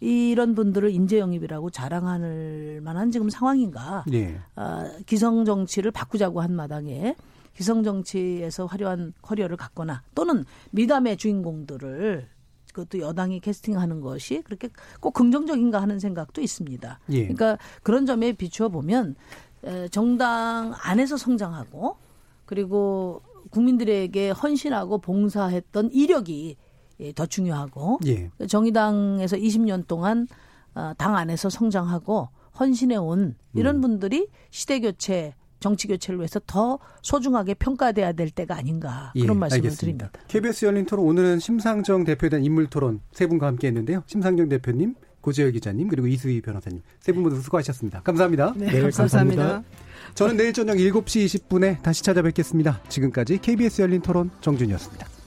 이런 0.00 0.54
분들을 0.54 0.90
인재 0.90 1.18
영입이라고 1.18 1.70
자랑할 1.70 2.80
만한 2.82 3.10
지금 3.10 3.28
상황인가? 3.30 4.04
예. 4.12 4.38
아, 4.54 4.88
기성 5.06 5.44
정치를 5.44 5.90
바꾸자고 5.90 6.40
한 6.40 6.54
마당에 6.54 7.16
기성 7.56 7.82
정치에서 7.82 8.66
화려한 8.66 9.14
커리어를 9.22 9.56
갖거나 9.56 10.02
또는 10.14 10.44
미담의 10.70 11.16
주인공들을 11.16 12.28
그것도 12.72 13.00
여당이 13.00 13.40
캐스팅하는 13.40 14.00
것이 14.00 14.42
그렇게 14.42 14.68
꼭 15.00 15.12
긍정적인가 15.12 15.80
하는 15.80 15.98
생각도 15.98 16.40
있습니다. 16.40 17.00
예. 17.10 17.22
그러니까 17.22 17.58
그런 17.82 18.06
점에 18.06 18.32
비추어 18.32 18.68
보면 18.68 19.16
에, 19.64 19.88
정당 19.88 20.74
안에서 20.80 21.16
성장하고 21.16 21.96
그리고 22.46 23.22
국민들에게 23.50 24.30
헌신하고 24.30 24.98
봉사했던 24.98 25.90
이력이 25.92 26.56
예, 27.00 27.12
더 27.12 27.26
중요하고 27.26 28.00
예. 28.06 28.30
정의당에서 28.46 29.36
20년 29.36 29.86
동안 29.86 30.26
어, 30.74 30.92
당 30.96 31.16
안에서 31.16 31.48
성장하고 31.48 32.28
헌신해 32.58 32.96
온 32.96 33.36
이런 33.54 33.76
음. 33.76 33.80
분들이 33.80 34.28
시대 34.50 34.80
교체, 34.80 35.34
정치 35.60 35.88
교체를 35.88 36.18
위해서 36.20 36.40
더 36.46 36.78
소중하게 37.02 37.54
평가돼야 37.54 38.12
될 38.12 38.30
때가 38.30 38.56
아닌가 38.56 39.12
예, 39.16 39.22
그런 39.22 39.38
말씀을 39.38 39.58
알겠습니다. 39.66 40.06
드립니다. 40.08 40.10
KBS 40.28 40.64
열린 40.66 40.86
토론 40.86 41.06
오늘은 41.06 41.38
심상정 41.40 42.04
대표에 42.04 42.28
대한 42.30 42.44
인물 42.44 42.66
토론 42.68 43.00
세 43.12 43.26
분과 43.26 43.46
함께 43.46 43.66
했는데요. 43.68 44.02
심상정 44.06 44.48
대표님, 44.48 44.94
고재혁 45.20 45.52
기자님, 45.52 45.88
그리고 45.88 46.06
이수희 46.06 46.40
변호사님 46.42 46.80
세 47.00 47.12
분 47.12 47.22
모두 47.24 47.40
수고하셨습니다. 47.40 48.02
감사합니다. 48.02 48.54
네, 48.56 48.66
네, 48.70 48.80
감사합니다. 48.82 49.42
감사합니다. 49.42 49.64
저는 50.14 50.36
내일 50.36 50.52
저녁 50.52 50.76
7시 50.76 51.26
20분에 51.26 51.82
다시 51.82 52.02
찾아뵙겠습니다. 52.02 52.82
지금까지 52.88 53.38
KBS 53.38 53.82
열린 53.82 54.00
토론 54.00 54.30
정준이었습니다. 54.40 55.17